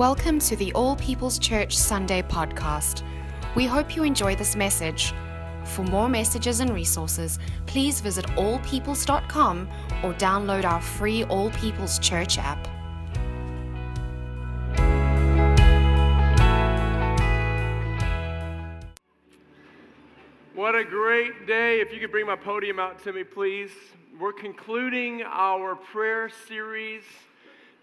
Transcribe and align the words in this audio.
Welcome 0.00 0.38
to 0.38 0.56
the 0.56 0.72
All 0.72 0.96
People's 0.96 1.38
Church 1.38 1.76
Sunday 1.76 2.22
podcast. 2.22 3.02
We 3.54 3.66
hope 3.66 3.94
you 3.94 4.02
enjoy 4.02 4.34
this 4.34 4.56
message. 4.56 5.12
For 5.66 5.82
more 5.82 6.08
messages 6.08 6.60
and 6.60 6.70
resources, 6.70 7.38
please 7.66 8.00
visit 8.00 8.24
allpeoples.com 8.28 9.68
or 10.02 10.14
download 10.14 10.64
our 10.64 10.80
free 10.80 11.24
All 11.24 11.50
People's 11.50 11.98
Church 11.98 12.38
app. 12.38 12.66
What 20.54 20.74
a 20.76 20.82
great 20.82 21.46
day. 21.46 21.82
If 21.82 21.92
you 21.92 22.00
could 22.00 22.10
bring 22.10 22.26
my 22.26 22.36
podium 22.36 22.80
out 22.80 23.04
to 23.04 23.12
me, 23.12 23.22
please. 23.22 23.72
We're 24.18 24.32
concluding 24.32 25.24
our 25.24 25.76
prayer 25.76 26.30
series 26.48 27.02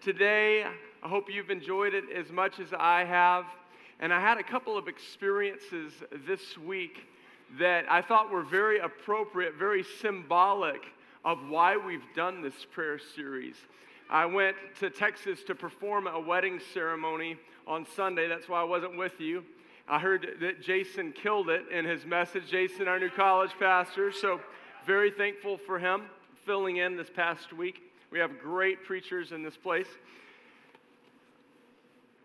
today. 0.02 0.66
I 1.02 1.08
hope 1.08 1.30
you've 1.30 1.50
enjoyed 1.50 1.94
it 1.94 2.04
as 2.14 2.30
much 2.30 2.58
as 2.58 2.72
I 2.76 3.04
have. 3.04 3.44
And 4.00 4.12
I 4.12 4.20
had 4.20 4.38
a 4.38 4.42
couple 4.42 4.76
of 4.76 4.88
experiences 4.88 5.92
this 6.26 6.58
week 6.58 7.06
that 7.58 7.84
I 7.90 8.02
thought 8.02 8.30
were 8.30 8.42
very 8.42 8.80
appropriate, 8.80 9.54
very 9.54 9.84
symbolic 10.00 10.82
of 11.24 11.48
why 11.48 11.76
we've 11.76 12.04
done 12.16 12.42
this 12.42 12.66
prayer 12.72 12.98
series. 12.98 13.54
I 14.10 14.26
went 14.26 14.56
to 14.80 14.90
Texas 14.90 15.44
to 15.44 15.54
perform 15.54 16.06
a 16.06 16.18
wedding 16.18 16.60
ceremony 16.74 17.36
on 17.66 17.86
Sunday. 17.94 18.26
That's 18.26 18.48
why 18.48 18.60
I 18.60 18.64
wasn't 18.64 18.96
with 18.96 19.20
you. 19.20 19.44
I 19.88 19.98
heard 19.98 20.36
that 20.40 20.62
Jason 20.62 21.12
killed 21.12 21.48
it 21.48 21.62
in 21.70 21.84
his 21.84 22.04
message. 22.04 22.50
Jason, 22.50 22.88
our 22.88 22.98
new 22.98 23.10
college 23.10 23.52
pastor. 23.58 24.10
So, 24.12 24.40
very 24.84 25.10
thankful 25.10 25.58
for 25.58 25.78
him 25.78 26.02
filling 26.44 26.78
in 26.78 26.96
this 26.96 27.10
past 27.10 27.52
week. 27.52 27.82
We 28.10 28.18
have 28.18 28.38
great 28.38 28.84
preachers 28.84 29.32
in 29.32 29.42
this 29.42 29.56
place. 29.56 29.86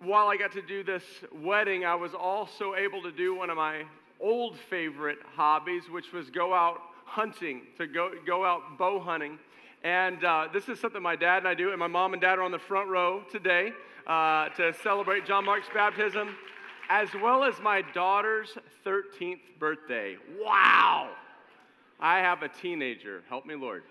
While 0.03 0.27
I 0.27 0.35
got 0.35 0.51
to 0.51 0.61
do 0.61 0.83
this 0.83 1.03
wedding, 1.33 1.85
I 1.85 1.95
was 1.95 2.13
also 2.13 2.75
able 2.75 3.01
to 3.03 3.11
do 3.11 3.33
one 3.35 3.49
of 3.49 3.55
my 3.55 3.83
old 4.19 4.57
favorite 4.57 5.19
hobbies, 5.33 5.83
which 5.89 6.11
was 6.11 6.29
go 6.29 6.53
out 6.53 6.81
hunting, 7.05 7.61
to 7.77 7.87
go, 7.87 8.11
go 8.25 8.43
out 8.43 8.77
bow 8.77 8.99
hunting. 8.99 9.39
And 9.81 10.21
uh, 10.25 10.49
this 10.51 10.67
is 10.67 10.77
something 10.77 11.01
my 11.01 11.15
dad 11.15 11.37
and 11.37 11.47
I 11.47 11.53
do, 11.53 11.69
and 11.69 11.79
my 11.79 11.87
mom 11.87 12.11
and 12.11 12.21
dad 12.21 12.37
are 12.37 12.41
on 12.41 12.51
the 12.51 12.59
front 12.59 12.89
row 12.89 13.23
today 13.31 13.71
uh, 14.05 14.49
to 14.49 14.73
celebrate 14.83 15.25
John 15.25 15.45
Mark's 15.45 15.69
baptism 15.73 16.35
as 16.89 17.07
well 17.21 17.45
as 17.45 17.53
my 17.61 17.81
daughter's 17.93 18.57
13th 18.85 19.57
birthday. 19.57 20.17
Wow! 20.37 21.11
I 21.97 22.19
have 22.19 22.43
a 22.43 22.49
teenager. 22.49 23.23
Help 23.29 23.45
me, 23.45 23.55
Lord. 23.55 23.83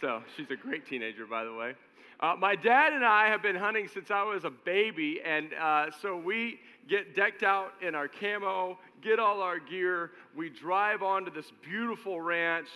So 0.00 0.22
she's 0.36 0.50
a 0.50 0.56
great 0.56 0.86
teenager, 0.86 1.26
by 1.26 1.44
the 1.44 1.54
way. 1.54 1.74
Uh, 2.20 2.34
my 2.38 2.54
dad 2.54 2.92
and 2.92 3.04
I 3.04 3.28
have 3.28 3.42
been 3.42 3.56
hunting 3.56 3.88
since 3.88 4.10
I 4.10 4.22
was 4.24 4.44
a 4.44 4.50
baby, 4.50 5.20
and 5.24 5.54
uh, 5.54 5.86
so 6.02 6.16
we 6.16 6.60
get 6.88 7.16
decked 7.16 7.42
out 7.42 7.72
in 7.80 7.94
our 7.94 8.08
camo, 8.08 8.78
get 9.02 9.18
all 9.18 9.40
our 9.40 9.58
gear. 9.58 10.10
We 10.34 10.50
drive 10.50 11.02
onto 11.02 11.30
this 11.30 11.50
beautiful 11.62 12.20
ranch. 12.20 12.68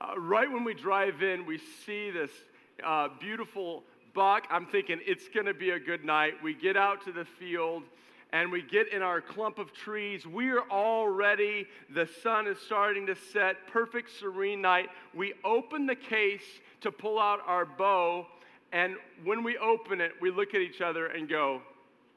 Uh, 0.00 0.18
right 0.18 0.50
when 0.50 0.62
we 0.62 0.74
drive 0.74 1.22
in, 1.22 1.46
we 1.46 1.58
see 1.84 2.10
this 2.10 2.30
uh, 2.84 3.08
beautiful 3.20 3.82
buck. 4.14 4.46
I'm 4.50 4.66
thinking 4.66 5.00
it's 5.04 5.28
going 5.28 5.46
to 5.46 5.54
be 5.54 5.70
a 5.70 5.80
good 5.80 6.04
night. 6.04 6.34
We 6.42 6.54
get 6.54 6.76
out 6.76 7.04
to 7.06 7.12
the 7.12 7.24
field 7.24 7.82
and 8.32 8.52
we 8.52 8.62
get 8.62 8.92
in 8.92 9.02
our 9.02 9.20
clump 9.20 9.58
of 9.58 9.72
trees. 9.72 10.26
We 10.26 10.50
are 10.50 10.60
all 10.70 11.08
ready. 11.08 11.66
The 11.94 12.08
sun 12.22 12.46
is 12.46 12.58
starting 12.58 13.06
to 13.06 13.16
set. 13.32 13.66
Perfect, 13.68 14.10
serene 14.18 14.60
night. 14.60 14.90
We 15.14 15.34
open 15.44 15.86
the 15.86 15.96
case 15.96 16.42
to 16.80 16.92
pull 16.92 17.18
out 17.18 17.40
our 17.46 17.64
bow. 17.64 18.26
And 18.72 18.96
when 19.24 19.42
we 19.42 19.56
open 19.58 20.00
it, 20.00 20.12
we 20.20 20.30
look 20.30 20.54
at 20.54 20.60
each 20.60 20.80
other 20.80 21.06
and 21.06 21.28
go, 21.28 21.62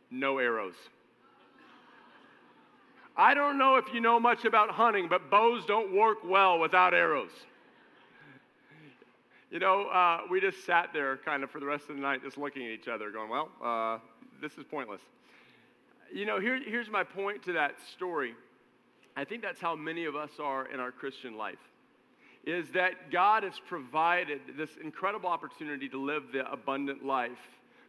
no 0.09 0.37
arrows. 0.37 0.75
I 3.15 3.33
don't 3.33 3.57
know 3.57 3.75
if 3.75 3.93
you 3.93 4.01
know 4.01 4.19
much 4.19 4.45
about 4.45 4.71
hunting, 4.71 5.07
but 5.07 5.29
bows 5.29 5.65
don't 5.65 5.93
work 5.93 6.19
well 6.23 6.59
without 6.59 6.93
arrows. 6.93 7.31
You 9.49 9.59
know, 9.59 9.87
uh, 9.87 10.21
we 10.29 10.39
just 10.39 10.65
sat 10.65 10.91
there 10.93 11.17
kind 11.17 11.43
of 11.43 11.51
for 11.51 11.59
the 11.59 11.65
rest 11.65 11.89
of 11.89 11.97
the 11.97 12.01
night 12.01 12.23
just 12.23 12.37
looking 12.37 12.63
at 12.63 12.71
each 12.71 12.87
other, 12.87 13.11
going, 13.11 13.29
well, 13.29 13.49
uh, 13.61 13.99
this 14.41 14.53
is 14.53 14.63
pointless. 14.63 15.01
You 16.13 16.25
know, 16.25 16.39
here, 16.39 16.59
here's 16.65 16.89
my 16.89 17.03
point 17.03 17.43
to 17.43 17.53
that 17.53 17.75
story. 17.93 18.33
I 19.15 19.25
think 19.25 19.41
that's 19.41 19.59
how 19.59 19.75
many 19.75 20.05
of 20.05 20.15
us 20.15 20.31
are 20.39 20.67
in 20.67 20.79
our 20.79 20.91
Christian 20.91 21.35
life. 21.35 21.59
Is 22.45 22.65
that 22.73 23.11
God 23.11 23.43
has 23.43 23.53
provided 23.67 24.41
this 24.57 24.71
incredible 24.83 25.29
opportunity 25.29 25.87
to 25.89 26.03
live 26.03 26.23
the 26.33 26.51
abundant 26.51 27.05
life, 27.05 27.37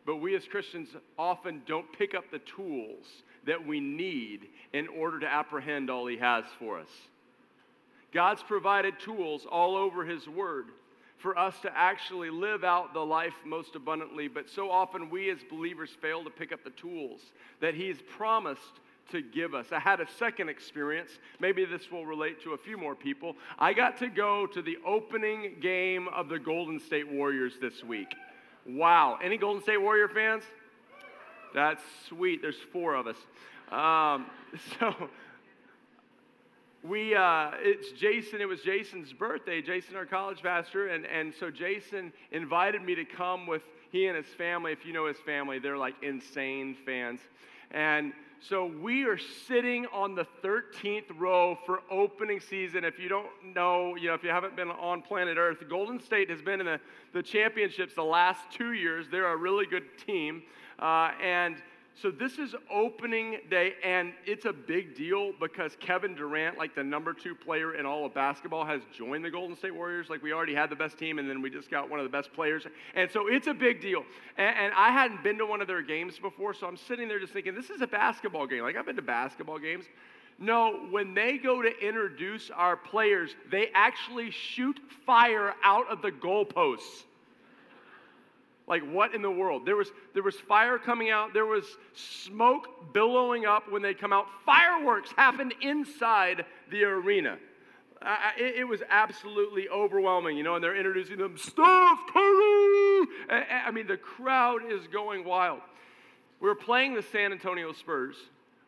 but 0.04 0.16
we 0.16 0.36
as 0.36 0.44
Christians 0.44 0.88
often 1.18 1.62
don't 1.66 1.90
pick 1.96 2.14
up 2.14 2.24
the 2.30 2.40
tools 2.40 3.06
that 3.46 3.66
we 3.66 3.80
need 3.80 4.48
in 4.72 4.88
order 4.88 5.20
to 5.20 5.26
apprehend 5.26 5.88
all 5.88 6.06
He 6.06 6.18
has 6.18 6.44
for 6.58 6.78
us. 6.78 6.90
God's 8.12 8.42
provided 8.42 9.00
tools 9.00 9.46
all 9.50 9.74
over 9.74 10.04
His 10.04 10.28
Word 10.28 10.66
for 11.16 11.38
us 11.38 11.54
to 11.62 11.72
actually 11.76 12.30
live 12.30 12.64
out 12.64 12.92
the 12.92 13.00
life 13.00 13.34
most 13.46 13.76
abundantly. 13.76 14.28
But 14.28 14.50
so 14.50 14.70
often 14.70 15.08
we 15.08 15.30
as 15.30 15.38
believers 15.48 15.90
fail 16.00 16.24
to 16.24 16.30
pick 16.30 16.52
up 16.52 16.64
the 16.64 16.70
tools 16.70 17.20
that 17.60 17.74
He's 17.74 17.96
promised 18.16 18.80
to 19.10 19.22
give 19.22 19.54
us. 19.54 19.66
I 19.72 19.78
had 19.78 20.00
a 20.00 20.06
second 20.18 20.48
experience. 20.48 21.10
Maybe 21.40 21.64
this 21.64 21.90
will 21.90 22.06
relate 22.06 22.42
to 22.44 22.52
a 22.52 22.58
few 22.58 22.78
more 22.78 22.94
people. 22.94 23.36
I 23.58 23.72
got 23.72 23.98
to 23.98 24.08
go 24.08 24.46
to 24.46 24.62
the 24.62 24.78
opening 24.86 25.56
game 25.60 26.08
of 26.08 26.28
the 26.28 26.38
Golden 26.38 26.80
State 26.80 27.10
Warriors 27.10 27.54
this 27.60 27.82
week. 27.84 28.14
Wow. 28.66 29.18
Any 29.22 29.36
Golden 29.36 29.62
State 29.62 29.80
Warrior 29.80 30.08
fans? 30.08 30.44
That's 31.54 31.82
sweet. 32.08 32.40
There's 32.40 32.56
four 32.72 32.94
of 32.94 33.06
us. 33.06 33.16
Um, 33.70 34.26
so 34.78 35.08
we 36.82 37.14
uh, 37.14 37.52
it's 37.58 37.92
jason 37.92 38.40
it 38.40 38.48
was 38.48 38.60
jason's 38.60 39.12
birthday 39.12 39.62
jason 39.62 39.94
our 39.94 40.04
college 40.04 40.42
pastor 40.42 40.88
and, 40.88 41.06
and 41.06 41.32
so 41.38 41.48
jason 41.48 42.12
invited 42.32 42.82
me 42.82 42.94
to 42.94 43.04
come 43.04 43.46
with 43.46 43.62
he 43.92 44.06
and 44.06 44.16
his 44.16 44.26
family 44.34 44.72
if 44.72 44.84
you 44.84 44.92
know 44.92 45.06
his 45.06 45.16
family 45.18 45.60
they're 45.60 45.78
like 45.78 45.94
insane 46.02 46.76
fans 46.84 47.20
and 47.70 48.12
so 48.48 48.66
we 48.66 49.04
are 49.04 49.18
sitting 49.46 49.86
on 49.92 50.16
the 50.16 50.26
13th 50.42 51.04
row 51.16 51.56
for 51.64 51.80
opening 51.90 52.40
season. 52.40 52.84
If 52.84 52.98
you 52.98 53.08
don't 53.08 53.28
know 53.54 53.94
you 53.94 54.08
know 54.08 54.14
if 54.14 54.24
you 54.24 54.30
haven't 54.30 54.56
been 54.56 54.70
on 54.70 55.00
planet 55.02 55.38
earth 55.38 55.62
golden 55.68 56.00
state 56.00 56.28
has 56.28 56.42
been 56.42 56.58
in 56.58 56.66
the, 56.66 56.80
the 57.12 57.22
championships 57.22 57.94
the 57.94 58.02
last 58.02 58.40
two 58.50 58.72
years. 58.72 59.06
They're 59.10 59.32
a 59.32 59.36
really 59.36 59.66
good 59.66 59.84
team. 60.06 60.42
Uh, 60.78 61.12
and 61.22 61.56
so 61.94 62.10
this 62.10 62.38
is 62.38 62.54
opening 62.70 63.38
day, 63.50 63.74
and 63.84 64.14
it's 64.24 64.46
a 64.46 64.52
big 64.52 64.96
deal 64.96 65.32
because 65.38 65.76
Kevin 65.78 66.14
Durant, 66.14 66.56
like 66.56 66.74
the 66.74 66.82
number 66.82 67.12
two 67.12 67.34
player 67.34 67.74
in 67.74 67.84
all 67.84 68.06
of 68.06 68.14
basketball, 68.14 68.64
has 68.64 68.80
joined 68.96 69.24
the 69.24 69.30
Golden 69.30 69.56
State 69.56 69.74
Warriors. 69.74 70.08
Like 70.08 70.22
we 70.22 70.32
already 70.32 70.54
had 70.54 70.70
the 70.70 70.76
best 70.76 70.98
team, 70.98 71.18
and 71.18 71.28
then 71.28 71.42
we 71.42 71.50
just 71.50 71.70
got 71.70 71.90
one 71.90 72.00
of 72.00 72.04
the 72.04 72.10
best 72.10 72.32
players. 72.32 72.66
And 72.94 73.10
so 73.10 73.28
it's 73.28 73.46
a 73.46 73.54
big 73.54 73.80
deal. 73.80 74.04
And, 74.38 74.56
and 74.56 74.72
I 74.74 74.90
hadn't 74.90 75.22
been 75.22 75.36
to 75.38 75.46
one 75.46 75.60
of 75.60 75.66
their 75.66 75.82
games 75.82 76.18
before, 76.18 76.54
so 76.54 76.66
I'm 76.66 76.78
sitting 76.78 77.08
there 77.08 77.20
just 77.20 77.34
thinking, 77.34 77.54
this 77.54 77.68
is 77.68 77.82
a 77.82 77.86
basketball 77.86 78.46
game. 78.46 78.62
Like 78.62 78.76
I've 78.76 78.86
been 78.86 78.96
to 78.96 79.02
basketball 79.02 79.58
games. 79.58 79.84
No, 80.38 80.86
when 80.90 81.14
they 81.14 81.36
go 81.36 81.62
to 81.62 81.70
introduce 81.86 82.50
our 82.50 82.76
players, 82.76 83.36
they 83.50 83.70
actually 83.74 84.30
shoot 84.30 84.80
fire 85.04 85.54
out 85.62 85.88
of 85.90 86.00
the 86.00 86.10
goalposts. 86.10 87.04
Like, 88.66 88.82
what 88.82 89.14
in 89.14 89.22
the 89.22 89.30
world? 89.30 89.66
There 89.66 89.76
was, 89.76 89.90
there 90.14 90.22
was 90.22 90.36
fire 90.36 90.78
coming 90.78 91.10
out, 91.10 91.34
there 91.34 91.46
was 91.46 91.64
smoke 91.94 92.92
billowing 92.92 93.44
up 93.44 93.70
when 93.70 93.82
they 93.82 93.92
come 93.92 94.12
out. 94.12 94.26
Fireworks 94.46 95.10
happened 95.16 95.54
inside 95.60 96.44
the 96.70 96.84
arena. 96.84 97.38
It, 98.36 98.56
it, 98.60 98.64
was 98.64 98.82
absolutely 98.88 99.68
overwhelming, 99.68 100.36
you 100.36 100.42
know, 100.42 100.56
and 100.56 100.64
they're 100.64 100.76
introducing 100.76 101.18
them, 101.18 101.36
Steph 101.36 101.98
Curry! 102.12 103.06
I, 103.30 103.62
I 103.66 103.70
mean, 103.70 103.86
the 103.86 103.96
crowd 103.96 104.62
is 104.68 104.88
going 104.88 105.24
wild. 105.24 105.60
We 106.40 106.48
were 106.48 106.56
playing 106.56 106.94
the 106.94 107.02
San 107.02 107.30
Antonio 107.30 107.72
Spurs. 107.72 108.16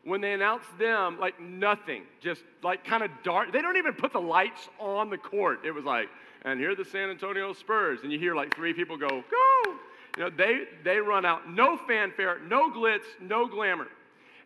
When 0.05 0.21
they 0.21 0.33
announced 0.35 0.69
them, 0.79 1.19
like 1.19 1.41
nothing, 1.41 2.03
just 2.21 2.43
like 2.63 2.85
kind 2.85 3.03
of 3.03 3.11
dark. 3.23 3.53
They 3.53 3.63
don't 3.63 3.79
even 3.79 3.95
put 3.95 4.13
the 4.13 4.21
lights 4.21 4.69
on 4.79 5.09
the 5.09 5.17
court. 5.17 5.61
It 5.65 5.71
was 5.71 5.85
like, 5.85 6.09
and 6.45 6.61
here 6.61 6.73
are 6.73 6.75
the 6.75 6.85
San 6.85 7.09
Antonio 7.09 7.53
Spurs. 7.55 8.01
And 8.03 8.13
you 8.13 8.19
hear 8.19 8.35
like 8.35 8.55
three 8.55 8.75
people 8.75 8.99
go, 8.99 9.09
go. 9.09 9.75
You 10.17 10.25
know, 10.25 10.31
they, 10.31 10.65
they 10.85 10.99
run 10.99 11.25
out. 11.25 11.51
No 11.51 11.77
fanfare, 11.77 12.39
no 12.47 12.71
glitz, 12.71 13.05
no 13.21 13.49
glamour. 13.49 13.89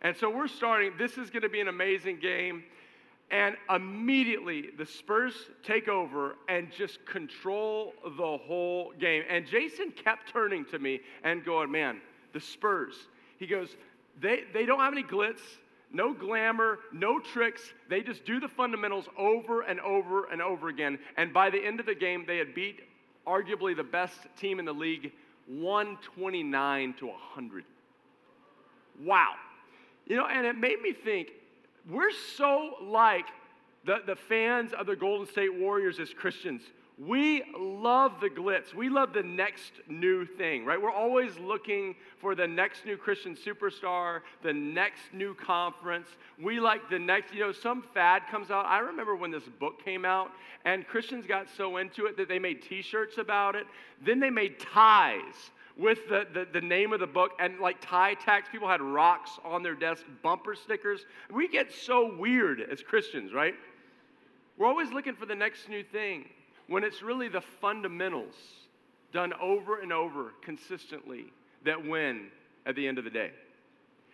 And 0.01 0.15
so 0.15 0.29
we're 0.29 0.47
starting. 0.47 0.93
This 0.97 1.17
is 1.17 1.29
going 1.29 1.43
to 1.43 1.49
be 1.49 1.59
an 1.59 1.67
amazing 1.67 2.19
game. 2.19 2.63
And 3.31 3.55
immediately 3.69 4.69
the 4.75 4.85
Spurs 4.85 5.33
take 5.61 5.87
over 5.87 6.35
and 6.47 6.71
just 6.71 7.05
control 7.05 7.93
the 8.03 8.37
whole 8.37 8.93
game. 8.99 9.23
And 9.29 9.45
Jason 9.45 9.91
kept 9.91 10.31
turning 10.31 10.65
to 10.65 10.79
me 10.79 11.01
and 11.23 11.45
going, 11.45 11.69
Man, 11.69 12.01
the 12.33 12.39
Spurs. 12.39 12.95
He 13.37 13.45
goes, 13.45 13.75
They, 14.21 14.43
they 14.53 14.65
don't 14.65 14.79
have 14.79 14.93
any 14.93 15.03
glitz 15.03 15.39
no 15.91 16.13
glamour, 16.13 16.79
no 16.93 17.19
tricks. 17.19 17.61
They 17.89 18.01
just 18.01 18.25
do 18.25 18.39
the 18.39 18.47
fundamentals 18.47 19.05
over 19.17 19.61
and 19.61 19.79
over 19.79 20.25
and 20.25 20.41
over 20.41 20.69
again. 20.69 20.99
And 21.17 21.33
by 21.33 21.49
the 21.49 21.57
end 21.57 21.79
of 21.79 21.85
the 21.85 21.95
game, 21.95 22.25
they 22.27 22.37
had 22.37 22.53
beat 22.53 22.81
arguably 23.25 23.75
the 23.75 23.83
best 23.83 24.17
team 24.37 24.59
in 24.59 24.65
the 24.65 24.73
league 24.73 25.11
129 25.47 26.93
to 26.99 27.07
100. 27.07 27.63
Wow. 29.03 29.33
You 30.05 30.15
know, 30.15 30.27
and 30.27 30.45
it 30.45 30.57
made 30.57 30.81
me 30.81 30.93
think 30.93 31.29
we're 31.89 32.11
so 32.37 32.75
like 32.83 33.25
the, 33.85 33.97
the 34.05 34.15
fans 34.15 34.73
of 34.73 34.85
the 34.85 34.95
Golden 34.95 35.27
State 35.27 35.53
Warriors 35.53 35.99
as 35.99 36.13
Christians. 36.13 36.61
We 36.99 37.43
love 37.57 38.19
the 38.19 38.29
glitz. 38.29 38.73
We 38.73 38.89
love 38.89 39.13
the 39.13 39.23
next 39.23 39.71
new 39.87 40.25
thing, 40.25 40.65
right? 40.65 40.81
We're 40.81 40.91
always 40.91 41.37
looking 41.39 41.95
for 42.19 42.35
the 42.35 42.45
next 42.45 42.85
new 42.85 42.97
Christian 42.97 43.37
superstar, 43.37 44.19
the 44.43 44.51
next 44.51 45.13
new 45.13 45.33
conference. 45.33 46.09
We 46.41 46.59
like 46.59 46.89
the 46.89 46.99
next, 46.99 47.33
you 47.33 47.39
know, 47.39 47.53
some 47.53 47.83
fad 47.93 48.23
comes 48.29 48.51
out. 48.51 48.65
I 48.65 48.79
remember 48.79 49.15
when 49.15 49.31
this 49.31 49.45
book 49.59 49.83
came 49.83 50.03
out, 50.03 50.31
and 50.65 50.85
Christians 50.85 51.25
got 51.25 51.47
so 51.55 51.77
into 51.77 52.05
it 52.05 52.17
that 52.17 52.27
they 52.27 52.37
made 52.37 52.61
t 52.61 52.81
shirts 52.81 53.17
about 53.17 53.55
it. 53.55 53.65
Then 54.03 54.19
they 54.19 54.29
made 54.29 54.59
ties 54.59 55.51
with 55.77 55.99
the, 56.09 56.27
the, 56.33 56.47
the, 56.51 56.59
name 56.59 56.91
of 56.91 56.99
the 56.99 57.07
book 57.07 57.31
and 57.39 57.59
like 57.61 57.77
tie 57.79 58.15
tags. 58.15 58.49
People 58.51 58.67
had 58.67 58.81
rocks 58.81 59.39
on 59.45 59.63
their 59.63 59.75
desk, 59.75 60.03
bumper 60.21 60.53
stickers. 60.53 61.05
We 61.31 61.47
get 61.47 61.71
so 61.71 62.13
weird 62.17 62.59
as 62.59 62.81
Christians, 62.81 63.31
right? 63.31 63.55
We're 64.57 64.67
always 64.67 64.91
looking 64.91 65.15
for 65.15 65.25
the 65.25 65.35
next 65.35 65.69
new 65.69 65.81
thing 65.81 66.25
when 66.69 66.83
it's 66.83 67.01
really 67.01 67.27
the 67.27 67.41
fundamentals 67.41 68.35
done 69.11 69.33
over 69.41 69.81
and 69.81 69.91
over 69.91 70.33
consistently 70.41 71.25
that 71.65 71.85
win 71.85 72.27
at 72.65 72.75
the 72.75 72.87
end 72.87 72.97
of 72.97 73.03
the 73.03 73.09
day. 73.09 73.31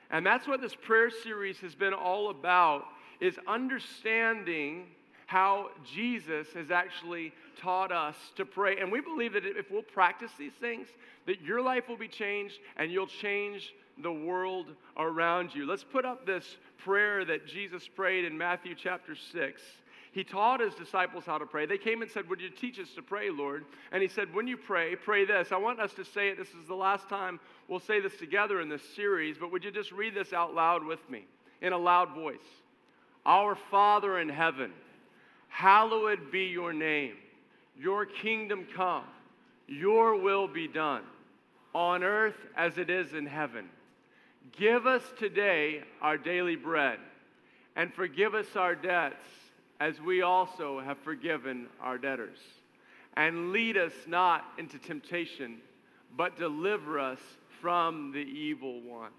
And 0.10 0.26
that's 0.26 0.48
what 0.48 0.62
this 0.62 0.74
prayer 0.74 1.10
series 1.10 1.60
has 1.60 1.76
been 1.76 1.94
all 1.94 2.30
about 2.30 2.86
is 3.20 3.38
understanding 3.48 4.86
how 5.26 5.70
Jesus 5.94 6.48
has 6.54 6.72
actually 6.72 7.34
taught 7.60 7.92
us 7.92 8.16
to 8.36 8.46
pray. 8.46 8.78
And 8.78 8.92
we 8.92 9.02
believe 9.02 9.34
that 9.34 9.46
if 9.46 9.72
we'll 9.72 9.82
practice 9.82 10.32
these 10.38 10.54
things, 10.54 10.88
that 11.26 11.42
your 11.42 11.62
life 11.62 11.90
will 11.90 11.98
be 11.98 12.08
changed 12.08 12.60
and 12.78 12.92
you'll 12.92 13.08
change 13.08 13.74
the 14.02 14.12
world 14.12 14.68
around 14.98 15.56
you. 15.56 15.66
Let's 15.66 15.84
put 15.84 16.06
up 16.06 16.26
this 16.26 16.58
prayer 16.78 17.26
that 17.26 17.48
Jesus 17.48 17.88
prayed 17.88 18.26
in 18.26 18.38
Matthew 18.38 18.76
chapter 18.76 19.16
6. 19.16 19.62
He 20.16 20.24
taught 20.24 20.62
his 20.62 20.74
disciples 20.74 21.26
how 21.26 21.40
to 21.40 21.46
pray. 21.46 21.66
They 21.66 21.78
came 21.78 22.02
and 22.02 22.10
said, 22.10 22.30
Would 22.30 22.40
you 22.40 22.50
teach 22.50 22.80
us 22.80 22.88
to 22.96 23.02
pray, 23.02 23.30
Lord? 23.30 23.66
And 23.92 24.02
he 24.02 24.08
said, 24.08 24.34
When 24.34 24.48
you 24.48 24.56
pray, 24.56 24.96
pray 24.96 25.26
this. 25.26 25.52
I 25.52 25.58
want 25.58 25.82
us 25.82 25.94
to 25.96 26.06
say 26.06 26.30
it. 26.30 26.38
This 26.38 26.48
is 26.48 26.70
the 26.70 26.74
last 26.74 27.10
time 27.10 27.38
we'll 27.68 27.82
say 27.82 28.00
this 28.00 28.16
together 28.16 28.62
in 28.62 28.70
this 28.70 28.82
series, 28.96 29.38
but 29.38 29.52
would 29.52 29.66
you 29.66 29.72
just 29.72 29.92
read 29.92 30.16
this 30.16 30.32
out 30.32 30.56
loud 30.56 30.86
with 30.86 31.02
me 31.10 31.26
in 31.62 31.74
a 31.74 31.78
loud 31.78 32.16
voice? 32.16 32.38
Our 33.26 33.56
Father 33.56 34.18
in 34.18 34.30
heaven, 34.30 34.72
hallowed 35.50 36.32
be 36.32 36.46
your 36.46 36.72
name. 36.72 37.16
Your 37.78 38.06
kingdom 38.06 38.68
come, 38.74 39.04
your 39.68 40.16
will 40.16 40.48
be 40.48 40.70
done 40.70 41.04
on 41.74 42.06
earth 42.06 42.38
as 42.56 42.78
it 42.78 42.90
is 42.90 43.14
in 43.14 43.26
heaven. 43.26 43.68
Give 44.58 44.88
us 44.88 45.04
today 45.20 45.84
our 46.02 46.18
daily 46.18 46.56
bread 46.56 47.00
and 47.76 47.94
forgive 47.94 48.34
us 48.34 48.56
our 48.56 48.76
debts 48.76 49.26
as 49.80 50.00
we 50.02 50.22
also 50.22 50.80
have 50.80 50.98
forgiven 51.00 51.68
our 51.82 51.98
debtors. 51.98 52.40
And 53.18 53.52
lead 53.52 53.78
us 53.78 53.94
not 54.08 54.46
into 54.58 54.78
temptation, 54.78 55.58
but 56.16 56.38
deliver 56.38 57.00
us 57.00 57.20
from 57.62 58.12
the 58.12 58.20
evil 58.20 58.82
one. 58.82 59.12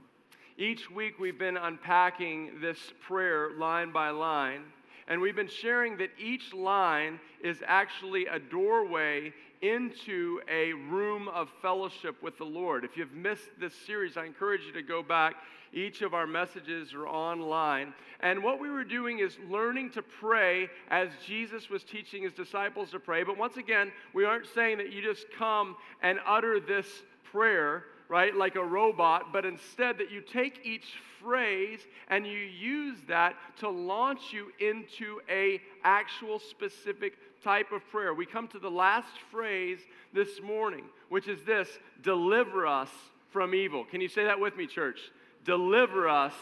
Each 0.58 0.90
week 0.90 1.18
we've 1.18 1.38
been 1.38 1.56
unpacking 1.56 2.60
this 2.60 2.78
prayer 3.06 3.50
line 3.58 3.92
by 3.92 4.10
line, 4.10 4.62
and 5.08 5.20
we've 5.20 5.36
been 5.36 5.48
sharing 5.48 5.98
that 5.98 6.10
each 6.18 6.54
line 6.54 7.20
is 7.42 7.58
actually 7.66 8.26
a 8.26 8.38
doorway 8.38 9.32
into 9.62 10.40
a 10.50 10.72
room 10.72 11.28
of 11.28 11.50
fellowship 11.62 12.22
with 12.22 12.38
the 12.38 12.44
Lord. 12.44 12.84
If 12.84 12.96
you've 12.96 13.12
missed 13.12 13.48
this 13.58 13.74
series, 13.86 14.16
I 14.16 14.24
encourage 14.24 14.62
you 14.62 14.72
to 14.72 14.82
go 14.82 15.02
back 15.02 15.36
each 15.76 16.00
of 16.00 16.14
our 16.14 16.26
messages 16.26 16.94
are 16.94 17.06
online. 17.06 17.92
And 18.20 18.42
what 18.42 18.58
we 18.58 18.70
were 18.70 18.82
doing 18.82 19.18
is 19.18 19.36
learning 19.50 19.90
to 19.90 20.02
pray 20.02 20.70
as 20.90 21.10
Jesus 21.26 21.68
was 21.68 21.84
teaching 21.84 22.22
his 22.22 22.32
disciples 22.32 22.90
to 22.92 22.98
pray. 22.98 23.22
But 23.22 23.36
once 23.36 23.58
again, 23.58 23.92
we 24.14 24.24
aren't 24.24 24.46
saying 24.54 24.78
that 24.78 24.90
you 24.90 25.02
just 25.02 25.26
come 25.38 25.76
and 26.02 26.18
utter 26.26 26.58
this 26.58 26.86
prayer 27.30 27.84
right, 28.08 28.34
like 28.34 28.54
a 28.54 28.64
robot, 28.64 29.32
but 29.32 29.44
instead 29.44 29.98
that 29.98 30.10
you 30.10 30.20
take 30.20 30.60
each 30.64 30.94
phrase 31.20 31.80
and 32.08 32.26
you 32.26 32.38
use 32.38 32.96
that 33.08 33.34
to 33.58 33.68
launch 33.68 34.32
you 34.32 34.52
into 34.60 35.20
a 35.28 35.60
actual 35.82 36.38
specific 36.38 37.14
type 37.42 37.72
of 37.72 37.86
prayer. 37.90 38.14
We 38.14 38.24
come 38.24 38.48
to 38.48 38.58
the 38.58 38.70
last 38.70 39.08
phrase 39.30 39.80
this 40.14 40.40
morning, 40.40 40.84
which 41.08 41.28
is 41.28 41.42
this, 41.44 41.68
deliver 42.02 42.66
us 42.66 42.90
from 43.30 43.54
evil. 43.54 43.84
Can 43.84 44.00
you 44.00 44.08
say 44.08 44.24
that 44.24 44.38
with 44.38 44.56
me, 44.56 44.66
church? 44.66 45.00
Deliver 45.46 46.08
us 46.08 46.34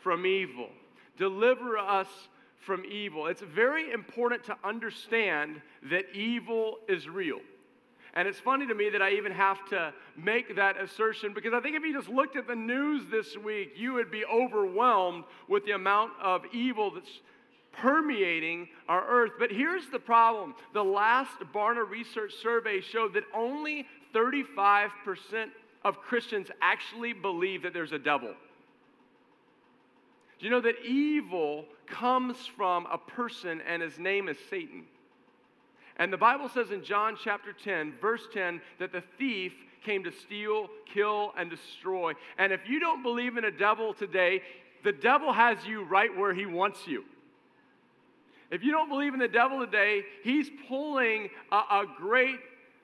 from 0.00 0.26
evil. 0.26 0.68
Deliver 1.16 1.78
us 1.78 2.08
from 2.66 2.84
evil. 2.84 3.28
It's 3.28 3.40
very 3.40 3.92
important 3.92 4.44
to 4.44 4.56
understand 4.64 5.62
that 5.90 6.04
evil 6.12 6.78
is 6.88 7.08
real. 7.08 7.38
And 8.14 8.26
it's 8.26 8.40
funny 8.40 8.66
to 8.66 8.74
me 8.74 8.90
that 8.90 9.00
I 9.00 9.12
even 9.12 9.30
have 9.30 9.64
to 9.68 9.92
make 10.16 10.56
that 10.56 10.80
assertion 10.80 11.32
because 11.34 11.54
I 11.54 11.60
think 11.60 11.76
if 11.76 11.84
you 11.84 11.94
just 11.94 12.08
looked 12.08 12.36
at 12.36 12.48
the 12.48 12.56
news 12.56 13.04
this 13.10 13.36
week, 13.36 13.74
you 13.76 13.92
would 13.94 14.10
be 14.10 14.24
overwhelmed 14.24 15.24
with 15.48 15.64
the 15.64 15.72
amount 15.72 16.12
of 16.20 16.42
evil 16.52 16.90
that's 16.90 17.20
permeating 17.72 18.68
our 18.88 19.06
earth. 19.08 19.32
But 19.38 19.52
here's 19.52 19.88
the 19.88 20.00
problem 20.00 20.54
the 20.74 20.82
last 20.82 21.38
Barna 21.54 21.88
Research 21.88 22.34
survey 22.42 22.80
showed 22.80 23.14
that 23.14 23.24
only 23.32 23.86
35% 24.12 24.90
of 25.84 26.00
Christians 26.00 26.48
actually 26.60 27.12
believe 27.12 27.62
that 27.62 27.72
there's 27.72 27.92
a 27.92 27.98
devil. 27.98 28.34
Do 30.38 30.44
you 30.44 30.50
know 30.50 30.60
that 30.60 30.84
evil 30.84 31.64
comes 31.86 32.36
from 32.56 32.86
a 32.86 32.98
person 32.98 33.60
and 33.66 33.82
his 33.82 33.98
name 33.98 34.28
is 34.28 34.36
Satan? 34.50 34.84
And 35.96 36.12
the 36.12 36.16
Bible 36.16 36.48
says 36.48 36.70
in 36.70 36.84
John 36.84 37.16
chapter 37.22 37.52
10, 37.52 37.94
verse 38.00 38.22
10, 38.32 38.60
that 38.78 38.92
the 38.92 39.02
thief 39.18 39.52
came 39.84 40.04
to 40.04 40.12
steal, 40.12 40.68
kill, 40.92 41.32
and 41.36 41.50
destroy. 41.50 42.12
And 42.38 42.52
if 42.52 42.68
you 42.68 42.78
don't 42.78 43.02
believe 43.02 43.36
in 43.36 43.44
a 43.44 43.50
devil 43.50 43.94
today, 43.94 44.42
the 44.84 44.92
devil 44.92 45.32
has 45.32 45.58
you 45.66 45.82
right 45.82 46.16
where 46.16 46.32
he 46.32 46.46
wants 46.46 46.86
you. 46.86 47.04
If 48.50 48.62
you 48.62 48.70
don't 48.70 48.88
believe 48.88 49.12
in 49.12 49.20
the 49.20 49.28
devil 49.28 49.58
today, 49.58 50.02
he's 50.22 50.48
pulling 50.68 51.30
a, 51.50 51.56
a 51.56 51.84
great 51.98 52.38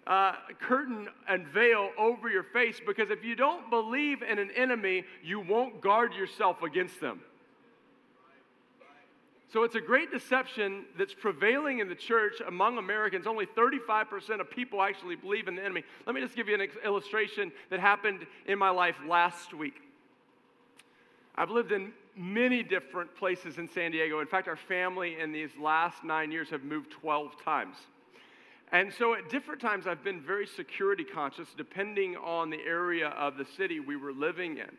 uh, 0.07 0.33
curtain 0.61 1.09
and 1.29 1.47
veil 1.47 1.91
over 1.97 2.29
your 2.29 2.43
face 2.43 2.81
because 2.85 3.11
if 3.11 3.25
you 3.25 3.37
don't 3.37 3.71
believe 3.71 4.23
in 4.23 4.39
an 4.39 4.51
enemy, 4.57 5.05
you 5.23 5.41
won't 5.41 5.81
guard 5.81 6.15
yourself 6.15 6.63
against 6.63 7.01
them. 7.01 7.21
So 9.55 9.63
it's 9.63 9.77
a 9.77 9.81
great 9.81 10.11
deception 10.11 10.85
that's 10.99 11.15
prevailing 11.15 11.79
in 11.79 11.89
the 11.89 11.95
church 11.95 12.43
among 12.45 12.77
Americans. 12.77 13.25
Only 13.25 13.47
35% 13.47 14.41
of 14.41 14.51
people 14.51 14.83
actually 14.83 15.15
believe 15.15 15.47
in 15.47 15.55
the 15.55 15.63
enemy. 15.63 15.85
Let 16.07 16.17
me 16.17 16.21
just 16.21 16.35
give 16.35 16.49
you 16.49 16.61
an 16.61 16.69
illustration 16.85 17.53
that 17.71 17.79
happened 17.79 18.27
in 18.47 18.59
my 18.59 18.71
life 18.71 18.97
last 19.07 19.55
week. 19.55 19.81
I've 21.37 21.51
lived 21.51 21.71
in 21.71 21.93
many 22.17 22.65
different 22.65 23.15
places 23.15 23.59
in 23.59 23.69
San 23.69 23.93
Diego. 23.93 24.19
In 24.19 24.27
fact, 24.27 24.49
our 24.49 24.57
family 24.57 25.21
in 25.21 25.31
these 25.31 25.51
last 25.57 26.03
nine 26.03 26.33
years 26.33 26.51
have 26.51 26.65
moved 26.65 26.91
12 26.91 27.41
times. 27.45 27.77
And 28.73 28.93
so 28.93 29.15
at 29.15 29.31
different 29.31 29.61
times, 29.61 29.87
I've 29.87 30.03
been 30.03 30.21
very 30.21 30.49
security 30.49 31.05
conscious 31.05 31.47
depending 31.57 32.17
on 32.17 32.51
the 32.51 32.61
area 32.67 33.11
of 33.11 33.37
the 33.37 33.45
city 33.57 33.79
we 33.79 33.95
were 33.95 34.13
living 34.13 34.57
in. 34.59 34.77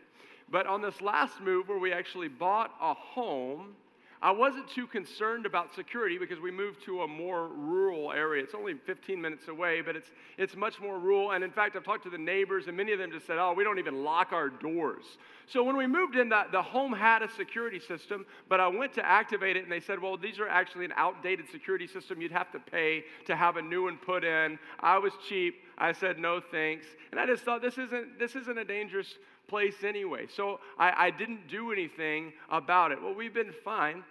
But 0.51 0.67
on 0.67 0.81
this 0.81 0.99
last 0.99 1.39
move, 1.39 1.69
where 1.69 1.79
we 1.79 1.93
actually 1.93 2.27
bought 2.27 2.71
a 2.81 2.93
home, 2.93 3.77
I 4.21 4.31
wasn't 4.31 4.67
too 4.69 4.87
concerned 4.87 5.45
about 5.45 5.75
security 5.75 6.17
because 6.17 6.39
we 6.39 6.49
moved 6.49 6.83
to 6.85 7.01
a 7.01 7.07
more 7.07 7.47
rural 7.49 8.11
area. 8.11 8.43
It's 8.43 8.55
only 8.55 8.73
15 8.73 9.21
minutes 9.21 9.47
away, 9.49 9.81
but 9.81 9.95
it's, 9.95 10.09
it's 10.37 10.55
much 10.55 10.79
more 10.79 10.97
rural. 10.97 11.31
And 11.31 11.43
in 11.43 11.51
fact, 11.51 11.75
I've 11.75 11.83
talked 11.83 12.03
to 12.03 12.09
the 12.09 12.17
neighbors, 12.17 12.67
and 12.67 12.77
many 12.77 12.93
of 12.93 12.99
them 12.99 13.11
just 13.11 13.27
said, 13.27 13.37
oh, 13.37 13.53
we 13.53 13.63
don't 13.63 13.77
even 13.77 14.03
lock 14.03 14.31
our 14.31 14.49
doors. 14.49 15.03
So 15.47 15.63
when 15.63 15.77
we 15.77 15.85
moved 15.85 16.15
in, 16.15 16.29
the, 16.29 16.43
the 16.51 16.61
home 16.61 16.93
had 16.93 17.21
a 17.21 17.29
security 17.29 17.79
system, 17.79 18.25
but 18.49 18.59
I 18.59 18.67
went 18.67 18.93
to 18.93 19.05
activate 19.05 19.57
it, 19.57 19.63
and 19.63 19.71
they 19.71 19.81
said, 19.81 20.01
well, 20.01 20.17
these 20.17 20.39
are 20.39 20.47
actually 20.47 20.85
an 20.85 20.93
outdated 20.95 21.49
security 21.51 21.85
system. 21.85 22.21
You'd 22.21 22.31
have 22.31 22.51
to 22.53 22.59
pay 22.59 23.03
to 23.25 23.35
have 23.35 23.57
a 23.57 23.61
new 23.61 23.83
one 23.83 23.97
put 23.97 24.23
in. 24.23 24.57
I 24.79 24.97
was 24.97 25.13
cheap. 25.27 25.55
I 25.77 25.91
said, 25.91 26.17
no 26.17 26.39
thanks. 26.39 26.87
And 27.11 27.19
I 27.19 27.25
just 27.25 27.43
thought, 27.43 27.61
this 27.61 27.77
isn't, 27.77 28.17
this 28.17 28.35
isn't 28.35 28.57
a 28.57 28.65
dangerous 28.65 29.13
place 29.47 29.83
anyway. 29.83 30.27
So 30.35 30.59
I, 30.77 31.07
I 31.07 31.11
didn't 31.11 31.47
do 31.47 31.71
anything 31.71 32.33
about 32.49 32.91
it. 32.91 33.01
Well, 33.01 33.13
we've 33.13 33.33
been 33.33 33.53
fine. 33.63 34.03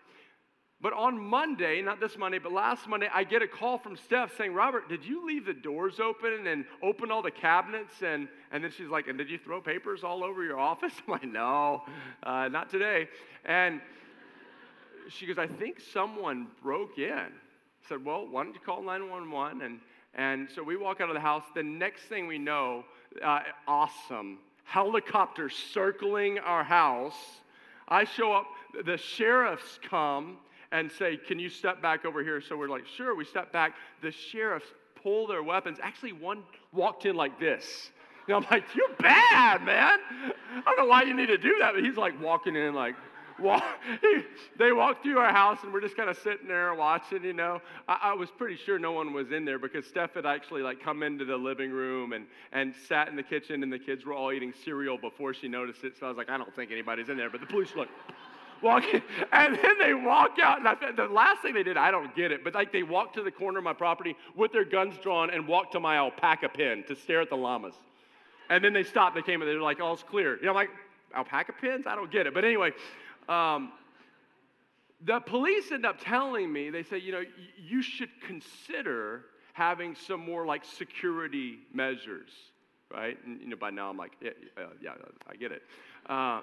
But 0.80 0.92
on 0.92 1.18
Monday, 1.18 1.80
not 1.80 1.98
this 1.98 2.18
Monday, 2.18 2.38
but 2.38 2.52
last 2.52 2.86
Monday, 2.86 3.08
I 3.10 3.24
get 3.24 3.40
a 3.40 3.48
call 3.48 3.78
from 3.78 3.96
Steph 3.96 4.36
saying, 4.36 4.52
Robert, 4.52 4.86
did 4.86 5.02
you 5.02 5.26
leave 5.26 5.46
the 5.46 5.54
doors 5.54 5.98
open 5.98 6.46
and 6.46 6.66
open 6.82 7.10
all 7.10 7.22
the 7.22 7.30
cabinets? 7.30 8.02
And, 8.02 8.28
and 8.52 8.62
then 8.62 8.70
she's 8.70 8.88
like, 8.88 9.08
and 9.08 9.16
did 9.16 9.30
you 9.30 9.38
throw 9.38 9.62
papers 9.62 10.04
all 10.04 10.22
over 10.22 10.44
your 10.44 10.58
office? 10.58 10.92
I'm 11.06 11.12
like, 11.12 11.24
no, 11.24 11.84
uh, 12.22 12.48
not 12.48 12.68
today. 12.68 13.08
And 13.46 13.80
she 15.08 15.24
goes, 15.24 15.38
I 15.38 15.46
think 15.46 15.80
someone 15.80 16.48
broke 16.62 16.98
in. 16.98 17.08
I 17.08 17.88
said, 17.88 18.04
well, 18.04 18.26
why 18.28 18.44
don't 18.44 18.52
you 18.52 18.60
call 18.60 18.82
911? 18.82 19.62
And, 19.62 19.80
and 20.12 20.48
so 20.54 20.62
we 20.62 20.76
walk 20.76 21.00
out 21.00 21.08
of 21.08 21.14
the 21.14 21.20
house. 21.20 21.44
The 21.54 21.62
next 21.62 22.02
thing 22.02 22.26
we 22.26 22.36
know, 22.36 22.84
uh, 23.24 23.40
awesome 23.66 24.38
helicopters 24.64 25.54
circling 25.72 26.38
our 26.38 26.64
house. 26.64 27.14
I 27.88 28.04
show 28.04 28.32
up, 28.32 28.46
the 28.84 28.96
sheriffs 28.96 29.78
come 29.88 30.38
and 30.72 30.90
say, 30.90 31.16
Can 31.16 31.38
you 31.38 31.48
step 31.48 31.80
back 31.80 32.04
over 32.04 32.22
here? 32.22 32.40
So 32.40 32.56
we're 32.56 32.68
like, 32.68 32.86
Sure, 32.86 33.14
we 33.14 33.24
step 33.24 33.52
back. 33.52 33.74
The 34.02 34.10
sheriffs 34.10 34.66
pull 35.02 35.26
their 35.26 35.42
weapons. 35.42 35.78
Actually, 35.82 36.12
one 36.12 36.42
walked 36.72 37.06
in 37.06 37.14
like 37.14 37.38
this. 37.38 37.90
And 38.26 38.36
I'm 38.36 38.46
like, 38.50 38.64
You're 38.74 38.94
bad, 38.98 39.62
man. 39.62 39.98
I 40.10 40.62
don't 40.66 40.78
know 40.78 40.86
why 40.86 41.02
you 41.02 41.14
need 41.14 41.26
to 41.26 41.38
do 41.38 41.56
that, 41.60 41.74
but 41.74 41.84
he's 41.84 41.96
like 41.96 42.20
walking 42.20 42.56
in 42.56 42.74
like, 42.74 42.96
walk, 43.40 43.64
they 44.58 44.72
walked 44.72 45.02
through 45.02 45.18
our 45.18 45.32
house 45.32 45.58
and 45.62 45.72
we're 45.72 45.80
just 45.80 45.96
kind 45.96 46.08
of 46.08 46.16
sitting 46.18 46.46
there 46.46 46.74
watching, 46.74 47.24
you 47.24 47.32
know. 47.32 47.60
I, 47.88 47.98
I, 48.02 48.14
was 48.14 48.30
pretty 48.30 48.56
sure 48.56 48.78
no 48.78 48.92
one 48.92 49.12
was 49.12 49.32
in 49.32 49.44
there 49.44 49.58
because 49.58 49.86
Steph 49.86 50.14
had 50.14 50.26
actually 50.26 50.62
like 50.62 50.82
come 50.82 51.02
into 51.02 51.24
the 51.24 51.36
living 51.36 51.70
room 51.70 52.12
and, 52.12 52.26
and 52.52 52.74
sat 52.88 53.08
in 53.08 53.16
the 53.16 53.22
kitchen 53.22 53.62
and 53.62 53.72
the 53.72 53.78
kids 53.78 54.04
were 54.04 54.12
all 54.12 54.32
eating 54.32 54.52
cereal 54.64 54.98
before 54.98 55.34
she 55.34 55.48
noticed 55.48 55.84
it. 55.84 55.94
So 55.98 56.06
I 56.06 56.08
was 56.08 56.18
like, 56.18 56.30
I 56.30 56.38
don't 56.38 56.54
think 56.54 56.70
anybody's 56.70 57.08
in 57.08 57.16
there. 57.16 57.30
But 57.30 57.40
the 57.40 57.46
police 57.46 57.70
like, 57.76 57.88
walking, 58.62 59.02
and 59.32 59.54
then 59.54 59.78
they 59.78 59.94
walk 59.94 60.38
out. 60.42 60.58
And 60.58 60.68
I, 60.68 60.92
the 60.92 61.12
last 61.12 61.42
thing 61.42 61.54
they 61.54 61.62
did, 61.62 61.76
I 61.76 61.90
don't 61.90 62.14
get 62.16 62.32
it, 62.32 62.42
but 62.42 62.54
like 62.54 62.72
they 62.72 62.82
walked 62.82 63.14
to 63.16 63.22
the 63.22 63.30
corner 63.30 63.58
of 63.58 63.64
my 63.64 63.72
property 63.72 64.16
with 64.34 64.52
their 64.52 64.64
guns 64.64 64.96
drawn 65.02 65.30
and 65.30 65.46
walked 65.46 65.72
to 65.72 65.80
my 65.80 65.96
alpaca 65.96 66.48
pen 66.48 66.84
to 66.88 66.96
stare 66.96 67.20
at 67.20 67.30
the 67.30 67.36
llamas. 67.36 67.74
And 68.50 68.62
then 68.62 68.72
they 68.72 68.82
stopped. 68.82 69.14
They 69.14 69.22
came 69.22 69.40
and 69.40 69.50
they 69.50 69.54
were 69.54 69.62
like, 69.62 69.80
all's 69.80 70.02
clear. 70.02 70.36
You 70.36 70.44
know, 70.44 70.50
I'm 70.50 70.56
like, 70.56 70.70
alpaca 71.14 71.52
pens? 71.60 71.86
I 71.86 71.94
don't 71.94 72.10
get 72.10 72.26
it. 72.26 72.34
But 72.34 72.44
anyway, 72.44 72.72
um, 73.28 73.72
the 75.04 75.20
police 75.20 75.70
end 75.70 75.84
up 75.84 75.96
telling 76.00 76.52
me, 76.52 76.70
they 76.70 76.82
say, 76.82 76.98
you 76.98 77.12
know, 77.12 77.24
you 77.58 77.82
should 77.82 78.10
consider 78.26 79.22
having 79.52 79.94
some 79.94 80.20
more 80.20 80.46
like 80.46 80.64
security 80.64 81.58
measures, 81.72 82.30
right? 82.92 83.18
And, 83.24 83.40
you 83.40 83.48
know, 83.48 83.56
by 83.56 83.70
now 83.70 83.90
I'm 83.90 83.96
like, 83.96 84.12
yeah, 84.20 84.30
uh, 84.56 84.68
yeah 84.80 84.92
I 85.28 85.36
get 85.36 85.52
it. 85.52 85.62
Uh, 86.08 86.40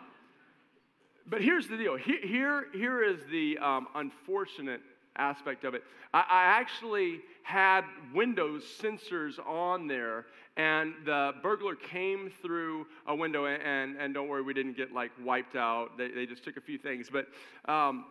but 1.27 1.41
here's 1.41 1.67
the 1.67 1.77
deal. 1.77 1.97
Here, 1.97 2.19
here, 2.23 2.65
here 2.73 3.03
is 3.03 3.19
the 3.31 3.57
um, 3.59 3.87
unfortunate 3.95 4.81
aspect 5.15 5.63
of 5.63 5.73
it. 5.73 5.83
I, 6.13 6.19
I, 6.19 6.43
actually 6.59 7.21
had 7.43 7.83
Windows 8.13 8.63
sensors 8.79 9.39
on 9.45 9.87
there, 9.87 10.25
and 10.57 10.93
the 11.05 11.33
burglar 11.41 11.75
came 11.75 12.31
through 12.41 12.87
a 13.07 13.15
window. 13.15 13.45
And, 13.45 13.97
and, 13.97 14.13
don't 14.13 14.27
worry, 14.27 14.41
we 14.41 14.53
didn't 14.53 14.77
get 14.77 14.93
like 14.93 15.11
wiped 15.23 15.55
out. 15.55 15.97
They, 15.97 16.09
they 16.09 16.25
just 16.25 16.43
took 16.43 16.57
a 16.57 16.61
few 16.61 16.77
things. 16.77 17.07
But 17.11 17.27
um, 17.71 18.05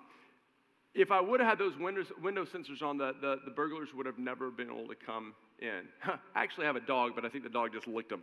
if 0.94 1.10
I 1.10 1.20
would 1.20 1.40
have 1.40 1.48
had 1.48 1.58
those 1.58 1.76
windows, 1.78 2.06
window 2.22 2.44
sensors 2.44 2.82
on, 2.82 2.98
the, 2.98 3.14
the, 3.20 3.38
the, 3.44 3.50
burglars 3.50 3.90
would 3.94 4.06
have 4.06 4.18
never 4.18 4.50
been 4.50 4.70
able 4.70 4.88
to 4.88 4.94
come 4.94 5.34
in. 5.60 5.82
I 6.34 6.42
actually 6.42 6.66
have 6.66 6.76
a 6.76 6.80
dog, 6.80 7.12
but 7.14 7.24
I 7.24 7.28
think 7.28 7.44
the 7.44 7.50
dog 7.50 7.72
just 7.72 7.86
licked 7.86 8.10
them. 8.10 8.22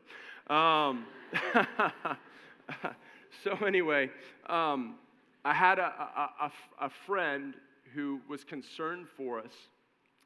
Um, 0.55 1.05
so, 3.43 3.53
anyway, 3.65 4.10
um, 4.48 4.96
I 5.46 5.53
had 5.53 5.79
a, 5.79 5.84
a, 5.84 6.46
a, 6.46 6.86
a 6.86 6.89
friend 7.05 7.53
who 7.94 8.22
was 8.27 8.44
concerned 8.44 9.08
for 9.15 9.39
us 9.39 9.51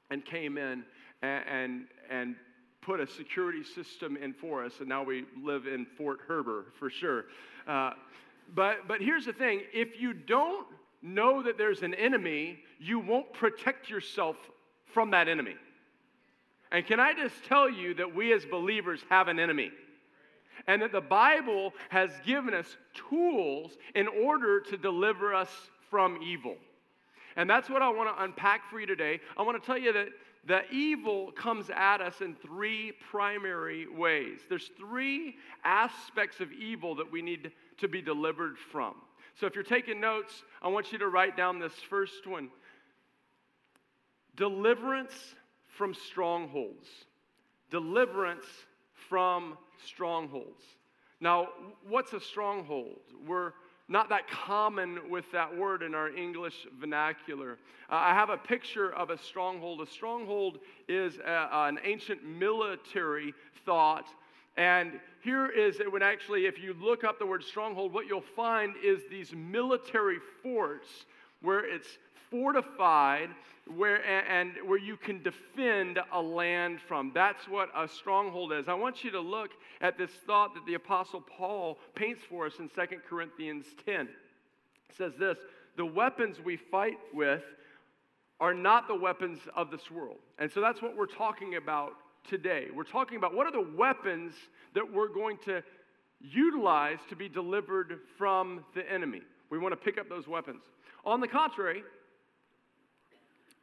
and 0.09 0.25
came 0.25 0.57
in 0.57 0.83
and, 1.21 1.43
and, 1.47 1.87
and 2.09 2.35
put 2.81 2.99
a 2.99 3.07
security 3.07 3.63
system 3.63 4.17
in 4.17 4.33
for 4.33 4.65
us, 4.65 4.73
and 4.79 4.89
now 4.89 5.03
we 5.03 5.25
live 5.41 5.67
in 5.67 5.85
Fort 5.97 6.19
Heber 6.27 6.65
for 6.79 6.89
sure. 6.89 7.25
Uh, 7.67 7.91
but, 8.53 8.87
but 8.87 9.01
here's 9.01 9.25
the 9.25 9.33
thing 9.33 9.61
if 9.73 9.99
you 9.99 10.13
don't 10.13 10.67
know 11.01 11.41
that 11.43 11.57
there's 11.57 11.81
an 11.81 11.93
enemy, 11.93 12.59
you 12.79 12.99
won't 12.99 13.33
protect 13.33 13.89
yourself 13.89 14.37
from 14.85 15.11
that 15.11 15.27
enemy. 15.27 15.55
And 16.71 16.85
can 16.85 16.99
I 16.99 17.13
just 17.13 17.35
tell 17.45 17.69
you 17.69 17.93
that 17.95 18.15
we 18.15 18.33
as 18.33 18.45
believers 18.45 19.01
have 19.09 19.27
an 19.27 19.39
enemy? 19.39 19.71
And 20.67 20.81
that 20.81 20.91
the 20.91 21.01
Bible 21.01 21.73
has 21.89 22.11
given 22.25 22.53
us 22.53 22.77
tools 23.09 23.71
in 23.95 24.07
order 24.07 24.61
to 24.61 24.77
deliver 24.77 25.33
us 25.33 25.49
from 25.89 26.21
evil. 26.21 26.55
And 27.35 27.49
that's 27.49 27.69
what 27.69 27.81
I 27.81 27.89
want 27.89 28.15
to 28.15 28.23
unpack 28.23 28.69
for 28.69 28.79
you 28.79 28.85
today. 28.85 29.19
I 29.37 29.43
want 29.43 29.61
to 29.61 29.65
tell 29.65 29.77
you 29.77 29.93
that 29.93 30.09
the 30.45 30.69
evil 30.71 31.31
comes 31.31 31.69
at 31.69 32.01
us 32.01 32.21
in 32.21 32.35
three 32.35 32.93
primary 33.09 33.87
ways. 33.87 34.39
There's 34.49 34.71
three 34.77 35.37
aspects 35.63 36.39
of 36.39 36.51
evil 36.51 36.95
that 36.95 37.11
we 37.11 37.21
need 37.21 37.51
to 37.77 37.87
be 37.87 38.01
delivered 38.01 38.57
from. 38.57 38.95
So 39.39 39.45
if 39.45 39.55
you're 39.55 39.63
taking 39.63 39.99
notes, 40.01 40.43
I 40.61 40.67
want 40.67 40.91
you 40.91 40.97
to 40.99 41.07
write 41.07 41.37
down 41.37 41.59
this 41.59 41.73
first 41.73 42.27
one 42.27 42.49
deliverance 44.35 45.13
from 45.77 45.93
strongholds. 45.93 46.87
Deliverance 47.69 48.45
from 49.09 49.57
strongholds. 49.85 50.63
Now, 51.19 51.49
what's 51.87 52.13
a 52.13 52.19
stronghold? 52.19 52.99
We're 53.27 53.53
not 53.91 54.07
that 54.09 54.29
common 54.29 55.09
with 55.09 55.29
that 55.33 55.55
word 55.55 55.83
in 55.83 55.93
our 55.93 56.09
English 56.09 56.65
vernacular. 56.79 57.57
Uh, 57.89 57.95
I 57.95 58.13
have 58.13 58.29
a 58.29 58.37
picture 58.37 58.93
of 58.95 59.09
a 59.09 59.17
stronghold. 59.17 59.81
A 59.81 59.85
stronghold 59.85 60.59
is 60.87 61.17
a, 61.17 61.49
an 61.51 61.77
ancient 61.83 62.23
military 62.23 63.33
thought. 63.65 64.05
And 64.55 64.93
here 65.21 65.47
is 65.47 65.81
it 65.81 65.91
when 65.91 66.01
actually, 66.01 66.45
if 66.45 66.57
you 66.57 66.73
look 66.81 67.03
up 67.03 67.19
the 67.19 67.25
word 67.25 67.43
stronghold, 67.43 67.93
what 67.93 68.07
you'll 68.07 68.21
find 68.21 68.75
is 68.81 69.01
these 69.09 69.33
military 69.33 70.19
forts 70.41 70.87
where 71.41 71.65
it's 71.65 71.97
fortified 72.29 73.29
where, 73.75 74.03
and 74.05 74.53
where 74.65 74.79
you 74.79 74.97
can 74.97 75.21
defend 75.21 75.99
a 76.11 76.21
land 76.21 76.79
from. 76.81 77.11
That's 77.13 77.47
what 77.47 77.69
a 77.75 77.87
stronghold 77.87 78.53
is. 78.53 78.67
I 78.67 78.73
want 78.73 79.03
you 79.03 79.11
to 79.11 79.19
look 79.19 79.51
at 79.81 79.97
this 79.97 80.11
thought 80.25 80.53
that 80.53 80.65
the 80.65 80.75
Apostle 80.75 81.21
Paul 81.21 81.77
paints 81.95 82.21
for 82.29 82.45
us 82.45 82.53
in 82.59 82.69
2 82.69 82.81
Corinthians 83.09 83.65
10. 83.85 84.01
It 84.01 84.09
says 84.97 85.13
this 85.19 85.37
The 85.75 85.85
weapons 85.85 86.37
we 86.39 86.55
fight 86.55 86.97
with 87.13 87.43
are 88.39 88.53
not 88.53 88.87
the 88.87 88.95
weapons 88.95 89.39
of 89.55 89.69
this 89.69 89.91
world. 89.91 90.17
And 90.39 90.51
so 90.51 90.61
that's 90.61 90.81
what 90.81 90.95
we're 90.95 91.05
talking 91.05 91.55
about 91.55 91.93
today. 92.27 92.67
We're 92.73 92.83
talking 92.83 93.17
about 93.17 93.35
what 93.35 93.45
are 93.47 93.51
the 93.51 93.69
weapons 93.75 94.33
that 94.73 94.91
we're 94.91 95.09
going 95.09 95.37
to 95.45 95.63
utilize 96.19 96.99
to 97.09 97.15
be 97.15 97.27
delivered 97.27 97.99
from 98.17 98.63
the 98.75 98.89
enemy. 98.91 99.21
We 99.49 99.57
want 99.57 99.73
to 99.73 99.77
pick 99.77 99.99
up 99.99 100.07
those 100.07 100.27
weapons. 100.27 100.63
On 101.03 101.19
the 101.19 101.27
contrary, 101.27 101.83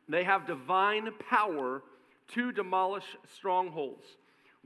they 0.09 0.25
have 0.25 0.47
divine 0.47 1.09
power 1.29 1.83
to 2.35 2.53
demolish 2.53 3.05
strongholds. 3.37 4.05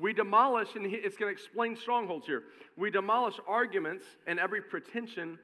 We 0.03 0.13
demolish, 0.13 0.75
and 0.75 0.85
it's 0.85 1.17
going 1.17 1.33
to 1.33 1.41
explain 1.41 1.77
strongholds 1.77 2.27
here. 2.27 2.43
We 2.77 2.91
demolish 2.91 3.37
arguments 3.47 4.05
and 4.27 4.41
every 4.41 4.61
pretension 4.61 5.39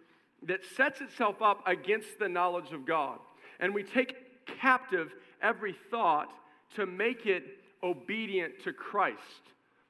that 0.49 0.65
sets 0.77 1.01
itself 1.01 1.41
up 1.41 1.63
against 1.65 2.19
the 2.19 2.29
knowledge 2.29 2.73
of 2.73 2.85
God. 2.85 3.21
And 3.61 3.73
we 3.73 3.85
take 3.85 4.17
captive 4.47 5.15
every 5.41 5.77
thought 5.93 6.33
to 6.75 6.87
make 6.87 7.25
it 7.25 7.45
obedient 7.85 8.65
to 8.65 8.73
Christ. 8.73 9.21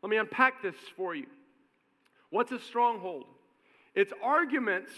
Let 0.02 0.10
me 0.10 0.18
unpack 0.18 0.62
this 0.62 0.76
for 0.98 1.14
you. 1.14 1.28
What's 2.28 2.52
a 2.52 2.60
stronghold? 2.60 3.25
It's 3.94 4.12
arguments 4.22 4.92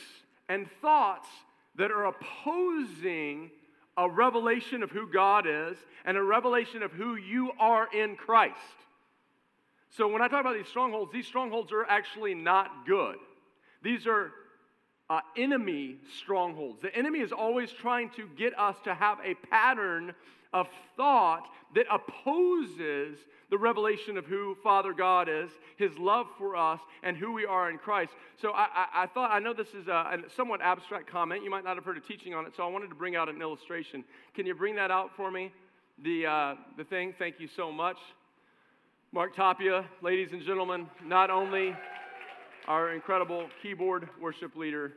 and 0.49 0.69
thoughts 0.83 1.29
that 1.77 1.93
are 1.93 2.07
opposing 2.07 3.53
a 3.97 4.11
revelation 4.11 4.83
of 4.83 4.91
who 4.91 5.07
God 5.07 5.47
is 5.47 5.79
and 6.05 6.17
a 6.17 6.23
revelation 6.25 6.83
of 6.83 6.91
who 6.91 7.15
you 7.15 7.53
are 7.61 7.87
in 7.95 8.17
Christ. 8.17 8.57
So 9.91 10.09
when 10.09 10.23
I 10.23 10.29
talk 10.29 10.41
about 10.41 10.57
these 10.57 10.69
strongholds, 10.69 11.13
these 11.13 11.27
strongholds 11.27 11.73
are 11.73 11.85
actually 11.85 12.35
not 12.35 12.87
good. 12.87 13.17
These 13.83 14.07
are 14.07 14.33
uh, 15.09 15.21
enemy 15.37 15.97
strongholds. 16.19 16.81
The 16.83 16.95
enemy 16.95 17.19
is 17.19 17.33
always 17.33 17.73
trying 17.73 18.11
to 18.11 18.29
get 18.39 18.57
us 18.59 18.77
to 18.85 18.95
have 18.95 19.19
a 19.25 19.35
pattern 19.35 20.15
of 20.53 20.69
thought 20.97 21.49
that 21.75 21.87
opposes 21.91 23.19
the 23.51 23.59
revelation 23.59 24.17
of 24.17 24.27
who 24.27 24.57
Father 24.63 24.93
God 24.93 25.29
is, 25.29 25.51
His 25.77 25.97
love 25.99 26.27
for 26.39 26.55
us, 26.55 26.81
and 27.03 27.17
who 27.17 27.33
we 27.33 27.45
are 27.45 27.69
in 27.69 27.79
Christ. 27.79 28.13
So 28.41 28.53
I, 28.53 28.69
I, 28.73 29.03
I 29.03 29.07
thought, 29.07 29.33
I 29.33 29.41
know 29.41 29.53
this 29.53 29.75
is 29.75 29.89
a, 29.89 29.91
a, 30.27 30.31
somewhat 30.37 30.61
abstract 30.63 31.09
comment. 31.09 31.43
You 31.43 31.51
might 31.51 31.65
not 31.65 31.77
have 31.77 31.85
heard 31.85 31.97
a 31.97 32.01
teaching 32.01 32.33
on 32.33 32.47
it, 32.47 32.53
so 32.57 32.63
I 32.63 32.69
wanted 32.69 32.89
to 32.91 32.95
bring 32.95 33.17
out 33.17 33.29
an 33.29 33.43
illustration. 33.43 34.05
Can 34.35 34.47
you 34.47 34.55
bring 34.55 34.77
that 34.77 34.93
out 34.93 35.11
for 35.17 35.31
me? 35.33 35.53
The, 36.03 36.27
uh, 36.27 36.55
the 36.77 36.85
thing, 36.85 37.13
thank 37.19 37.41
you 37.41 37.49
so 37.49 37.73
much. 37.73 37.99
Mark 39.13 39.35
Tapia, 39.35 39.85
ladies 40.03 40.31
and 40.31 40.41
gentlemen, 40.41 40.87
not 41.05 41.31
only 41.31 41.75
our 42.69 42.93
incredible 42.93 43.49
keyboard 43.61 44.09
worship 44.21 44.55
leader, 44.55 44.93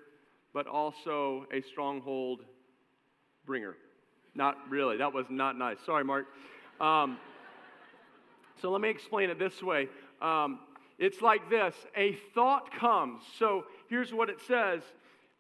but 0.53 0.67
also 0.67 1.48
a 1.51 1.63
stronghold 1.63 2.41
bringer. 3.43 3.75
Not 4.36 4.55
really, 4.70 4.98
that 4.98 5.12
was 5.12 5.25
not 5.32 5.58
nice. 5.58 5.77
Sorry, 5.84 6.03
Mark. 6.03 6.27
Um, 6.79 7.17
so 8.62 8.70
let 8.70 8.82
me 8.82 8.89
explain 8.91 9.32
it 9.32 9.39
this 9.39 9.63
way. 9.63 9.88
Um, 10.22 10.60
it's 11.00 11.24
like 11.24 11.50
this 11.50 11.74
a 11.98 12.13
thought 12.36 12.72
comes. 12.72 13.24
So 13.39 13.63
here's 13.89 14.13
what 14.13 14.29
it 14.29 14.39
says 14.48 14.84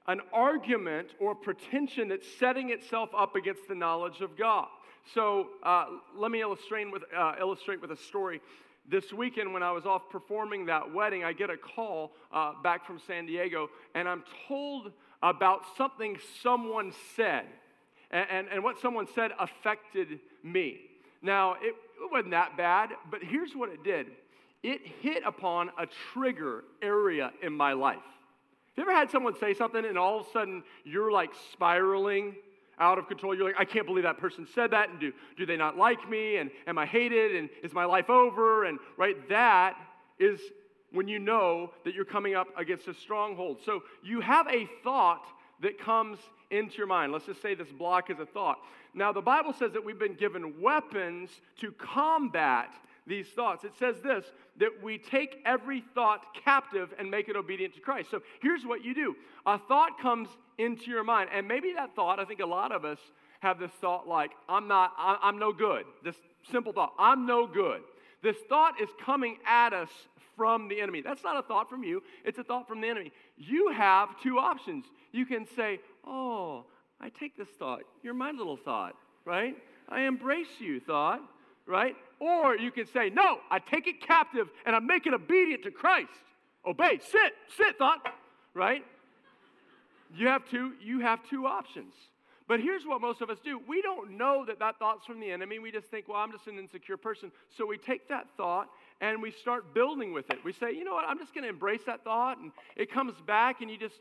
an 0.07 0.19
argument 0.33 1.09
or 1.19 1.35
pretension 1.35 2.07
that's 2.07 2.27
setting 2.39 2.71
itself 2.71 3.09
up 3.15 3.35
against 3.35 3.67
the 3.69 3.75
knowledge 3.75 4.21
of 4.21 4.35
God. 4.35 4.67
So 5.13 5.47
uh, 5.63 5.85
let 6.15 6.31
me 6.31 6.41
illustrate 6.41 6.91
with, 6.91 7.03
uh, 7.15 7.33
illustrate 7.39 7.81
with 7.81 7.91
a 7.91 7.97
story. 7.97 8.41
this 8.87 9.13
weekend, 9.13 9.53
when 9.53 9.63
I 9.63 9.71
was 9.71 9.85
off 9.85 10.09
performing 10.09 10.65
that 10.67 10.93
wedding, 10.93 11.23
I 11.23 11.33
get 11.33 11.49
a 11.49 11.57
call 11.57 12.11
uh, 12.31 12.53
back 12.63 12.85
from 12.85 12.99
San 13.05 13.25
Diego, 13.25 13.69
and 13.95 14.07
I'm 14.07 14.23
told 14.47 14.91
about 15.21 15.61
something 15.77 16.17
someone 16.41 16.93
said. 17.15 17.45
And, 18.11 18.27
and, 18.29 18.47
and 18.49 18.63
what 18.63 18.79
someone 18.79 19.07
said 19.13 19.31
affected 19.39 20.19
me. 20.43 20.81
Now, 21.21 21.53
it, 21.53 21.75
it 22.01 22.11
wasn't 22.11 22.31
that 22.31 22.57
bad, 22.57 22.89
but 23.09 23.23
here's 23.23 23.53
what 23.53 23.69
it 23.69 23.83
did 23.83 24.07
it 24.63 24.81
hit 25.01 25.23
upon 25.25 25.69
a 25.77 25.85
trigger 26.13 26.63
area 26.81 27.31
in 27.41 27.51
my 27.51 27.73
life. 27.73 27.97
Have 28.75 28.85
you 28.85 28.91
ever 28.91 28.97
had 28.97 29.11
someone 29.11 29.37
say 29.37 29.53
something 29.53 29.83
and 29.83 29.97
all 29.97 30.21
of 30.21 30.27
a 30.27 30.31
sudden 30.31 30.63
you're 30.85 31.11
like 31.11 31.31
spiraling 31.51 32.35
out 32.79 32.97
of 32.97 33.07
control? 33.07 33.35
You're 33.35 33.45
like, 33.45 33.59
I 33.59 33.65
can't 33.65 33.85
believe 33.85 34.03
that 34.03 34.17
person 34.17 34.47
said 34.53 34.71
that, 34.71 34.89
and 34.89 34.99
do, 34.99 35.11
do 35.37 35.45
they 35.45 35.57
not 35.57 35.77
like 35.77 36.09
me? 36.09 36.37
And 36.37 36.51
am 36.67 36.77
I 36.77 36.85
hated? 36.85 37.35
And 37.35 37.49
is 37.63 37.73
my 37.73 37.85
life 37.85 38.09
over? 38.09 38.65
And 38.65 38.79
right, 38.97 39.27
that 39.29 39.75
is 40.19 40.39
when 40.91 41.07
you 41.07 41.19
know 41.19 41.71
that 41.85 41.93
you're 41.93 42.05
coming 42.05 42.35
up 42.35 42.47
against 42.57 42.87
a 42.87 42.93
stronghold. 42.93 43.59
So 43.65 43.83
you 44.03 44.21
have 44.21 44.47
a 44.47 44.67
thought 44.83 45.25
that 45.61 45.79
comes 45.79 46.19
into 46.51 46.77
your 46.77 46.87
mind. 46.87 47.11
Let's 47.11 47.25
just 47.25 47.41
say 47.41 47.55
this 47.55 47.71
block 47.71 48.09
is 48.09 48.19
a 48.19 48.25
thought. 48.25 48.59
Now, 48.93 49.11
the 49.11 49.21
Bible 49.21 49.53
says 49.53 49.71
that 49.73 49.83
we've 49.83 49.97
been 49.97 50.13
given 50.13 50.61
weapons 50.61 51.29
to 51.61 51.71
combat 51.71 52.69
these 53.07 53.27
thoughts. 53.27 53.63
It 53.63 53.73
says 53.77 53.95
this 54.01 54.25
that 54.59 54.83
we 54.83 54.97
take 54.97 55.41
every 55.45 55.83
thought 55.95 56.21
captive 56.43 56.93
and 56.99 57.09
make 57.09 57.27
it 57.27 57.35
obedient 57.35 57.73
to 57.73 57.81
Christ. 57.81 58.11
So 58.11 58.21
here's 58.41 58.65
what 58.65 58.83
you 58.83 58.93
do 58.93 59.15
a 59.45 59.57
thought 59.57 59.99
comes 59.99 60.29
into 60.57 60.91
your 60.91 61.03
mind, 61.03 61.29
and 61.33 61.47
maybe 61.47 61.73
that 61.73 61.95
thought, 61.95 62.19
I 62.19 62.25
think 62.25 62.39
a 62.39 62.45
lot 62.45 62.71
of 62.71 62.85
us 62.85 62.99
have 63.41 63.59
this 63.59 63.71
thought 63.81 64.07
like, 64.07 64.31
I'm 64.47 64.67
not, 64.67 64.93
I'm 64.97 65.37
no 65.37 65.51
good. 65.51 65.85
This 66.03 66.15
simple 66.49 66.71
thought, 66.71 66.93
I'm 66.97 67.25
no 67.25 67.47
good. 67.47 67.81
This 68.21 68.37
thought 68.47 68.79
is 68.81 68.89
coming 69.03 69.37
at 69.45 69.73
us 69.73 69.89
from 70.37 70.69
the 70.69 70.79
enemy. 70.79 71.01
That's 71.01 71.23
not 71.23 71.37
a 71.37 71.41
thought 71.41 71.69
from 71.69 71.83
you, 71.83 72.01
it's 72.23 72.39
a 72.39 72.43
thought 72.43 72.67
from 72.67 72.81
the 72.81 72.87
enemy. 72.87 73.11
You 73.37 73.71
have 73.71 74.09
two 74.21 74.39
options. 74.39 74.85
You 75.11 75.25
can 75.25 75.45
say, 75.55 75.79
Oh, 76.05 76.65
I 76.99 77.09
take 77.09 77.37
this 77.37 77.49
thought. 77.59 77.81
You're 78.01 78.13
my 78.13 78.31
little 78.31 78.57
thought, 78.57 78.95
right? 79.25 79.55
I 79.89 80.01
embrace 80.01 80.59
you, 80.59 80.79
thought, 80.79 81.21
right? 81.65 81.95
Or 82.23 82.55
you 82.55 82.71
can 82.71 82.87
say, 82.87 83.09
No, 83.09 83.39
I 83.51 83.59
take 83.59 83.85
it 83.85 83.99
captive 83.99 84.47
and 84.65 84.73
I 84.73 84.79
make 84.79 85.05
it 85.05 85.13
obedient 85.13 85.63
to 85.63 85.71
Christ. 85.71 86.07
Obey, 86.65 86.99
sit, 87.11 87.33
sit, 87.57 87.77
thought, 87.77 87.99
right? 88.53 88.81
You 90.15 90.27
have 90.27 90.49
two, 90.49 90.71
you 90.81 91.01
have 91.01 91.19
two 91.29 91.45
options. 91.45 91.93
But 92.47 92.61
here's 92.61 92.85
what 92.85 93.01
most 93.01 93.21
of 93.21 93.29
us 93.29 93.39
do. 93.43 93.59
We 93.67 93.81
don't 93.81 94.17
know 94.17 94.45
that 94.45 94.59
that 94.59 94.79
thought's 94.79 95.05
from 95.05 95.19
the 95.19 95.31
enemy. 95.31 95.59
We 95.59 95.69
just 95.69 95.87
think, 95.87 96.07
well, 96.07 96.17
I'm 96.17 96.31
just 96.31 96.47
an 96.47 96.57
insecure 96.57 96.95
person. 96.95 97.29
So 97.57 97.65
we 97.65 97.77
take 97.77 98.07
that 98.07 98.27
thought 98.37 98.69
and 99.01 99.21
we 99.21 99.31
start 99.31 99.73
building 99.73 100.13
with 100.13 100.29
it. 100.29 100.39
We 100.45 100.53
say, 100.53 100.71
you 100.71 100.85
know 100.85 100.93
what, 100.93 101.05
I'm 101.05 101.19
just 101.19 101.33
going 101.33 101.43
to 101.43 101.49
embrace 101.49 101.81
that 101.87 102.05
thought. 102.05 102.37
And 102.37 102.51
it 102.77 102.89
comes 102.89 103.13
back 103.27 103.59
and 103.61 103.69
you 103.69 103.77
just 103.77 103.99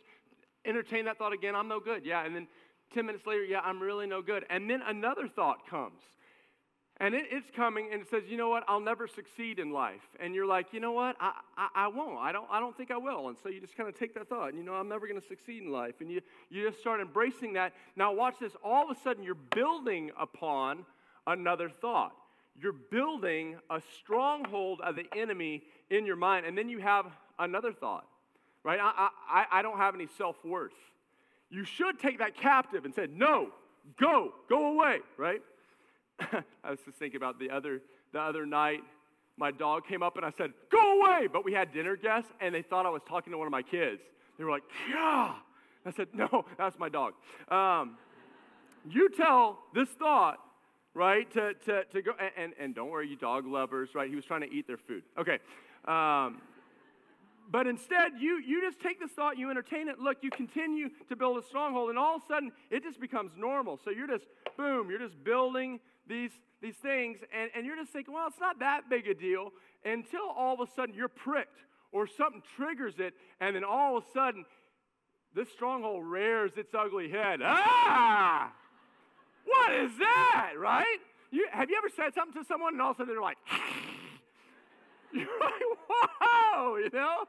entertain 0.65 1.07
that 1.07 1.19
thought 1.19 1.33
again. 1.33 1.57
I'm 1.57 1.67
no 1.67 1.81
good. 1.81 2.05
Yeah. 2.05 2.25
And 2.25 2.37
then 2.37 2.47
10 2.95 3.05
minutes 3.05 3.27
later, 3.27 3.43
yeah, 3.43 3.61
I'm 3.65 3.81
really 3.81 4.07
no 4.07 4.23
good. 4.23 4.45
And 4.49 4.71
then 4.71 4.81
another 4.87 5.27
thought 5.27 5.69
comes. 5.69 6.03
And 7.03 7.17
it, 7.17 7.25
it's 7.33 7.51
coming 7.57 7.89
and 7.93 8.01
it 8.01 8.09
says, 8.09 8.23
you 8.29 8.37
know 8.37 8.49
what, 8.49 8.63
I'll 8.69 8.79
never 8.79 9.09
succeed 9.09 9.59
in 9.59 9.73
life. 9.73 10.01
And 10.21 10.37
you're 10.37 10.47
like, 10.47 10.67
you 10.73 10.79
know 10.79 10.93
what, 10.93 11.17
I, 11.19 11.33
I, 11.57 11.69
I 11.75 11.89
won't. 11.89 12.21
I 12.21 12.31
don't, 12.31 12.47
I 12.49 12.61
don't 12.61 12.77
think 12.77 12.93
I 12.93 12.97
will. 12.97 13.27
And 13.27 13.37
so 13.43 13.49
you 13.49 13.61
just 13.61 13.77
kind 13.77 13.89
of 13.89 13.99
take 13.99 14.15
that 14.15 14.29
thought, 14.29 14.51
and 14.51 14.57
you 14.57 14.63
know, 14.63 14.75
I'm 14.75 14.89
never 14.89 15.09
going 15.09 15.21
to 15.21 15.27
succeed 15.27 15.65
in 15.65 15.73
life. 15.73 15.97
And 15.99 16.09
you, 16.09 16.21
you 16.49 16.65
just 16.65 16.81
start 16.81 17.01
embracing 17.01 17.55
that. 17.55 17.73
Now, 17.97 18.13
watch 18.13 18.37
this. 18.41 18.53
All 18.63 18.89
of 18.89 18.97
a 18.97 19.01
sudden, 19.01 19.25
you're 19.25 19.35
building 19.35 20.13
upon 20.17 20.87
another 21.27 21.69
thought. 21.69 22.13
You're 22.61 22.73
building 22.73 23.57
a 23.69 23.83
stronghold 23.99 24.81
of 24.81 24.95
the 24.95 25.07
enemy 25.17 25.65
in 25.91 26.07
your 26.07 26.15
mind. 26.17 26.47
And 26.47 26.57
then 26.57 26.69
you 26.69 26.79
have 26.79 27.07
another 27.37 27.73
thought, 27.73 28.07
right? 28.63 28.79
I, 28.81 29.09
I, 29.29 29.47
I 29.51 29.63
don't 29.63 29.79
have 29.79 29.97
any 29.97 30.07
self 30.19 30.37
worth. 30.45 30.71
You 31.51 31.65
should 31.65 31.99
take 31.99 32.21
that 32.21 32.37
captive 32.37 32.85
and 32.85 32.95
say, 32.95 33.09
no, 33.13 33.49
go, 33.99 34.35
go 34.49 34.73
away, 34.73 35.01
right? 35.17 35.43
I 36.65 36.71
was 36.71 36.79
just 36.85 36.99
thinking 36.99 37.17
about 37.17 37.39
the 37.39 37.51
other, 37.51 37.81
the 38.13 38.21
other 38.21 38.47
night. 38.47 38.81
My 39.37 39.51
dog 39.51 39.87
came 39.87 40.03
up 40.03 40.17
and 40.17 40.27
I 40.27 40.31
said, 40.37 40.53
Go 40.71 41.01
away! 41.01 41.29
But 41.33 41.45
we 41.45 41.53
had 41.53 41.73
dinner 41.73 41.97
guests 41.97 42.31
and 42.41 42.55
they 42.55 42.63
thought 42.63 42.87
I 42.87 42.91
was 42.91 43.03
talking 43.09 43.33
to 43.33 43.39
one 43.39 43.47
of 43.47 43.51
my 43.51 43.63
kids. 43.63 44.03
They 44.39 44.45
were 44.45 44.51
like, 44.51 44.65
Yeah! 44.91 45.35
I 45.85 45.91
said, 45.97 46.09
No, 46.15 46.45
that's 46.59 46.79
my 46.79 46.89
dog. 46.89 47.15
Um, 47.49 47.97
you 48.89 49.09
tell 49.11 49.59
this 49.75 49.89
thought, 49.91 50.39
right, 50.95 51.31
to, 51.33 51.55
to, 51.67 51.85
to 51.85 52.03
go, 52.03 52.13
and, 52.37 52.53
and, 52.59 52.75
don't 52.75 52.91
worry, 52.91 53.09
you 53.09 53.17
dog 53.17 53.47
lovers, 53.47 53.91
right? 53.95 54.09
He 54.09 54.17
was 54.17 54.25
trying 54.25 54.41
to 54.43 54.51
eat 54.53 54.67
their 54.67 54.77
food. 54.77 55.03
Okay. 55.19 55.39
Um, 55.87 56.43
but 57.51 57.67
instead, 57.67 58.13
you, 58.19 58.41
you 58.45 58.61
just 58.63 58.81
take 58.81 58.99
this 58.99 59.11
thought, 59.11 59.37
you 59.37 59.51
entertain 59.51 59.89
it. 59.89 59.99
Look, 59.99 60.19
you 60.23 60.31
continue 60.31 60.89
to 61.09 61.17
build 61.17 61.39
a 61.39 61.47
stronghold, 61.47 61.91
and 61.91 61.99
all 61.99 62.17
of 62.17 62.23
a 62.23 62.27
sudden, 62.27 62.53
it 62.71 62.83
just 62.83 63.01
becomes 63.01 63.33
normal. 63.37 63.79
So 63.85 63.91
you're 63.91 64.07
just, 64.07 64.25
boom, 64.57 64.91
you're 64.91 64.99
just 64.99 65.23
building 65.23 65.81
these, 66.07 66.31
these 66.61 66.77
things, 66.77 67.19
and, 67.37 67.51
and 67.55 67.67
you're 67.67 67.77
just 67.77 67.93
thinking, 67.93 68.15
well, 68.15 68.27
it's 68.29 68.41
not 68.41 68.59
that 68.61 68.89
big 68.89 69.07
a 69.09 69.15
deal 69.15 69.51
until 69.85 70.29
all 70.37 70.55
of 70.55 70.69
a 70.69 70.73
sudden 70.75 70.95
you're 70.95 71.09
pricked 71.09 71.59
or 71.93 72.07
something 72.07 72.43
triggers 72.57 72.95
it, 72.99 73.15
and 73.41 73.55
then 73.55 73.65
all 73.65 73.99
of 73.99 74.05
a 74.05 74.07
sudden, 74.13 74.45
this 75.35 75.49
stronghold 75.51 76.05
rears 76.05 76.53
its 76.57 76.75
ugly 76.75 77.11
head. 77.11 77.41
Ah! 77.43 78.53
What 79.45 79.75
is 79.75 79.91
that, 79.99 80.53
right? 80.59 80.99
You, 81.31 81.47
have 81.51 81.71
you 81.71 81.77
ever 81.77 81.89
said 81.95 82.15
something 82.15 82.43
to 82.43 82.47
someone 82.47 82.75
and 82.75 82.83
all 82.83 82.91
of 82.91 82.97
a 82.97 82.99
sudden 82.99 83.15
they're 83.15 83.23
like, 83.23 83.39
you're 85.13 85.27
like, 85.41 85.53
whoa, 85.89 86.77
you 86.77 86.91
know? 86.93 87.25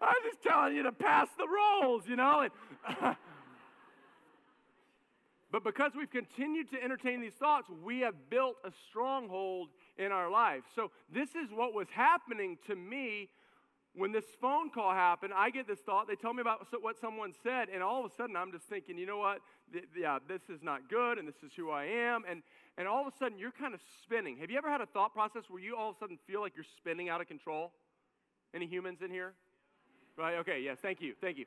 I'm 0.00 0.14
just 0.24 0.42
telling 0.42 0.74
you 0.74 0.82
to 0.84 0.92
pass 0.92 1.28
the 1.36 1.46
rolls, 1.46 2.04
you 2.06 2.16
know? 2.16 2.40
And, 2.40 3.16
but 5.52 5.62
because 5.62 5.92
we've 5.96 6.10
continued 6.10 6.70
to 6.70 6.82
entertain 6.82 7.20
these 7.20 7.34
thoughts, 7.34 7.68
we 7.84 8.00
have 8.00 8.14
built 8.30 8.56
a 8.64 8.72
stronghold 8.88 9.68
in 9.98 10.10
our 10.10 10.30
life. 10.30 10.62
So, 10.74 10.90
this 11.12 11.28
is 11.34 11.50
what 11.54 11.74
was 11.74 11.88
happening 11.94 12.56
to 12.66 12.74
me 12.74 13.28
when 13.94 14.12
this 14.12 14.24
phone 14.40 14.70
call 14.70 14.92
happened. 14.92 15.34
I 15.36 15.50
get 15.50 15.68
this 15.68 15.80
thought. 15.80 16.08
They 16.08 16.14
tell 16.14 16.32
me 16.32 16.40
about 16.40 16.66
what 16.80 16.98
someone 16.98 17.34
said, 17.42 17.68
and 17.68 17.82
all 17.82 18.02
of 18.04 18.10
a 18.10 18.14
sudden, 18.14 18.34
I'm 18.34 18.50
just 18.50 18.64
thinking, 18.64 18.96
you 18.96 19.04
know 19.04 19.18
what? 19.18 19.40
Yeah, 19.94 20.18
this 20.26 20.40
is 20.48 20.62
not 20.62 20.88
good, 20.88 21.18
and 21.18 21.28
this 21.28 21.42
is 21.44 21.52
who 21.54 21.70
I 21.70 21.84
am. 21.84 22.24
And, 22.28 22.42
and 22.78 22.88
all 22.88 23.06
of 23.06 23.12
a 23.12 23.16
sudden, 23.18 23.38
you're 23.38 23.52
kind 23.52 23.74
of 23.74 23.80
spinning. 24.02 24.38
Have 24.38 24.50
you 24.50 24.56
ever 24.56 24.70
had 24.70 24.80
a 24.80 24.86
thought 24.86 25.12
process 25.12 25.44
where 25.48 25.62
you 25.62 25.76
all 25.76 25.90
of 25.90 25.96
a 25.96 25.98
sudden 25.98 26.18
feel 26.26 26.40
like 26.40 26.54
you're 26.56 26.64
spinning 26.78 27.10
out 27.10 27.20
of 27.20 27.28
control? 27.28 27.72
Any 28.54 28.66
humans 28.66 29.00
in 29.04 29.10
here? 29.10 29.34
Right? 30.16 30.36
Okay, 30.36 30.60
yes, 30.62 30.78
thank 30.80 31.02
you, 31.02 31.14
thank 31.20 31.36
you. 31.36 31.44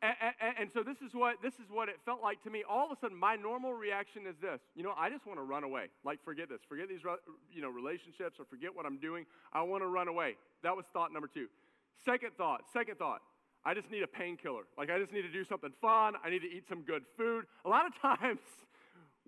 And, 0.00 0.54
and, 0.60 0.70
so 0.72 0.84
this 0.84 0.98
is 1.02 1.12
what 1.12 1.42
this 1.42 1.54
is 1.54 1.66
what 1.70 1.88
it 1.88 1.96
felt 2.04 2.22
like 2.22 2.40
to 2.44 2.50
me. 2.50 2.62
All 2.68 2.86
of 2.86 2.96
a 2.96 3.00
sudden, 3.00 3.16
my 3.16 3.34
normal 3.34 3.72
reaction 3.72 4.26
is 4.28 4.36
this: 4.40 4.60
you 4.76 4.84
know, 4.84 4.92
I 4.96 5.10
just 5.10 5.26
want 5.26 5.40
to 5.40 5.42
run 5.42 5.64
away. 5.64 5.86
Like, 6.04 6.22
forget 6.24 6.48
this, 6.48 6.60
forget 6.68 6.88
these, 6.88 7.00
you 7.52 7.62
know, 7.62 7.68
relationships, 7.68 8.38
or 8.38 8.44
forget 8.44 8.74
what 8.74 8.86
I'm 8.86 8.98
doing. 8.98 9.26
I 9.52 9.62
want 9.62 9.82
to 9.82 9.88
run 9.88 10.06
away. 10.06 10.36
That 10.62 10.76
was 10.76 10.84
thought 10.92 11.12
number 11.12 11.26
two. 11.26 11.46
Second 12.04 12.30
thought. 12.36 12.62
Second 12.72 12.98
thought. 12.98 13.22
I 13.64 13.74
just 13.74 13.90
need 13.90 14.04
a 14.04 14.06
painkiller. 14.06 14.62
Like, 14.78 14.88
I 14.88 15.00
just 15.00 15.12
need 15.12 15.22
to 15.22 15.32
do 15.32 15.44
something 15.44 15.72
fun. 15.80 16.14
I 16.24 16.30
need 16.30 16.42
to 16.42 16.48
eat 16.48 16.64
some 16.68 16.82
good 16.82 17.02
food. 17.16 17.46
A 17.64 17.68
lot 17.68 17.84
of 17.86 17.92
times, 18.20 18.40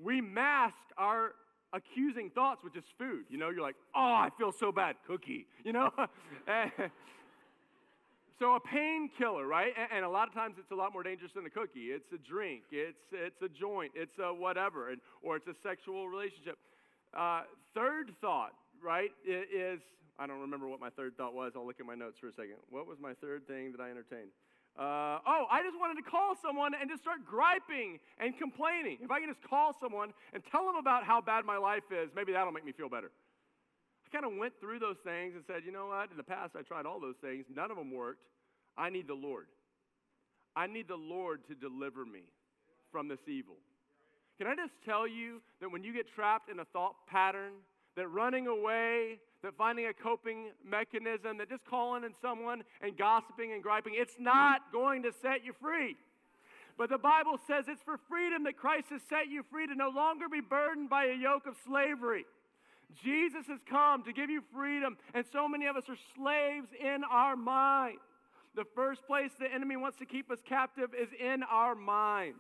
we 0.01 0.21
mask 0.21 0.77
our 0.97 1.33
accusing 1.73 2.31
thoughts 2.31 2.63
with 2.63 2.75
just 2.75 2.87
food. 2.97 3.25
You 3.29 3.39
know, 3.39 3.51
you're 3.51 3.63
like, 3.63 3.77
oh, 3.95 4.01
I 4.01 4.29
feel 4.39 4.53
so 4.53 4.71
bad. 4.71 4.97
Cookie. 5.07 5.47
You 5.65 5.73
know. 5.73 5.91
So 8.41 8.55
a 8.55 8.61
painkiller, 8.61 9.47
right? 9.47 9.75
And, 9.77 9.89
and, 9.97 10.05
a 10.07 10.09
lot 10.09 10.27
of 10.27 10.33
times 10.33 10.55
it's 10.59 10.71
a 10.71 10.75
lot 10.75 10.95
more 10.95 11.03
dangerous 11.03 11.33
than 11.37 11.45
a 11.45 11.51
cookie. 11.51 11.93
It's 11.93 12.11
a 12.15 12.17
drink. 12.17 12.63
It's 12.73 13.05
it's 13.13 13.43
a 13.43 13.51
joint. 13.51 13.93
It's 13.95 14.17
a 14.19 14.33
whatever, 14.33 14.89
and, 14.89 15.01
or 15.21 15.37
it's 15.37 15.47
a 15.47 15.53
sexual 15.63 16.09
relationship. 16.09 16.57
Uh, 17.13 17.43
third 17.75 18.13
thought, 18.19 18.55
right, 18.83 19.11
is 19.29 19.81
I 20.19 20.27
don't 20.27 20.41
remember 20.41 20.69
what 20.69 20.81
my 20.81 20.89
third 20.89 21.19
thought 21.19 21.35
was. 21.35 21.53
I'll 21.55 21.67
look 21.67 21.81
at 21.81 21.87
my 21.87 21.95
notes 21.95 22.19
for 22.19 22.29
a 22.29 22.33
second. 22.33 22.57
What 22.71 22.87
was 22.87 22.97
my 22.99 23.13
third 23.13 23.47
thing 23.47 23.73
that 23.73 23.81
I 23.83 23.91
entertained? 23.91 24.33
Uh, 24.79 25.21
oh, 25.27 25.45
I 25.51 25.61
just 25.63 25.79
wanted 25.79 26.03
to 26.03 26.09
call 26.09 26.33
someone 26.41 26.73
and 26.73 26.89
just 26.89 27.03
start 27.03 27.27
griping 27.29 27.99
and 28.19 28.33
complaining. 28.39 28.99
If 29.03 29.11
I 29.11 29.21
can 29.21 29.29
just 29.29 29.43
call 29.45 29.77
someone 29.79 30.15
and 30.33 30.43
tell 30.51 30.65
them 30.65 30.77
about 30.77 31.05
how 31.05 31.21
bad 31.21 31.45
my 31.45 31.59
life 31.59 31.85
is, 31.93 32.09
maybe 32.17 32.33
that'll 32.33 32.53
make 32.53 32.65
me 32.65 32.73
feel 32.73 32.89
better. 32.89 33.11
I 34.11 34.17
kind 34.17 34.31
of 34.31 34.39
went 34.39 34.55
through 34.61 34.81
those 34.81 34.97
things 35.05 35.35
and 35.35 35.45
said, 35.47 35.63
you 35.65 35.73
know 35.73 35.87
what? 35.87 36.11
In 36.11 36.17
the 36.17 36.23
past, 36.23 36.57
I 36.59 36.63
tried 36.63 36.87
all 36.87 37.01
those 37.01 37.17
things. 37.21 37.47
None 37.55 37.71
of 37.71 37.77
them 37.77 37.93
worked. 37.93 38.27
I 38.77 38.91
need 38.91 39.07
the 39.07 39.15
Lord. 39.15 39.47
I 40.57 40.67
need 40.67 40.89
the 40.89 40.97
Lord 40.97 41.47
to 41.49 41.55
deliver 41.55 42.05
me 42.05 42.23
from 42.91 43.09
this 43.09 43.21
evil. 43.29 43.55
Can 44.39 44.49
I 44.49 44.57
just 44.57 44.73
tell 44.85 45.07
you 45.07 45.43
that 45.61 45.71
when 45.71 45.85
you 45.85 45.93
get 45.93 46.09
trapped 46.09 46.51
in 46.51 46.59
a 46.59 46.65
thought 46.65 46.95
pattern, 47.07 47.53
that 47.97 48.09
running 48.09 48.47
away, 48.47 49.21
that 49.43 49.57
finding 49.57 49.87
a 49.87 49.93
coping 49.93 50.51
mechanism, 50.67 51.39
that 51.39 51.49
just 51.49 51.65
calling 51.65 52.05
in 52.05 52.13
someone 52.21 52.63
and 52.81 52.97
gossiping 52.97 53.53
and 53.53 53.63
griping, 53.63 53.93
it's 53.97 54.17
not 54.19 54.73
going 54.73 55.03
to 55.03 55.13
set 55.23 55.45
you 55.45 55.53
free. 55.61 55.97
But 56.77 56.89
the 56.89 56.99
Bible 56.99 57.39
says 57.47 57.67
it's 57.69 57.83
for 57.83 57.99
freedom 58.09 58.45
that 58.45 58.57
Christ 58.57 58.87
has 58.91 59.03
set 59.09 59.29
you 59.29 59.45
free 59.51 59.67
to 59.67 59.75
no 59.75 59.91
longer 59.91 60.29
be 60.29 60.41
burdened 60.41 60.89
by 60.89 61.05
a 61.05 61.15
yoke 61.15 61.47
of 61.47 61.55
slavery. 61.67 62.25
Jesus 63.03 63.47
has 63.47 63.61
come 63.69 64.03
to 64.05 64.13
give 64.13 64.31
you 64.31 64.43
freedom, 64.53 64.97
and 65.15 65.25
so 65.33 65.49
many 65.49 65.67
of 65.67 65.77
us 65.77 65.85
are 65.89 65.97
slaves 66.17 66.69
in 66.79 67.03
our 67.11 67.37
mind. 67.37 67.99
The 68.57 68.65
first 68.75 69.07
place 69.07 69.31
the 69.39 69.53
enemy 69.53 69.77
wants 69.77 69.99
to 69.99 70.07
keep 70.07 70.31
us 70.31 70.39
captive 70.45 70.91
is 70.99 71.09
in 71.19 71.43
our 71.45 71.75
mind. 71.75 72.35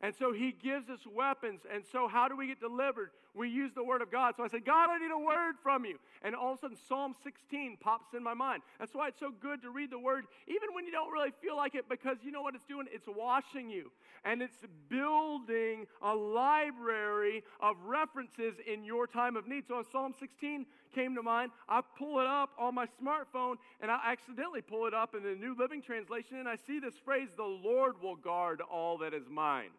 And 0.00 0.14
so 0.14 0.32
he 0.32 0.52
gives 0.52 0.88
us 0.88 1.00
weapons. 1.06 1.60
And 1.72 1.84
so, 1.92 2.08
how 2.08 2.26
do 2.26 2.36
we 2.36 2.48
get 2.48 2.60
delivered? 2.60 3.10
We 3.34 3.48
use 3.48 3.72
the 3.74 3.84
word 3.84 4.02
of 4.02 4.10
God. 4.10 4.34
So 4.36 4.44
I 4.44 4.48
said, 4.48 4.64
God, 4.64 4.90
I 4.90 4.98
need 4.98 5.12
a 5.12 5.18
word 5.18 5.54
from 5.62 5.84
you. 5.84 5.98
And 6.22 6.34
all 6.34 6.52
of 6.52 6.58
a 6.58 6.60
sudden, 6.60 6.76
Psalm 6.88 7.14
16 7.22 7.78
pops 7.80 8.14
in 8.14 8.22
my 8.22 8.34
mind. 8.34 8.62
That's 8.78 8.94
why 8.94 9.08
it's 9.08 9.20
so 9.20 9.30
good 9.30 9.62
to 9.62 9.70
read 9.70 9.90
the 9.90 9.98
word, 9.98 10.24
even 10.48 10.74
when 10.74 10.84
you 10.84 10.92
don't 10.92 11.12
really 11.12 11.32
feel 11.40 11.56
like 11.56 11.74
it, 11.74 11.88
because 11.88 12.18
you 12.22 12.32
know 12.32 12.42
what 12.42 12.54
it's 12.54 12.64
doing? 12.64 12.86
It's 12.92 13.06
washing 13.08 13.70
you. 13.70 13.90
And 14.24 14.42
it's 14.42 14.58
building 14.88 15.86
a 16.02 16.14
library 16.14 17.42
of 17.60 17.76
references 17.86 18.54
in 18.66 18.84
your 18.84 19.06
time 19.06 19.36
of 19.36 19.46
need. 19.46 19.66
So, 19.66 19.82
Psalm 19.90 20.14
16 20.18 20.66
came 20.94 21.14
to 21.14 21.22
mind. 21.22 21.52
I 21.68 21.80
pull 21.98 22.20
it 22.20 22.26
up 22.26 22.50
on 22.58 22.74
my 22.74 22.86
smartphone, 23.02 23.56
and 23.80 23.90
I 23.90 23.98
accidentally 24.06 24.60
pull 24.60 24.86
it 24.86 24.94
up 24.94 25.14
in 25.14 25.22
the 25.22 25.34
New 25.34 25.54
Living 25.58 25.80
Translation, 25.80 26.36
and 26.38 26.48
I 26.48 26.56
see 26.56 26.80
this 26.80 26.94
phrase, 27.04 27.28
the 27.36 27.44
Lord 27.44 28.02
will 28.02 28.16
guard 28.16 28.60
all 28.60 28.98
that 28.98 29.14
is 29.14 29.28
mine. 29.30 29.70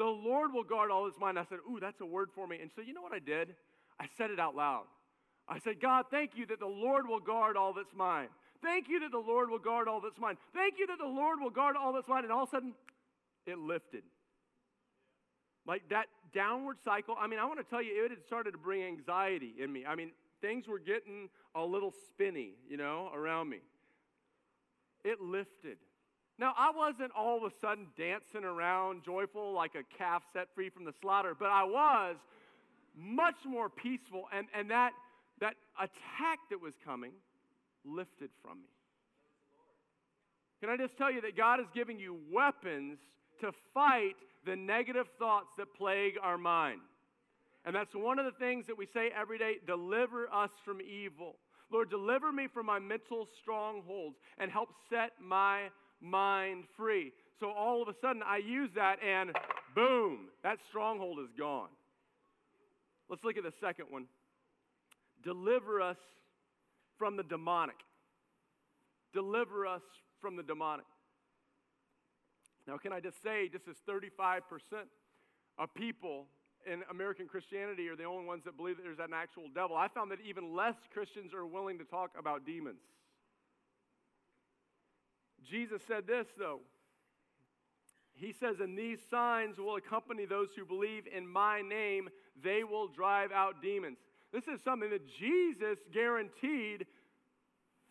The 0.00 0.06
Lord 0.06 0.54
will 0.54 0.64
guard 0.64 0.90
all 0.90 1.04
his 1.04 1.18
mind. 1.20 1.38
I 1.38 1.44
said, 1.44 1.58
Ooh, 1.70 1.78
that's 1.78 2.00
a 2.00 2.06
word 2.06 2.30
for 2.34 2.46
me. 2.46 2.58
And 2.62 2.70
so, 2.74 2.80
you 2.80 2.94
know 2.94 3.02
what 3.02 3.12
I 3.12 3.18
did? 3.18 3.54
I 4.00 4.06
said 4.16 4.30
it 4.30 4.40
out 4.40 4.56
loud. 4.56 4.84
I 5.46 5.58
said, 5.58 5.78
God, 5.78 6.06
thank 6.10 6.30
you 6.36 6.46
that 6.46 6.58
the 6.58 6.64
Lord 6.64 7.06
will 7.06 7.20
guard 7.20 7.54
all 7.54 7.74
that's 7.74 7.92
mine. 7.94 8.28
Thank 8.62 8.88
you 8.88 9.00
that 9.00 9.10
the 9.10 9.18
Lord 9.18 9.50
will 9.50 9.58
guard 9.58 9.88
all 9.88 10.00
that's 10.00 10.18
mine. 10.18 10.38
Thank 10.54 10.78
you 10.78 10.86
that 10.86 10.96
the 10.96 11.04
Lord 11.04 11.38
will 11.38 11.50
guard 11.50 11.76
all 11.76 11.92
that's 11.92 12.08
mine. 12.08 12.24
And 12.24 12.32
all 12.32 12.44
of 12.44 12.48
a 12.48 12.50
sudden, 12.50 12.72
it 13.44 13.58
lifted. 13.58 14.04
Like 15.66 15.82
that 15.90 16.06
downward 16.32 16.78
cycle. 16.82 17.14
I 17.20 17.26
mean, 17.26 17.38
I 17.38 17.44
want 17.44 17.58
to 17.58 17.64
tell 17.64 17.82
you, 17.82 18.02
it 18.02 18.10
had 18.10 18.24
started 18.24 18.52
to 18.52 18.58
bring 18.58 18.82
anxiety 18.82 19.52
in 19.62 19.70
me. 19.70 19.84
I 19.84 19.96
mean, 19.96 20.12
things 20.40 20.66
were 20.66 20.78
getting 20.78 21.28
a 21.54 21.62
little 21.62 21.92
spinny, 22.06 22.52
you 22.70 22.78
know, 22.78 23.10
around 23.14 23.50
me. 23.50 23.58
It 25.04 25.20
lifted. 25.20 25.76
Now, 26.40 26.54
I 26.56 26.70
wasn't 26.74 27.12
all 27.14 27.36
of 27.36 27.42
a 27.42 27.54
sudden 27.60 27.88
dancing 27.98 28.44
around 28.44 29.04
joyful 29.04 29.52
like 29.52 29.72
a 29.74 29.84
calf 29.98 30.22
set 30.32 30.48
free 30.54 30.70
from 30.70 30.86
the 30.86 30.94
slaughter, 31.02 31.36
but 31.38 31.50
I 31.50 31.64
was 31.64 32.16
much 32.96 33.34
more 33.46 33.68
peaceful. 33.68 34.24
And, 34.34 34.46
and 34.54 34.70
that, 34.70 34.92
that 35.40 35.56
attack 35.78 36.38
that 36.48 36.58
was 36.58 36.72
coming 36.82 37.12
lifted 37.84 38.30
from 38.42 38.60
me. 38.62 38.68
Can 40.62 40.70
I 40.70 40.78
just 40.78 40.96
tell 40.96 41.12
you 41.12 41.20
that 41.20 41.36
God 41.36 41.60
is 41.60 41.66
giving 41.74 41.98
you 41.98 42.16
weapons 42.32 42.98
to 43.42 43.52
fight 43.74 44.16
the 44.46 44.56
negative 44.56 45.08
thoughts 45.18 45.48
that 45.58 45.74
plague 45.74 46.14
our 46.22 46.38
mind? 46.38 46.80
And 47.66 47.76
that's 47.76 47.94
one 47.94 48.18
of 48.18 48.24
the 48.24 48.38
things 48.38 48.66
that 48.66 48.78
we 48.78 48.86
say 48.86 49.10
every 49.14 49.36
day 49.36 49.56
deliver 49.66 50.26
us 50.32 50.50
from 50.64 50.80
evil. 50.80 51.36
Lord, 51.70 51.90
deliver 51.90 52.32
me 52.32 52.48
from 52.52 52.64
my 52.64 52.78
mental 52.78 53.28
strongholds 53.42 54.16
and 54.38 54.50
help 54.50 54.70
set 54.88 55.12
my 55.20 55.68
mind 56.00 56.64
free. 56.76 57.12
So 57.38 57.50
all 57.50 57.82
of 57.82 57.88
a 57.88 57.94
sudden, 58.00 58.22
I 58.24 58.38
use 58.38 58.70
that, 58.74 58.96
and 59.02 59.30
boom, 59.74 60.28
that 60.42 60.58
stronghold 60.68 61.18
is 61.20 61.30
gone. 61.38 61.68
Let's 63.08 63.24
look 63.24 63.36
at 63.36 63.44
the 63.44 63.52
second 63.60 63.86
one. 63.90 64.06
Deliver 65.24 65.80
us 65.80 65.96
from 66.98 67.16
the 67.16 67.22
demonic. 67.22 67.76
Deliver 69.12 69.66
us 69.66 69.82
from 70.20 70.36
the 70.36 70.42
demonic. 70.42 70.86
Now, 72.66 72.76
can 72.76 72.92
I 72.92 73.00
just 73.00 73.22
say, 73.22 73.48
this 73.48 73.62
is 73.66 73.76
35% 73.88 74.42
of 75.58 75.74
people 75.74 76.26
in 76.66 76.82
American 76.90 77.26
Christianity 77.26 77.88
are 77.88 77.96
the 77.96 78.04
only 78.04 78.26
ones 78.26 78.42
that 78.44 78.56
believe 78.56 78.76
that 78.76 78.82
there's 78.82 78.98
an 78.98 79.14
actual 79.14 79.44
devil, 79.54 79.76
I 79.76 79.88
found 79.88 80.10
that 80.10 80.18
even 80.26 80.54
less 80.54 80.74
Christians 80.92 81.32
are 81.32 81.46
willing 81.46 81.78
to 81.78 81.84
talk 81.84 82.10
about 82.18 82.44
demons. 82.44 82.80
Jesus 85.48 85.82
said 85.86 86.06
this, 86.06 86.26
though. 86.38 86.60
He 88.14 88.32
says, 88.32 88.60
And 88.60 88.76
these 88.76 88.98
signs 89.10 89.58
will 89.58 89.76
accompany 89.76 90.26
those 90.26 90.48
who 90.56 90.64
believe 90.64 91.04
in 91.06 91.26
my 91.26 91.62
name, 91.62 92.10
they 92.42 92.64
will 92.64 92.88
drive 92.88 93.32
out 93.32 93.62
demons. 93.62 93.98
This 94.32 94.46
is 94.46 94.62
something 94.62 94.90
that 94.90 95.08
Jesus 95.08 95.78
guaranteed 95.92 96.86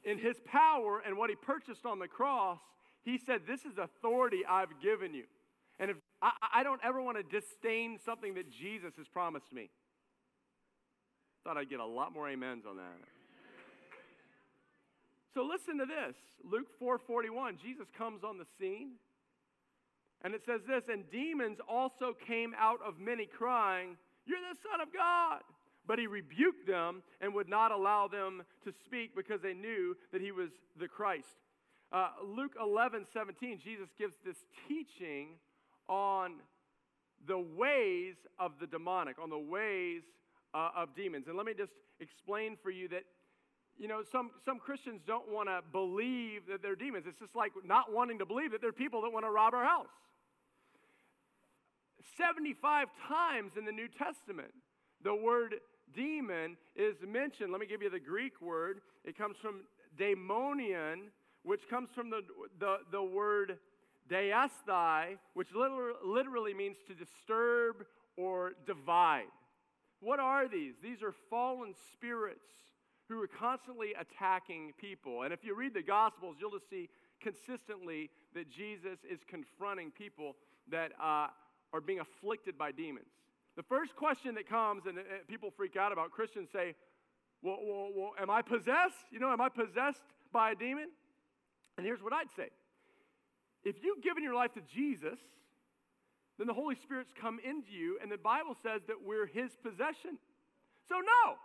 in 0.04 0.18
his 0.18 0.38
power 0.46 1.02
and 1.06 1.18
what 1.18 1.30
he 1.30 1.36
purchased 1.36 1.86
on 1.86 2.00
the 2.00 2.08
cross. 2.08 2.60
He 3.04 3.18
said, 3.18 3.42
This 3.48 3.66
is 3.66 3.78
authority 3.78 4.42
I've 4.48 4.80
given 4.82 5.14
you. 5.14 5.24
And 5.80 5.92
if 5.92 5.98
I, 6.22 6.32
I 6.56 6.64
don't 6.64 6.82
ever 6.84 7.02
want 7.02 7.18
to 7.18 7.24
disdain 7.24 7.98
something 8.04 8.36
that 8.36 8.52
Jesus 8.52 8.94
has 8.98 9.08
promised 9.08 9.52
me. 9.54 9.70
Thought 11.44 11.58
I'd 11.58 11.70
get 11.70 11.80
a 11.80 11.86
lot 11.86 12.14
more 12.14 12.30
amens 12.30 12.66
on 12.70 12.78
that. 12.78 13.19
So 15.34 15.44
listen 15.44 15.78
to 15.78 15.86
this. 15.86 16.16
Luke 16.44 16.68
4:41, 16.80 17.58
Jesus 17.58 17.88
comes 17.98 18.24
on 18.24 18.38
the 18.38 18.46
scene. 18.58 18.98
And 20.22 20.34
it 20.34 20.44
says 20.46 20.62
this, 20.68 20.84
and 20.90 21.10
demons 21.10 21.60
also 21.68 22.14
came 22.14 22.54
out 22.58 22.82
of 22.82 23.00
many 23.00 23.26
crying, 23.26 23.98
"You're 24.26 24.42
the 24.42 24.56
son 24.56 24.82
of 24.82 24.92
God." 24.92 25.44
But 25.86 25.98
he 25.98 26.08
rebuked 26.08 26.68
them 26.68 27.04
and 27.22 27.34
would 27.34 27.48
not 27.48 27.72
allow 27.72 28.08
them 28.08 28.44
to 28.64 28.72
speak 28.72 29.16
because 29.16 29.42
they 29.42 29.54
knew 29.54 29.98
that 30.12 30.22
he 30.22 30.32
was 30.32 30.52
the 30.76 30.88
Christ. 30.88 31.42
Uh, 31.92 32.12
Luke 32.22 32.56
11, 32.60 33.06
17, 33.06 33.60
Jesus 33.60 33.90
gives 33.98 34.16
this 34.20 34.46
teaching 34.68 35.40
on 35.88 36.42
the 37.26 37.40
ways 37.40 38.16
of 38.38 38.60
the 38.60 38.68
demonic, 38.68 39.18
on 39.20 39.30
the 39.30 39.40
ways 39.40 40.04
uh, 40.54 40.72
of 40.76 40.96
demons. 40.96 41.28
And 41.28 41.36
let 41.36 41.46
me 41.46 41.54
just 41.54 41.74
explain 42.00 42.58
for 42.62 42.70
you 42.70 42.88
that 42.90 43.06
you 43.80 43.88
know, 43.88 44.02
some, 44.12 44.32
some 44.44 44.60
Christians 44.60 45.02
don't 45.08 45.32
want 45.32 45.48
to 45.48 45.62
believe 45.72 46.42
that 46.50 46.62
they're 46.62 46.76
demons. 46.76 47.06
It's 47.08 47.20
just 47.20 47.36
like 47.36 47.54
not 47.66 47.94
wanting 47.94 48.20
to 48.20 48.26
believe 48.26 48.52
that 48.52 48.60
there 48.60 48.70
are 48.70 48.74
people 48.74 49.02
that 49.04 49.12
want 49.12 49.26
to 49.26 49.32
rob 49.32 49.54
our 49.54 49.64
house. 49.64 49.88
75 52.18 52.88
times 53.08 53.54
in 53.58 53.64
the 53.64 53.72
New 53.72 53.88
Testament, 53.88 54.52
the 55.02 55.16
word 55.16 55.56
demon 55.96 56.58
is 56.76 56.96
mentioned. 57.08 57.52
Let 57.54 57.62
me 57.62 57.68
give 57.68 57.82
you 57.82 57.90
the 57.90 58.00
Greek 58.00 58.42
word. 58.42 58.82
It 59.06 59.18
comes 59.18 59.38
from 59.42 59.62
daemonian, 59.98 61.12
which 61.44 61.62
comes 61.70 61.90
from 61.96 62.10
the, 62.10 62.22
the, 62.60 62.78
the 62.92 63.02
word 63.02 63.60
deiasthai, 64.12 65.18
which 65.36 65.48
literally 65.54 66.54
means 66.54 66.76
to 66.88 66.94
disturb 66.94 67.86
or 68.18 68.54
divide. 68.68 69.32
What 70.02 70.20
are 70.20 70.50
these? 70.50 70.74
These 70.84 71.02
are 71.02 71.14
fallen 71.30 71.74
spirits 71.94 72.44
who 73.10 73.22
are 73.22 73.28
constantly 73.28 73.94
attacking 74.00 74.72
people. 74.78 75.24
And 75.24 75.34
if 75.34 75.44
you 75.44 75.56
read 75.56 75.74
the 75.74 75.82
Gospels, 75.82 76.38
you'll 76.40 76.52
just 76.52 76.70
see 76.70 76.90
consistently 77.20 78.10
that 78.36 78.50
Jesus 78.50 79.00
is 79.10 79.20
confronting 79.28 79.92
people 79.92 80.36
that 80.72 80.92
uh, 81.02 81.28
are 81.74 81.82
being 81.82 82.00
afflicted 82.00 82.58
by 82.58 82.72
demons. 82.72 83.10
The 83.58 83.64
first 83.64 83.96
question 83.96 84.36
that 84.36 84.48
comes, 84.48 84.84
and 84.86 85.00
uh, 85.00 85.02
people 85.28 85.52
freak 85.58 85.76
out 85.76 85.92
about, 85.92 86.12
Christians 86.12 86.50
say, 86.54 86.76
well, 87.42 87.58
well, 87.64 87.90
well, 87.96 88.12
am 88.22 88.30
I 88.30 88.44
possessed? 88.44 89.10
You 89.12 89.20
know, 89.20 89.32
am 89.32 89.42
I 89.42 89.50
possessed 89.50 90.04
by 90.32 90.52
a 90.52 90.56
demon? 90.56 90.90
And 91.78 91.86
here's 91.86 92.04
what 92.04 92.14
I'd 92.14 92.32
say 92.36 92.50
if 93.64 93.76
you've 93.82 94.04
given 94.04 94.24
your 94.24 94.36
life 94.36 94.54
to 94.54 94.62
Jesus, 94.74 95.20
then 96.38 96.48
the 96.48 96.54
Holy 96.54 96.76
Spirit's 96.76 97.12
come 97.20 97.40
into 97.44 97.72
you, 97.72 97.98
and 98.02 98.12
the 98.12 98.18
Bible 98.18 98.56
says 98.62 98.82
that 98.88 98.96
we're 99.04 99.26
His 99.26 99.52
possession. 99.64 100.18
So, 100.88 100.96
no, 100.96 101.36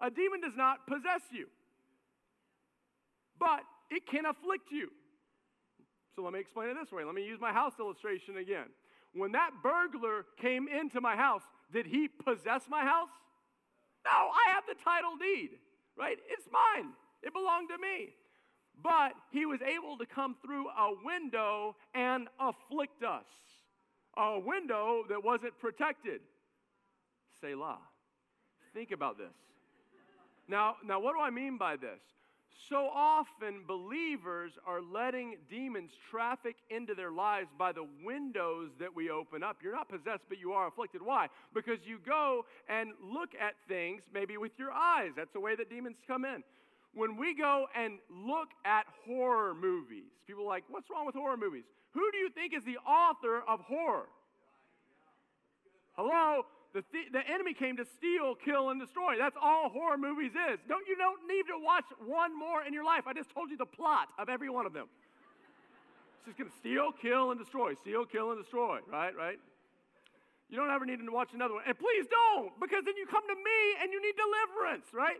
a 0.00 0.10
demon 0.10 0.40
does 0.40 0.56
not 0.56 0.86
possess 0.86 1.22
you, 1.32 1.46
but 3.38 3.60
it 3.90 4.06
can 4.06 4.26
afflict 4.26 4.70
you. 4.70 4.90
So 6.14 6.22
let 6.22 6.32
me 6.32 6.40
explain 6.40 6.70
it 6.70 6.76
this 6.80 6.92
way. 6.92 7.04
Let 7.04 7.14
me 7.14 7.24
use 7.24 7.40
my 7.40 7.52
house 7.52 7.74
illustration 7.78 8.38
again. 8.38 8.66
When 9.14 9.32
that 9.32 9.50
burglar 9.62 10.24
came 10.40 10.66
into 10.68 11.00
my 11.00 11.16
house, 11.16 11.42
did 11.72 11.86
he 11.86 12.08
possess 12.08 12.62
my 12.68 12.82
house? 12.82 13.08
No, 14.04 14.10
I 14.10 14.54
have 14.54 14.64
the 14.68 14.76
title 14.82 15.16
deed, 15.16 15.50
right? 15.96 16.16
It's 16.30 16.46
mine, 16.52 16.92
it 17.22 17.32
belonged 17.32 17.68
to 17.70 17.78
me. 17.78 18.10
But 18.82 19.12
he 19.32 19.46
was 19.46 19.60
able 19.62 19.96
to 19.98 20.06
come 20.06 20.36
through 20.44 20.68
a 20.68 20.92
window 21.02 21.76
and 21.94 22.28
afflict 22.38 23.02
us. 23.02 23.24
A 24.18 24.38
window 24.38 25.04
that 25.08 25.24
wasn't 25.24 25.58
protected. 25.58 26.20
Selah. 27.40 27.78
Think 28.74 28.90
about 28.90 29.18
this. 29.18 29.32
Now, 30.48 30.76
now, 30.84 31.00
what 31.00 31.14
do 31.14 31.20
I 31.20 31.30
mean 31.30 31.58
by 31.58 31.76
this? 31.76 32.00
So 32.68 32.88
often, 32.92 33.62
believers 33.66 34.52
are 34.66 34.80
letting 34.80 35.36
demons 35.48 35.90
traffic 36.10 36.56
into 36.70 36.94
their 36.94 37.12
lives 37.12 37.48
by 37.56 37.72
the 37.72 37.86
windows 38.04 38.70
that 38.80 38.94
we 38.94 39.10
open 39.10 39.42
up. 39.42 39.58
You're 39.62 39.74
not 39.74 39.88
possessed, 39.88 40.22
but 40.28 40.38
you 40.38 40.52
are 40.52 40.66
afflicted. 40.66 41.02
Why? 41.02 41.28
Because 41.54 41.78
you 41.84 41.98
go 42.04 42.44
and 42.68 42.90
look 43.02 43.30
at 43.40 43.54
things 43.68 44.02
maybe 44.12 44.36
with 44.36 44.52
your 44.58 44.72
eyes. 44.72 45.10
That's 45.16 45.32
the 45.32 45.40
way 45.40 45.54
that 45.54 45.70
demons 45.70 45.96
come 46.08 46.24
in. 46.24 46.42
When 46.94 47.16
we 47.16 47.34
go 47.34 47.66
and 47.76 47.98
look 48.10 48.48
at 48.64 48.86
horror 49.04 49.54
movies, 49.54 50.10
people 50.26 50.44
are 50.44 50.48
like, 50.48 50.64
what's 50.68 50.88
wrong 50.90 51.06
with 51.06 51.14
horror 51.14 51.36
movies? 51.36 51.64
Who 51.92 52.10
do 52.10 52.18
you 52.18 52.30
think 52.30 52.54
is 52.54 52.64
the 52.64 52.78
author 52.78 53.42
of 53.46 53.60
horror? 53.60 54.08
Hello? 55.92 56.46
The, 56.76 56.84
th- 56.92 57.08
the 57.08 57.24
enemy 57.24 57.54
came 57.54 57.80
to 57.80 57.86
steal, 57.96 58.36
kill, 58.36 58.68
and 58.68 58.76
destroy. 58.76 59.16
That's 59.16 59.36
all 59.40 59.70
horror 59.72 59.96
movies 59.96 60.32
is. 60.36 60.60
Don't 60.68 60.84
you 60.86 60.94
don't 60.94 61.24
need 61.24 61.48
to 61.48 61.56
watch 61.56 61.88
one 62.04 62.38
more 62.38 62.68
in 62.68 62.74
your 62.74 62.84
life. 62.84 63.08
I 63.08 63.14
just 63.14 63.32
told 63.32 63.48
you 63.48 63.56
the 63.56 63.64
plot 63.64 64.08
of 64.18 64.28
every 64.28 64.50
one 64.50 64.66
of 64.66 64.74
them. 64.74 64.84
It's 66.20 66.36
just 66.36 66.36
to 66.36 66.52
steal, 66.60 66.92
kill, 66.92 67.30
and 67.30 67.40
destroy. 67.40 67.72
Steal, 67.80 68.04
kill, 68.04 68.30
and 68.32 68.36
destroy. 68.36 68.80
Right, 68.92 69.16
right. 69.16 69.40
You 70.50 70.58
don't 70.58 70.68
ever 70.68 70.84
need 70.84 71.00
to 71.00 71.10
watch 71.10 71.32
another 71.32 71.54
one. 71.54 71.64
And 71.66 71.78
please 71.78 72.04
don't, 72.12 72.52
because 72.60 72.84
then 72.84 72.94
you 73.00 73.06
come 73.08 73.24
to 73.24 73.34
me 73.34 73.60
and 73.80 73.90
you 73.90 73.96
need 74.04 74.14
deliverance, 74.20 74.92
right? 74.92 75.16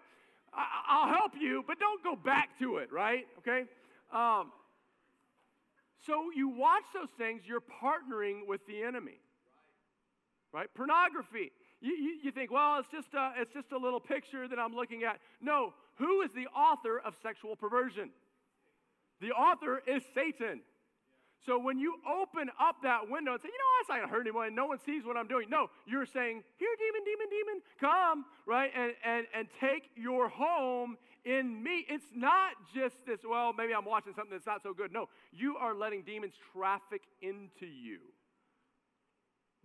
I, 0.52 1.06
will 1.06 1.14
help 1.14 1.32
you, 1.40 1.64
but 1.66 1.80
don't 1.80 2.04
go 2.04 2.16
back 2.16 2.50
to 2.60 2.76
it, 2.84 2.92
right? 2.92 3.24
Okay? 3.38 3.64
Um, 4.12 4.52
so 6.04 6.28
you 6.36 6.50
watch 6.50 6.84
those 6.92 7.08
things, 7.16 7.42
you're 7.46 7.64
partnering 7.64 8.46
with 8.46 8.60
the 8.66 8.82
enemy, 8.82 9.24
right? 10.56 10.72
Pornography. 10.74 11.52
You, 11.82 11.92
you, 11.92 12.12
you 12.24 12.30
think, 12.32 12.50
well, 12.50 12.78
it's 12.78 12.88
just, 12.88 13.12
a, 13.12 13.32
it's 13.36 13.52
just 13.52 13.72
a 13.72 13.76
little 13.76 14.00
picture 14.00 14.48
that 14.48 14.58
I'm 14.58 14.74
looking 14.74 15.04
at. 15.04 15.18
No, 15.42 15.74
who 15.96 16.22
is 16.22 16.30
the 16.32 16.46
author 16.46 16.98
of 16.98 17.14
sexual 17.22 17.54
perversion? 17.56 18.08
The 19.20 19.32
author 19.32 19.82
is 19.86 20.02
Satan. 20.14 20.60
So 21.44 21.58
when 21.58 21.78
you 21.78 21.96
open 22.08 22.50
up 22.58 22.76
that 22.82 23.10
window 23.10 23.32
and 23.34 23.42
say, 23.42 23.48
you 23.48 23.58
know, 23.58 23.86
that's 23.94 24.00
not 24.00 24.10
hurt 24.10 24.22
anyone, 24.22 24.54
no 24.54 24.64
one 24.64 24.78
sees 24.84 25.04
what 25.04 25.18
I'm 25.18 25.28
doing. 25.28 25.50
No, 25.50 25.68
you're 25.86 26.06
saying, 26.06 26.42
here, 26.56 26.74
demon, 26.78 27.04
demon, 27.04 27.26
demon, 27.30 27.62
come, 27.78 28.24
right? 28.46 28.70
And, 28.74 28.92
and, 29.04 29.26
and 29.36 29.48
take 29.60 29.90
your 29.94 30.30
home 30.30 30.96
in 31.26 31.62
me. 31.62 31.84
It's 31.88 32.06
not 32.14 32.52
just 32.74 32.96
this, 33.06 33.20
well, 33.28 33.52
maybe 33.52 33.74
I'm 33.74 33.84
watching 33.84 34.14
something 34.16 34.32
that's 34.32 34.46
not 34.46 34.62
so 34.62 34.72
good. 34.72 34.90
No, 34.90 35.10
you 35.32 35.56
are 35.58 35.74
letting 35.74 36.02
demons 36.02 36.32
traffic 36.54 37.02
into 37.20 37.66
you. 37.66 37.98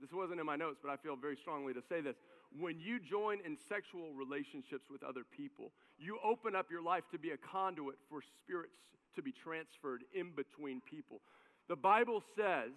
This 0.01 0.11
wasn't 0.11 0.39
in 0.39 0.45
my 0.45 0.55
notes, 0.55 0.79
but 0.81 0.89
I 0.89 0.97
feel 0.97 1.15
very 1.15 1.37
strongly 1.37 1.73
to 1.73 1.81
say 1.87 2.01
this. 2.01 2.15
When 2.59 2.79
you 2.79 2.99
join 2.99 3.37
in 3.45 3.55
sexual 3.69 4.13
relationships 4.13 4.89
with 4.91 5.03
other 5.03 5.21
people, 5.37 5.71
you 5.99 6.17
open 6.23 6.55
up 6.55 6.71
your 6.71 6.81
life 6.81 7.03
to 7.11 7.19
be 7.19 7.31
a 7.31 7.37
conduit 7.37 7.95
for 8.09 8.21
spirits 8.39 8.73
to 9.15 9.21
be 9.21 9.31
transferred 9.31 10.03
in 10.13 10.31
between 10.35 10.81
people. 10.81 11.21
The 11.69 11.75
Bible 11.75 12.23
says 12.35 12.71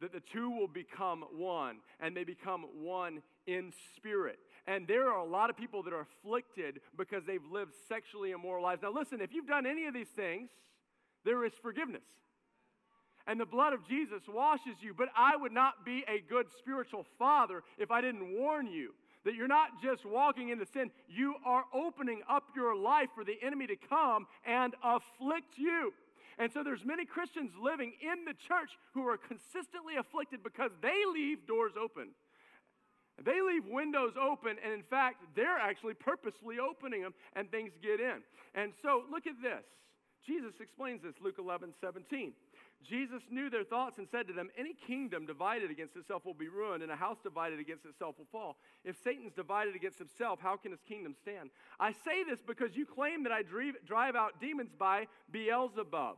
that 0.00 0.12
the 0.12 0.20
two 0.20 0.50
will 0.50 0.68
become 0.68 1.24
one, 1.36 1.76
and 2.00 2.16
they 2.16 2.24
become 2.24 2.64
one 2.82 3.22
in 3.46 3.72
spirit. 3.96 4.38
And 4.66 4.88
there 4.88 5.10
are 5.10 5.18
a 5.18 5.24
lot 5.24 5.50
of 5.50 5.56
people 5.56 5.82
that 5.82 5.92
are 5.92 6.06
afflicted 6.22 6.80
because 6.96 7.24
they've 7.26 7.44
lived 7.52 7.72
sexually 7.88 8.30
immoral 8.30 8.62
lives. 8.62 8.82
Now, 8.82 8.92
listen, 8.92 9.20
if 9.20 9.32
you've 9.32 9.46
done 9.46 9.66
any 9.66 9.84
of 9.86 9.94
these 9.94 10.08
things, 10.08 10.48
there 11.24 11.44
is 11.44 11.52
forgiveness. 11.62 12.02
And 13.26 13.40
the 13.40 13.46
blood 13.46 13.72
of 13.72 13.86
Jesus 13.86 14.22
washes 14.28 14.76
you. 14.80 14.92
But 14.92 15.08
I 15.16 15.36
would 15.36 15.52
not 15.52 15.84
be 15.84 16.04
a 16.08 16.20
good 16.28 16.46
spiritual 16.58 17.06
father 17.18 17.62
if 17.78 17.90
I 17.90 18.00
didn't 18.00 18.38
warn 18.38 18.66
you 18.66 18.92
that 19.24 19.34
you're 19.34 19.48
not 19.48 19.82
just 19.82 20.04
walking 20.04 20.50
into 20.50 20.66
sin, 20.66 20.90
you 21.08 21.34
are 21.44 21.64
opening 21.72 22.20
up 22.28 22.44
your 22.54 22.76
life 22.76 23.08
for 23.14 23.24
the 23.24 23.36
enemy 23.42 23.66
to 23.66 23.76
come 23.76 24.26
and 24.46 24.74
afflict 24.84 25.56
you. 25.56 25.92
And 26.38 26.52
so 26.52 26.62
there's 26.62 26.84
many 26.84 27.04
Christians 27.04 27.52
living 27.60 27.92
in 28.02 28.24
the 28.24 28.34
church 28.34 28.70
who 28.92 29.06
are 29.08 29.16
consistently 29.16 29.96
afflicted 29.96 30.42
because 30.42 30.70
they 30.82 31.04
leave 31.12 31.46
doors 31.46 31.72
open. 31.80 32.08
They 33.22 33.40
leave 33.40 33.64
windows 33.66 34.14
open, 34.20 34.56
and 34.62 34.72
in 34.72 34.82
fact, 34.82 35.22
they're 35.36 35.58
actually 35.58 35.94
purposely 35.94 36.58
opening 36.58 37.02
them, 37.02 37.14
and 37.36 37.48
things 37.48 37.70
get 37.80 38.00
in. 38.00 38.22
And 38.56 38.72
so, 38.82 39.04
look 39.10 39.28
at 39.28 39.40
this. 39.40 39.62
Jesus 40.26 40.54
explains 40.60 41.02
this, 41.02 41.14
Luke 41.22 41.36
11, 41.38 41.74
17. 41.80 42.32
Jesus 42.84 43.22
knew 43.30 43.50
their 43.50 43.64
thoughts 43.64 43.98
and 43.98 44.08
said 44.08 44.26
to 44.28 44.32
them, 44.32 44.50
Any 44.58 44.74
kingdom 44.74 45.26
divided 45.26 45.70
against 45.70 45.96
itself 45.96 46.24
will 46.24 46.34
be 46.34 46.48
ruined, 46.48 46.82
and 46.82 46.92
a 46.92 46.96
house 46.96 47.18
divided 47.22 47.58
against 47.58 47.86
itself 47.86 48.16
will 48.18 48.28
fall. 48.30 48.56
If 48.84 48.96
Satan's 49.02 49.32
divided 49.32 49.74
against 49.74 49.98
himself, 49.98 50.38
how 50.40 50.56
can 50.56 50.70
his 50.70 50.82
kingdom 50.82 51.14
stand? 51.14 51.50
I 51.80 51.92
say 51.92 52.24
this 52.28 52.40
because 52.46 52.76
you 52.76 52.86
claim 52.86 53.24
that 53.24 53.32
I 53.32 53.42
drive 53.42 54.16
out 54.16 54.40
demons 54.40 54.72
by 54.78 55.06
Beelzebub. 55.30 56.16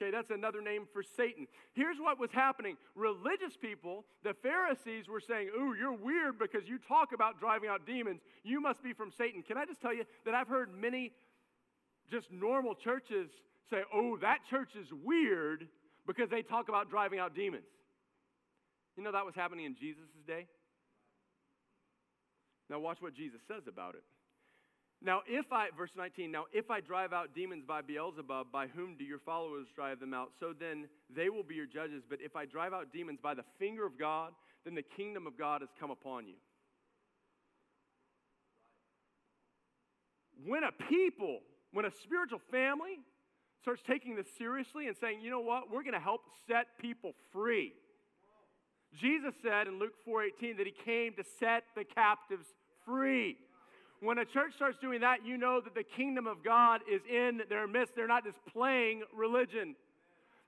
Okay, 0.00 0.12
that's 0.12 0.30
another 0.30 0.62
name 0.62 0.86
for 0.92 1.02
Satan. 1.02 1.48
Here's 1.72 1.98
what 1.98 2.20
was 2.20 2.30
happening 2.30 2.76
religious 2.94 3.56
people, 3.56 4.04
the 4.22 4.32
Pharisees, 4.32 5.08
were 5.08 5.20
saying, 5.20 5.50
Ooh, 5.58 5.74
you're 5.74 5.92
weird 5.92 6.38
because 6.38 6.68
you 6.68 6.78
talk 6.78 7.12
about 7.12 7.40
driving 7.40 7.68
out 7.68 7.84
demons. 7.84 8.20
You 8.44 8.60
must 8.60 8.82
be 8.82 8.92
from 8.92 9.10
Satan. 9.10 9.42
Can 9.42 9.58
I 9.58 9.64
just 9.64 9.80
tell 9.80 9.92
you 9.92 10.04
that 10.24 10.34
I've 10.34 10.46
heard 10.46 10.70
many 10.72 11.12
just 12.10 12.30
normal 12.30 12.76
churches 12.76 13.28
say, 13.70 13.82
Oh, 13.92 14.16
that 14.18 14.38
church 14.48 14.70
is 14.80 14.86
weird 15.04 15.66
because 16.08 16.30
they 16.30 16.42
talk 16.42 16.68
about 16.68 16.90
driving 16.90 17.20
out 17.20 17.36
demons. 17.36 17.68
You 18.96 19.04
know 19.04 19.12
that 19.12 19.26
was 19.26 19.34
happening 19.36 19.66
in 19.66 19.76
Jesus' 19.76 20.08
day? 20.26 20.46
Now, 22.68 22.80
watch 22.80 22.96
what 23.00 23.14
Jesus 23.14 23.40
says 23.46 23.62
about 23.68 23.94
it. 23.94 24.02
Now, 25.00 25.20
if 25.28 25.52
I, 25.52 25.68
verse 25.76 25.92
19, 25.96 26.32
now 26.32 26.46
if 26.52 26.72
I 26.72 26.80
drive 26.80 27.12
out 27.12 27.34
demons 27.34 27.64
by 27.64 27.82
Beelzebub, 27.82 28.48
by 28.50 28.66
whom 28.66 28.96
do 28.98 29.04
your 29.04 29.20
followers 29.20 29.68
drive 29.76 30.00
them 30.00 30.12
out? 30.12 30.32
So 30.40 30.52
then 30.58 30.88
they 31.14 31.28
will 31.28 31.44
be 31.44 31.54
your 31.54 31.66
judges. 31.66 32.02
But 32.08 32.18
if 32.20 32.34
I 32.34 32.46
drive 32.46 32.72
out 32.72 32.92
demons 32.92 33.20
by 33.22 33.34
the 33.34 33.44
finger 33.60 33.86
of 33.86 33.96
God, 33.96 34.32
then 34.64 34.74
the 34.74 34.82
kingdom 34.82 35.26
of 35.26 35.38
God 35.38 35.60
has 35.60 35.70
come 35.78 35.90
upon 35.92 36.26
you. 36.26 36.34
When 40.44 40.64
a 40.64 40.72
people, 40.88 41.40
when 41.72 41.84
a 41.84 41.92
spiritual 42.02 42.40
family 42.50 42.98
starts 43.60 43.82
taking 43.86 44.16
this 44.16 44.26
seriously 44.36 44.86
and 44.86 44.96
saying, 44.96 45.20
you 45.20 45.30
know 45.30 45.40
what, 45.40 45.70
we're 45.70 45.82
going 45.82 45.94
to 45.94 46.00
help 46.00 46.22
set 46.46 46.66
people 46.80 47.12
free. 47.32 47.72
Jesus 48.98 49.34
said 49.42 49.66
in 49.66 49.78
Luke 49.78 49.94
4:18 50.06 50.56
that 50.56 50.66
he 50.66 50.72
came 50.84 51.12
to 51.14 51.24
set 51.38 51.64
the 51.76 51.84
captives 51.84 52.46
free. 52.86 53.36
When 54.00 54.18
a 54.18 54.24
church 54.24 54.54
starts 54.54 54.78
doing 54.78 55.00
that, 55.00 55.26
you 55.26 55.36
know 55.36 55.60
that 55.60 55.74
the 55.74 55.82
kingdom 55.82 56.26
of 56.26 56.44
God 56.44 56.80
is 56.90 57.02
in 57.10 57.42
their 57.48 57.66
midst. 57.66 57.94
They're 57.96 58.06
not 58.06 58.24
just 58.24 58.38
playing 58.46 59.02
religion. 59.14 59.74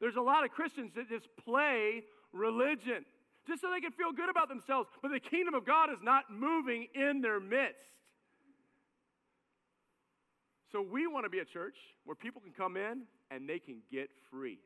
There's 0.00 0.16
a 0.16 0.20
lot 0.22 0.44
of 0.44 0.50
Christians 0.52 0.92
that 0.94 1.08
just 1.08 1.26
play 1.44 2.04
religion 2.32 3.04
just 3.46 3.60
so 3.60 3.70
they 3.70 3.80
can 3.80 3.92
feel 3.92 4.12
good 4.12 4.30
about 4.30 4.48
themselves, 4.48 4.88
but 5.02 5.10
the 5.10 5.20
kingdom 5.20 5.54
of 5.54 5.66
God 5.66 5.90
is 5.90 5.98
not 6.02 6.24
moving 6.30 6.86
in 6.94 7.20
their 7.20 7.40
midst. 7.40 7.90
So 10.72 10.80
we 10.80 11.06
want 11.06 11.24
to 11.24 11.30
be 11.30 11.40
a 11.40 11.44
church 11.44 11.76
where 12.04 12.14
people 12.14 12.40
can 12.40 12.52
come 12.52 12.76
in 12.76 13.02
and 13.30 13.48
they 13.48 13.58
can 13.58 13.78
get 13.90 14.10
free. 14.30 14.58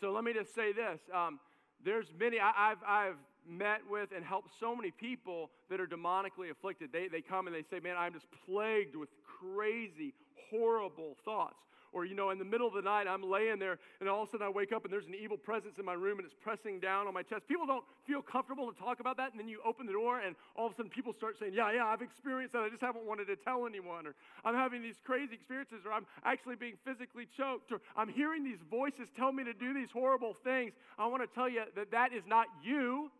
So 0.00 0.10
let 0.10 0.24
me 0.24 0.32
just 0.32 0.54
say 0.54 0.72
this. 0.72 1.00
Um, 1.14 1.38
there's 1.84 2.06
many, 2.18 2.38
I, 2.40 2.70
have 2.70 2.78
I've 2.86 3.16
met 3.48 3.80
with 3.88 4.10
and 4.14 4.24
helped 4.24 4.50
so 4.58 4.74
many 4.74 4.90
people 4.90 5.50
that 5.70 5.80
are 5.80 5.86
demonically 5.86 6.50
afflicted. 6.50 6.90
They, 6.92 7.08
they 7.08 7.20
come 7.20 7.46
and 7.46 7.54
they 7.54 7.62
say, 7.70 7.80
Man, 7.80 7.96
I'm 7.96 8.12
just 8.12 8.26
plagued 8.46 8.96
with 8.96 9.08
crazy, 9.40 10.12
horrible 10.50 11.16
thoughts. 11.24 11.56
Or, 11.92 12.04
you 12.04 12.14
know, 12.14 12.30
in 12.30 12.38
the 12.38 12.44
middle 12.44 12.66
of 12.66 12.74
the 12.74 12.82
night, 12.82 13.06
I'm 13.08 13.22
laying 13.22 13.58
there 13.58 13.78
and 14.00 14.08
all 14.08 14.22
of 14.22 14.28
a 14.28 14.30
sudden 14.32 14.46
I 14.46 14.50
wake 14.50 14.72
up 14.72 14.84
and 14.84 14.92
there's 14.92 15.06
an 15.06 15.14
evil 15.14 15.36
presence 15.36 15.78
in 15.78 15.84
my 15.84 15.94
room 15.94 16.18
and 16.18 16.26
it's 16.26 16.34
pressing 16.34 16.80
down 16.80 17.06
on 17.06 17.14
my 17.14 17.22
chest. 17.22 17.48
People 17.48 17.66
don't 17.66 17.84
feel 18.06 18.22
comfortable 18.22 18.70
to 18.72 18.78
talk 18.78 19.00
about 19.00 19.16
that. 19.16 19.30
And 19.30 19.40
then 19.40 19.48
you 19.48 19.60
open 19.64 19.86
the 19.86 19.92
door 19.92 20.20
and 20.20 20.36
all 20.56 20.66
of 20.66 20.72
a 20.72 20.76
sudden 20.76 20.90
people 20.90 21.12
start 21.12 21.38
saying, 21.38 21.54
Yeah, 21.54 21.72
yeah, 21.72 21.86
I've 21.86 22.02
experienced 22.02 22.52
that. 22.52 22.62
I 22.62 22.68
just 22.68 22.82
haven't 22.82 23.06
wanted 23.06 23.26
to 23.26 23.36
tell 23.36 23.66
anyone. 23.66 24.06
Or 24.06 24.14
I'm 24.44 24.54
having 24.54 24.82
these 24.82 24.96
crazy 25.04 25.34
experiences. 25.34 25.86
Or 25.86 25.92
I'm 25.92 26.06
actually 26.24 26.56
being 26.56 26.76
physically 26.84 27.26
choked. 27.36 27.72
Or 27.72 27.80
I'm 27.96 28.08
hearing 28.08 28.44
these 28.44 28.60
voices 28.70 29.08
tell 29.16 29.32
me 29.32 29.44
to 29.44 29.54
do 29.54 29.74
these 29.74 29.90
horrible 29.90 30.34
things. 30.34 30.72
I 30.98 31.06
want 31.06 31.22
to 31.22 31.34
tell 31.34 31.48
you 31.48 31.62
that 31.74 31.90
that 31.92 32.12
is 32.12 32.24
not 32.26 32.46
you. 32.62 33.10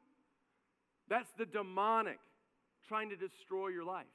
That's 1.09 1.31
the 1.39 1.47
demonic 1.47 2.19
trying 2.89 3.11
to 3.11 3.17
destroy 3.17 3.69
your 3.69 3.85
life. 3.85 4.07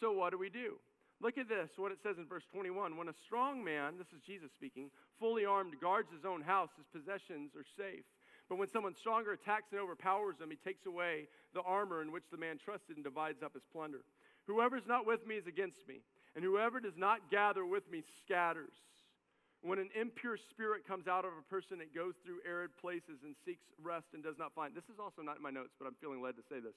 So, 0.00 0.12
what 0.12 0.30
do 0.30 0.38
we 0.38 0.50
do? 0.50 0.78
Look 1.24 1.40
at 1.40 1.48
this, 1.48 1.72
what 1.80 1.88
it 1.88 2.04
says 2.04 2.20
in 2.20 2.28
verse 2.28 2.44
21. 2.52 3.00
When 3.00 3.08
a 3.08 3.16
strong 3.24 3.64
man, 3.64 3.96
this 3.96 4.12
is 4.12 4.20
Jesus 4.28 4.52
speaking, 4.52 4.92
fully 5.16 5.48
armed, 5.48 5.72
guards 5.80 6.12
his 6.12 6.28
own 6.28 6.44
house, 6.44 6.68
his 6.76 6.84
possessions 6.92 7.56
are 7.56 7.64
safe. 7.80 8.04
But 8.52 8.60
when 8.60 8.68
someone 8.68 8.92
stronger 9.00 9.32
attacks 9.32 9.72
and 9.72 9.80
overpowers 9.80 10.36
him, 10.36 10.52
he 10.52 10.60
takes 10.60 10.84
away 10.84 11.32
the 11.56 11.64
armor 11.64 12.04
in 12.04 12.12
which 12.12 12.28
the 12.28 12.36
man 12.36 12.60
trusted 12.60 13.00
and 13.00 13.04
divides 13.08 13.40
up 13.40 13.56
his 13.56 13.64
plunder. 13.72 14.04
Whoever 14.44 14.76
is 14.76 14.84
not 14.84 15.08
with 15.08 15.24
me 15.24 15.40
is 15.40 15.48
against 15.48 15.80
me, 15.88 16.04
and 16.36 16.44
whoever 16.44 16.76
does 16.76 17.00
not 17.00 17.32
gather 17.32 17.64
with 17.64 17.88
me 17.88 18.04
scatters. 18.20 18.76
When 19.64 19.80
an 19.80 19.88
impure 19.96 20.36
spirit 20.36 20.84
comes 20.84 21.08
out 21.08 21.24
of 21.24 21.32
a 21.40 21.48
person, 21.48 21.80
it 21.80 21.96
goes 21.96 22.12
through 22.20 22.44
arid 22.44 22.76
places 22.76 23.24
and 23.24 23.32
seeks 23.48 23.64
rest 23.80 24.12
and 24.12 24.20
does 24.20 24.36
not 24.36 24.52
find. 24.52 24.76
This 24.76 24.92
is 24.92 25.00
also 25.00 25.24
not 25.24 25.40
in 25.40 25.42
my 25.42 25.48
notes, 25.48 25.72
but 25.80 25.88
I'm 25.88 25.96
feeling 26.04 26.20
led 26.20 26.36
to 26.36 26.44
say 26.52 26.60
this. 26.60 26.76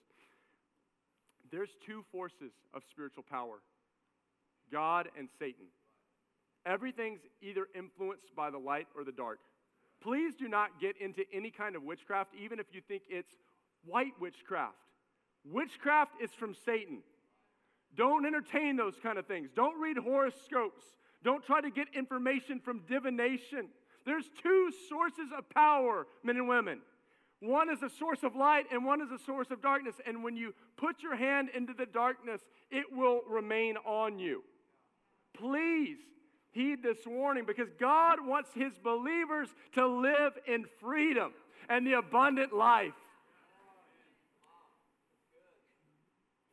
There's 1.52 1.76
two 1.84 2.08
forces 2.16 2.56
of 2.72 2.88
spiritual 2.88 3.28
power 3.28 3.60
God 4.72 5.10
and 5.18 5.30
Satan. 5.40 5.66
Everything's 6.66 7.22
either 7.42 7.68
influenced 7.76 8.36
by 8.36 8.50
the 8.50 8.58
light 8.58 8.88
or 8.96 9.04
the 9.04 9.12
dark. 9.12 9.40
Please 10.02 10.36
do 10.36 10.48
not 10.48 10.80
get 10.80 10.96
into 11.02 11.24
any 11.34 11.50
kind 11.50 11.76
of 11.76 11.84
witchcraft, 11.84 12.32
even 12.40 12.60
if 12.60 12.68
you 12.72 12.82
think 12.88 13.04
it's 13.10 13.34
white 13.86 14.14
witchcraft. 14.20 14.76
Witchcraft 15.46 16.12
is 16.22 16.32
from 16.32 16.54
Satan. 16.66 17.00
Don't 17.96 18.26
entertain 18.26 18.76
those 18.76 18.96
kind 19.02 19.18
of 19.18 19.26
things. 19.26 19.50
Don't 19.56 19.80
read 19.80 19.98
horoscopes. 19.98 20.84
Don't 21.24 21.44
try 21.44 21.62
to 21.62 21.70
get 21.70 21.88
information 21.96 22.60
from 22.60 22.82
divination. 22.88 23.70
There's 24.06 24.30
two 24.44 24.72
sources 24.88 25.32
of 25.38 25.50
power, 25.50 26.06
men 26.24 26.38
and 26.38 26.48
women 26.48 26.82
One 27.40 27.70
is 27.70 27.82
a 27.84 27.90
source 27.90 28.24
of 28.24 28.36
light 28.36 28.66
and 28.72 28.86
one 28.86 29.02
is 29.02 29.12
a 29.12 29.24
source 29.24 29.52
of 29.52 29.62
darkness. 29.62 29.96
And 30.06 30.24
when 30.24 30.36
you 30.36 30.54
put 30.76 31.02
your 31.02 31.16
hand 31.16 31.50
into 31.56 31.74
the 31.74 31.86
darkness, 31.86 32.42
it 32.72 32.86
will 32.92 33.22
remain 33.28 33.78
on 33.86 34.20
you. 34.20 34.44
Please 35.34 35.98
heed 36.52 36.82
this 36.82 36.98
warning 37.06 37.46
because 37.46 37.70
God 37.80 38.26
wants 38.26 38.50
his 38.54 38.74
believers 38.84 39.50
to 39.74 39.86
live 39.88 40.34
in 40.48 40.66
freedom 40.82 41.34
and 41.70 41.86
the 41.86 41.94
abundant 41.94 42.54
life. 42.54 42.94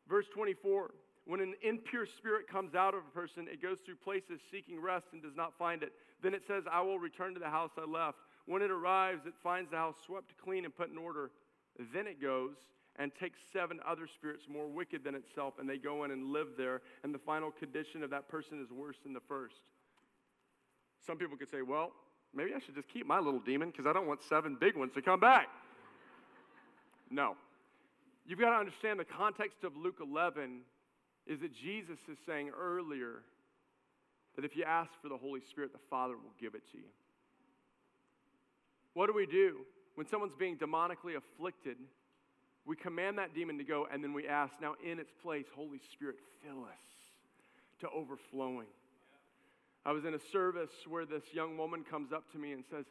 Verse 0.08 0.26
24 0.34 0.90
When 1.26 1.40
an 1.40 1.54
impure 1.62 2.06
spirit 2.06 2.46
comes 2.48 2.74
out 2.74 2.94
of 2.94 3.00
a 3.00 3.18
person, 3.18 3.46
it 3.50 3.62
goes 3.62 3.78
through 3.84 3.96
places 3.96 4.40
seeking 4.50 4.80
rest 4.80 5.06
and 5.12 5.22
does 5.22 5.36
not 5.36 5.56
find 5.58 5.82
it. 5.82 5.92
Then 6.22 6.34
it 6.34 6.42
says, 6.46 6.64
I 6.70 6.82
will 6.82 6.98
return 6.98 7.34
to 7.34 7.40
the 7.40 7.50
house 7.50 7.70
I 7.78 7.90
left. 7.90 8.18
When 8.46 8.60
it 8.60 8.70
arrives, 8.70 9.26
it 9.26 9.34
finds 9.42 9.70
the 9.70 9.76
house 9.76 9.94
swept 10.04 10.34
clean 10.42 10.64
and 10.64 10.76
put 10.76 10.90
in 10.90 10.98
order. 10.98 11.30
Then 11.92 12.06
it 12.06 12.20
goes 12.20 12.56
and 12.96 13.12
takes 13.14 13.38
seven 13.52 13.80
other 13.86 14.06
spirits 14.06 14.44
more 14.48 14.68
wicked 14.68 15.02
than 15.04 15.14
itself, 15.14 15.54
and 15.58 15.68
they 15.68 15.78
go 15.78 16.04
in 16.04 16.10
and 16.10 16.32
live 16.32 16.48
there, 16.56 16.80
and 17.02 17.14
the 17.14 17.18
final 17.18 17.50
condition 17.50 18.02
of 18.02 18.10
that 18.10 18.28
person 18.28 18.62
is 18.62 18.70
worse 18.70 18.96
than 19.02 19.12
the 19.12 19.20
first. 19.28 19.54
Some 21.06 21.18
people 21.18 21.36
could 21.36 21.50
say, 21.50 21.62
well, 21.62 21.92
maybe 22.34 22.52
I 22.54 22.60
should 22.60 22.74
just 22.74 22.88
keep 22.88 23.06
my 23.06 23.18
little 23.18 23.40
demon 23.40 23.70
because 23.70 23.86
I 23.86 23.92
don't 23.92 24.06
want 24.06 24.22
seven 24.22 24.56
big 24.58 24.76
ones 24.76 24.92
to 24.94 25.02
come 25.02 25.20
back. 25.20 25.48
no. 27.10 27.36
You've 28.26 28.38
got 28.38 28.50
to 28.50 28.56
understand 28.56 28.98
the 28.98 29.04
context 29.04 29.64
of 29.64 29.76
Luke 29.76 29.98
11 30.00 30.60
is 31.26 31.40
that 31.40 31.52
Jesus 31.54 31.98
is 32.10 32.16
saying 32.26 32.50
earlier 32.58 33.22
that 34.36 34.44
if 34.44 34.56
you 34.56 34.64
ask 34.64 34.90
for 35.02 35.08
the 35.08 35.16
Holy 35.16 35.40
Spirit, 35.50 35.72
the 35.72 35.78
Father 35.90 36.14
will 36.14 36.32
give 36.40 36.54
it 36.54 36.62
to 36.72 36.78
you. 36.78 36.84
What 38.94 39.06
do 39.06 39.12
we 39.12 39.26
do 39.26 39.58
when 39.94 40.06
someone's 40.06 40.34
being 40.38 40.56
demonically 40.56 41.16
afflicted? 41.16 41.76
We 42.66 42.76
command 42.76 43.18
that 43.18 43.34
demon 43.34 43.58
to 43.58 43.64
go, 43.64 43.86
and 43.92 44.02
then 44.02 44.12
we 44.12 44.26
ask, 44.26 44.54
now 44.60 44.74
in 44.84 44.98
its 44.98 45.12
place, 45.22 45.46
Holy 45.54 45.80
Spirit, 45.92 46.16
fill 46.42 46.64
us 46.64 46.80
to 47.80 47.88
overflowing. 47.90 48.68
I 49.84 49.92
was 49.92 50.04
in 50.04 50.14
a 50.14 50.18
service 50.32 50.70
where 50.88 51.04
this 51.04 51.24
young 51.32 51.58
woman 51.58 51.84
comes 51.88 52.12
up 52.12 52.30
to 52.32 52.38
me 52.38 52.52
and 52.52 52.64
says, 52.70 52.86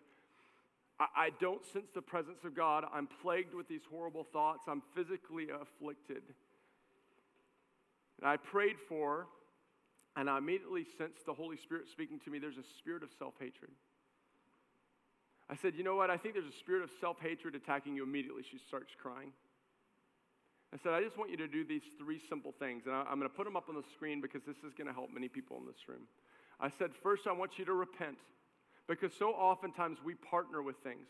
I, 1.00 1.06
I 1.16 1.30
don't 1.40 1.66
sense 1.66 1.88
the 1.96 2.04
presence 2.04 2.44
of 2.44 2.56
God. 2.56 2.86
I'm 2.94 3.08
plagued 3.24 3.56
with 3.56 3.68
these 3.68 3.82
horrible 3.90 4.26
thoughts. 4.32 4.62
I'm 4.68 4.84
physically 4.96 5.48
afflicted. 5.50 6.22
And 8.22 8.30
I 8.30 8.38
prayed 8.38 8.76
for 8.88 9.28
and 10.16 10.30
I 10.30 10.38
immediately 10.38 10.86
sensed 10.98 11.26
the 11.26 11.34
Holy 11.34 11.58
Spirit 11.58 11.86
speaking 11.92 12.20
to 12.26 12.30
me. 12.30 12.40
There's 12.40 12.58
a 12.58 12.78
spirit 12.78 13.04
of 13.04 13.10
self 13.18 13.34
hatred. 13.40 13.72
I 15.50 15.56
said, 15.56 15.74
You 15.76 15.84
know 15.84 15.96
what? 15.96 16.10
I 16.10 16.18
think 16.18 16.36
there's 16.36 16.46
a 16.46 16.60
spirit 16.60 16.84
of 16.84 16.92
self 17.02 17.20
hatred 17.20 17.56
attacking 17.56 17.96
you 17.96 18.04
immediately. 18.04 18.44
She 18.50 18.60
starts 18.68 18.94
crying. 19.02 19.32
I 20.74 20.78
said, 20.82 20.94
I 20.94 21.04
just 21.04 21.18
want 21.18 21.30
you 21.30 21.38
to 21.38 21.48
do 21.48 21.64
these 21.64 21.84
three 22.00 22.20
simple 22.28 22.52
things. 22.58 22.84
And 22.88 22.96
I'm 22.96 23.20
going 23.20 23.30
to 23.30 23.36
put 23.36 23.46
them 23.46 23.56
up 23.56 23.70
on 23.70 23.76
the 23.76 23.84
screen 23.94 24.22
because 24.22 24.42
this 24.46 24.58
is 24.58 24.74
going 24.74 24.88
to 24.88 24.94
help 24.94 25.14
many 25.14 25.28
people 25.28 25.58
in 25.58 25.68
this 25.68 25.88
room. 25.88 26.08
I 26.60 26.70
said, 26.70 26.92
First, 27.04 27.28
I 27.28 27.32
want 27.32 27.60
you 27.60 27.66
to 27.66 27.74
repent 27.74 28.18
because 28.88 29.14
so 29.14 29.30
oftentimes 29.32 30.00
we 30.04 30.16
partner 30.16 30.64
with 30.64 30.78
things. 30.78 31.08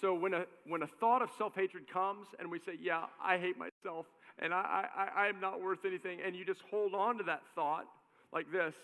So 0.00 0.14
when 0.14 0.34
a, 0.34 0.44
when 0.66 0.82
a 0.82 0.86
thought 0.86 1.20
of 1.20 1.30
self 1.36 1.54
hatred 1.56 1.90
comes 1.92 2.28
and 2.38 2.50
we 2.50 2.60
say, 2.60 2.72
Yeah, 2.80 3.06
I 3.22 3.38
hate 3.38 3.56
myself 3.58 4.06
and 4.38 4.54
I, 4.54 4.86
I, 4.96 5.24
I 5.24 5.26
am 5.26 5.40
not 5.40 5.60
worth 5.60 5.84
anything, 5.84 6.20
and 6.24 6.34
you 6.34 6.44
just 6.44 6.62
hold 6.70 6.94
on 6.94 7.18
to 7.18 7.24
that 7.24 7.42
thought 7.54 7.86
like 8.32 8.50
this, 8.52 8.74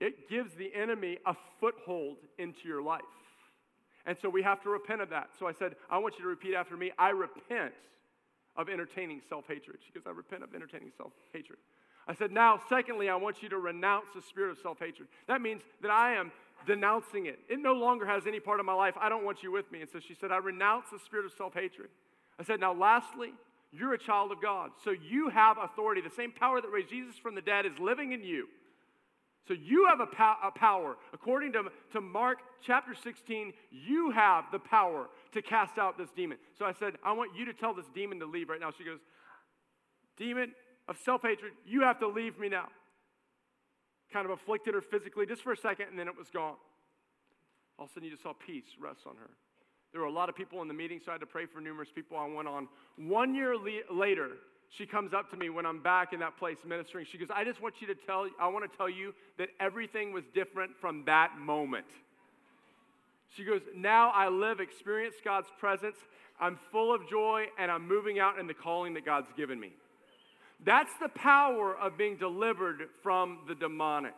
it 0.00 0.28
gives 0.28 0.54
the 0.54 0.74
enemy 0.74 1.18
a 1.24 1.34
foothold 1.60 2.18
into 2.38 2.68
your 2.68 2.82
life. 2.82 3.02
And 4.06 4.16
so 4.16 4.28
we 4.28 4.42
have 4.42 4.62
to 4.62 4.70
repent 4.70 5.00
of 5.02 5.10
that. 5.10 5.30
So 5.38 5.46
I 5.46 5.52
said, 5.52 5.74
I 5.90 5.98
want 5.98 6.14
you 6.16 6.22
to 6.22 6.28
repeat 6.28 6.54
after 6.54 6.76
me 6.76 6.92
I 6.98 7.10
repent 7.10 7.74
of 8.56 8.68
entertaining 8.68 9.20
self 9.28 9.46
hatred. 9.48 9.78
She 9.86 9.92
goes, 9.92 10.04
I 10.06 10.10
repent 10.10 10.42
of 10.42 10.54
entertaining 10.54 10.92
self 10.96 11.12
hatred. 11.32 11.58
I 12.08 12.14
said, 12.14 12.30
now, 12.30 12.60
secondly, 12.68 13.08
I 13.08 13.16
want 13.16 13.42
you 13.42 13.48
to 13.48 13.58
renounce 13.58 14.06
the 14.14 14.22
spirit 14.22 14.52
of 14.52 14.58
self 14.58 14.78
hatred. 14.78 15.08
That 15.26 15.42
means 15.42 15.62
that 15.82 15.90
I 15.90 16.14
am 16.14 16.30
denouncing 16.66 17.26
it. 17.26 17.40
It 17.48 17.58
no 17.58 17.72
longer 17.72 18.06
has 18.06 18.26
any 18.26 18.40
part 18.40 18.60
of 18.60 18.66
my 18.66 18.72
life. 18.72 18.94
I 19.00 19.08
don't 19.08 19.24
want 19.24 19.42
you 19.42 19.50
with 19.50 19.70
me. 19.72 19.80
And 19.80 19.90
so 19.90 19.98
she 19.98 20.14
said, 20.14 20.30
I 20.30 20.38
renounce 20.38 20.86
the 20.90 20.98
spirit 21.00 21.26
of 21.26 21.32
self 21.32 21.54
hatred. 21.54 21.88
I 22.38 22.44
said, 22.44 22.60
now, 22.60 22.72
lastly, 22.72 23.32
you're 23.72 23.94
a 23.94 23.98
child 23.98 24.30
of 24.30 24.40
God. 24.40 24.70
So 24.84 24.90
you 24.92 25.30
have 25.30 25.58
authority. 25.58 26.00
The 26.00 26.10
same 26.10 26.30
power 26.30 26.60
that 26.60 26.68
raised 26.68 26.90
Jesus 26.90 27.16
from 27.16 27.34
the 27.34 27.40
dead 27.40 27.66
is 27.66 27.78
living 27.80 28.12
in 28.12 28.22
you. 28.22 28.46
So 29.46 29.54
you 29.54 29.86
have 29.88 30.00
a, 30.00 30.06
po- 30.06 30.36
a, 30.42 30.50
power. 30.50 30.96
According 31.12 31.52
to, 31.52 31.64
to 31.92 32.00
Mark 32.00 32.38
chapter 32.60 32.94
16, 32.94 33.52
you 33.70 34.10
have 34.10 34.46
the 34.50 34.58
power 34.58 35.08
to 35.32 35.42
cast 35.42 35.78
out 35.78 35.96
this 35.96 36.10
demon. 36.10 36.38
So 36.58 36.64
I 36.64 36.72
said, 36.72 36.94
I 37.04 37.12
want 37.12 37.36
you 37.36 37.44
to 37.44 37.52
tell 37.52 37.72
this 37.72 37.86
demon 37.94 38.18
to 38.20 38.26
leave 38.26 38.48
right 38.48 38.60
now. 38.60 38.72
She 38.76 38.84
goes, 38.84 38.98
Demon 40.16 40.52
of 40.88 40.96
self 40.98 41.22
hatred, 41.22 41.52
you 41.66 41.82
have 41.82 41.98
to 42.00 42.08
leave 42.08 42.38
me 42.38 42.48
now. 42.48 42.68
Kind 44.12 44.24
of 44.24 44.32
afflicted 44.32 44.74
her 44.74 44.80
physically 44.80 45.26
just 45.26 45.42
for 45.42 45.52
a 45.52 45.56
second, 45.56 45.86
and 45.90 45.98
then 45.98 46.08
it 46.08 46.16
was 46.16 46.30
gone. 46.30 46.54
All 47.78 47.84
of 47.84 47.90
a 47.90 47.94
sudden, 47.94 48.04
you 48.04 48.10
just 48.10 48.22
saw 48.22 48.32
peace 48.32 48.64
rest 48.80 49.00
on 49.06 49.16
her. 49.16 49.30
There 49.92 50.00
were 50.00 50.06
a 50.06 50.12
lot 50.12 50.28
of 50.28 50.36
people 50.36 50.62
in 50.62 50.68
the 50.68 50.74
meeting, 50.74 51.00
so 51.04 51.10
I 51.10 51.14
had 51.14 51.20
to 51.20 51.26
pray 51.26 51.46
for 51.46 51.60
numerous 51.60 51.90
people. 51.94 52.16
I 52.16 52.26
went 52.26 52.48
on. 52.48 52.68
One 52.96 53.34
year 53.34 53.56
le- 53.56 53.94
later, 53.94 54.30
she 54.70 54.86
comes 54.86 55.14
up 55.14 55.30
to 55.30 55.36
me 55.36 55.48
when 55.48 55.64
I'm 55.64 55.80
back 55.80 56.12
in 56.12 56.20
that 56.20 56.36
place 56.38 56.56
ministering. 56.66 57.06
She 57.10 57.18
goes, 57.18 57.28
I 57.34 57.44
just 57.44 57.62
want 57.62 57.76
you 57.80 57.86
to 57.86 57.94
tell, 57.94 58.28
I 58.40 58.48
want 58.48 58.70
to 58.70 58.76
tell 58.76 58.90
you 58.90 59.14
that 59.38 59.48
everything 59.60 60.12
was 60.12 60.24
different 60.34 60.72
from 60.80 61.04
that 61.06 61.38
moment. 61.38 61.86
She 63.36 63.44
goes, 63.44 63.60
Now 63.74 64.10
I 64.10 64.28
live, 64.28 64.60
experience 64.60 65.16
God's 65.24 65.48
presence. 65.58 65.96
I'm 66.40 66.58
full 66.70 66.94
of 66.94 67.08
joy, 67.08 67.46
and 67.58 67.70
I'm 67.70 67.88
moving 67.88 68.18
out 68.18 68.38
in 68.38 68.46
the 68.46 68.54
calling 68.54 68.94
that 68.94 69.04
God's 69.04 69.32
given 69.36 69.58
me. 69.58 69.72
That's 70.64 70.92
the 71.00 71.08
power 71.08 71.76
of 71.76 71.96
being 71.96 72.16
delivered 72.16 72.88
from 73.02 73.40
the 73.48 73.54
demonic. 73.54 74.14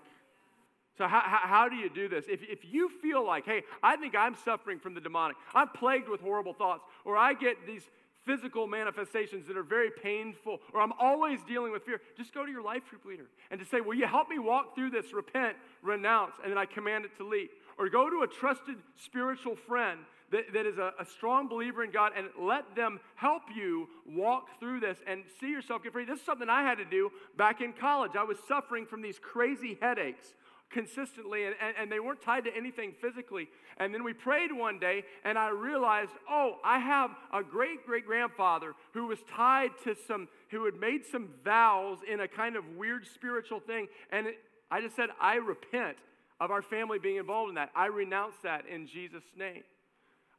So, 0.97 1.07
how, 1.07 1.21
how, 1.25 1.69
do 1.69 1.77
you 1.77 1.89
do 1.89 2.09
this? 2.09 2.25
If, 2.29 2.41
if 2.43 2.59
you 2.65 2.91
feel 3.01 3.25
like, 3.25 3.45
hey, 3.45 3.63
I 3.85 3.97
think 3.97 4.17
I'm 4.17 4.37
suffering 4.45 4.81
from 4.81 4.95
the 4.95 5.01
demonic, 5.01 5.37
I'm 5.55 5.69
plagued 5.69 6.09
with 6.09 6.21
horrible 6.21 6.55
thoughts, 6.55 6.83
or 7.05 7.17
I 7.17 7.35
get 7.35 7.57
these 7.67 7.83
physical 8.29 8.67
manifestations 8.67 9.47
that 9.47 9.57
are 9.57 9.63
very 9.63 9.91
painful, 9.91 10.61
or 10.75 10.83
I'm 10.83 10.93
always 11.01 11.41
dealing 11.49 11.73
with 11.73 11.85
fear, 11.85 12.01
just 12.17 12.35
go 12.35 12.45
to 12.45 12.53
your 12.53 12.63
life 12.63 12.83
group 12.91 13.07
leader 13.07 13.27
and 13.51 13.59
just 13.59 13.71
say, 13.71 13.81
Will 13.81 13.95
you 13.95 14.07
help 14.07 14.29
me 14.29 14.39
walk 14.39 14.75
through 14.75 14.91
this? 14.91 15.15
Repent, 15.15 15.57
renounce, 15.83 16.35
and 16.43 16.53
then 16.53 16.59
I 16.59 16.67
command 16.67 17.07
it 17.07 17.17
to 17.17 17.27
leave. 17.27 17.49
Or 17.79 17.89
go 17.89 18.11
to 18.11 18.23
a 18.23 18.27
trusted 18.27 18.77
spiritual 18.97 19.57
friend 19.57 20.01
that, 20.31 20.53
that 20.53 20.67
is 20.67 20.77
a, 20.77 20.93
a 21.01 21.07
strong 21.07 21.49
believer 21.49 21.83
in 21.83 21.91
God 21.91 22.13
and 22.17 22.27
let 22.39 22.77
them 22.77 23.01
help 23.15 23.45
you 23.55 23.89
walk 24.07 24.49
through 24.61 24.81
this 24.81 24.99
and 25.07 25.23
see 25.41 25.51
yourself 25.51 25.83
get 25.83 25.93
free. 25.93 26.05
This 26.05 26.21
is 26.21 26.27
something 26.27 26.51
I 26.51 26.63
had 26.63 26.77
to 26.79 26.85
do 26.85 27.11
back 27.39 27.61
in 27.63 27.73
college. 27.73 28.13
I 28.19 28.25
was 28.25 28.37
suffering 28.47 28.85
from 28.85 29.01
these 29.01 29.19
crazy 29.19 29.79
headaches 29.81 30.35
consistently, 30.71 31.45
and, 31.45 31.55
and, 31.61 31.75
and, 31.81 31.93
they 31.93 32.01
weren't 32.01 32.21
tied 32.21 32.45
to 32.45 32.55
anything 32.55 32.93
physically. 33.01 33.49
And 33.79 33.95
then 33.95 34.05
we 34.05 34.13
prayed 34.13 34.53
one 34.53 34.79
day, 34.79 35.05
and 35.25 35.39
I 35.39 35.49
realized, 35.49 36.11
oh, 36.29 36.57
I 36.65 36.79
have 36.79 37.11
a 37.33 37.43
great 37.43 37.87
great 37.87 38.07
grandfather 38.07 38.75
who 38.93 39.07
was 39.07 39.19
tied 39.35 39.71
to 39.85 39.95
some, 40.07 40.29
who 40.51 40.65
had 40.67 40.75
made 40.75 41.07
some 41.11 41.31
vows 41.45 41.99
in 42.11 42.21
a 42.21 42.29
kind 42.29 42.57
of 42.57 42.65
weird 42.77 43.07
spiritual 43.07 43.61
thing. 43.61 43.87
And 44.13 44.27
it, 44.27 44.39
I 44.71 44.81
just 44.81 44.97
said, 44.97 45.09
I 45.21 45.37
repent 45.37 45.97
of 46.41 46.51
our 46.51 46.63
family 46.63 46.99
being 46.99 47.17
involved 47.17 47.49
in 47.49 47.55
that. 47.55 47.71
I 47.75 47.87
renounce 47.87 48.35
that 48.43 48.65
in 48.67 48.87
Jesus' 48.87 49.25
name. 49.37 49.63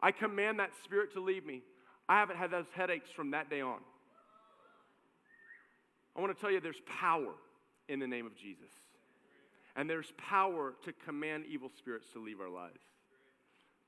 I 0.02 0.12
command 0.12 0.60
that 0.60 0.72
spirit 0.84 1.14
to 1.14 1.22
leave 1.22 1.46
me. 1.46 1.62
I 2.08 2.20
haven't 2.20 2.38
had 2.38 2.52
those 2.52 2.66
headaches 2.74 3.10
from 3.16 3.32
that 3.32 3.50
day 3.50 3.62
on. 3.62 3.80
I 6.16 6.22
want 6.22 6.36
to 6.36 6.40
tell 6.40 6.52
you 6.52 6.60
there's 6.60 6.82
power 7.00 7.34
in 7.88 8.00
the 8.00 8.08
name 8.08 8.26
of 8.26 8.36
Jesus. 8.36 8.70
And 9.80 9.90
there's 9.90 10.12
power 10.18 10.74
to 10.84 10.92
command 11.06 11.46
evil 11.50 11.72
spirits 11.78 12.08
to 12.12 12.20
leave 12.20 12.42
our 12.42 12.50
lives. 12.50 12.82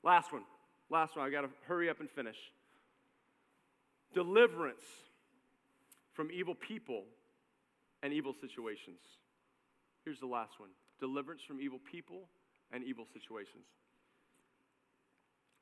Last 0.04 0.32
one. 0.32 0.44
Last 0.90 1.18
one. 1.18 1.28
I 1.28 1.30
got 1.30 1.42
to 1.42 1.50
hurry 1.68 1.90
up 1.90 2.00
and 2.00 2.10
finish. 2.10 2.38
Deliverance 4.14 4.86
from 6.14 6.32
evil 6.32 6.56
people 6.56 7.04
and 8.02 8.14
evil 8.14 8.34
situations. 8.40 9.02
Here's 10.06 10.20
the 10.22 10.28
last 10.28 10.62
one 10.62 10.70
deliverance 11.02 11.42
from 11.46 11.60
evil 11.60 11.80
people 11.92 12.22
and 12.72 12.86
evil 12.86 13.06
situations. 13.12 13.66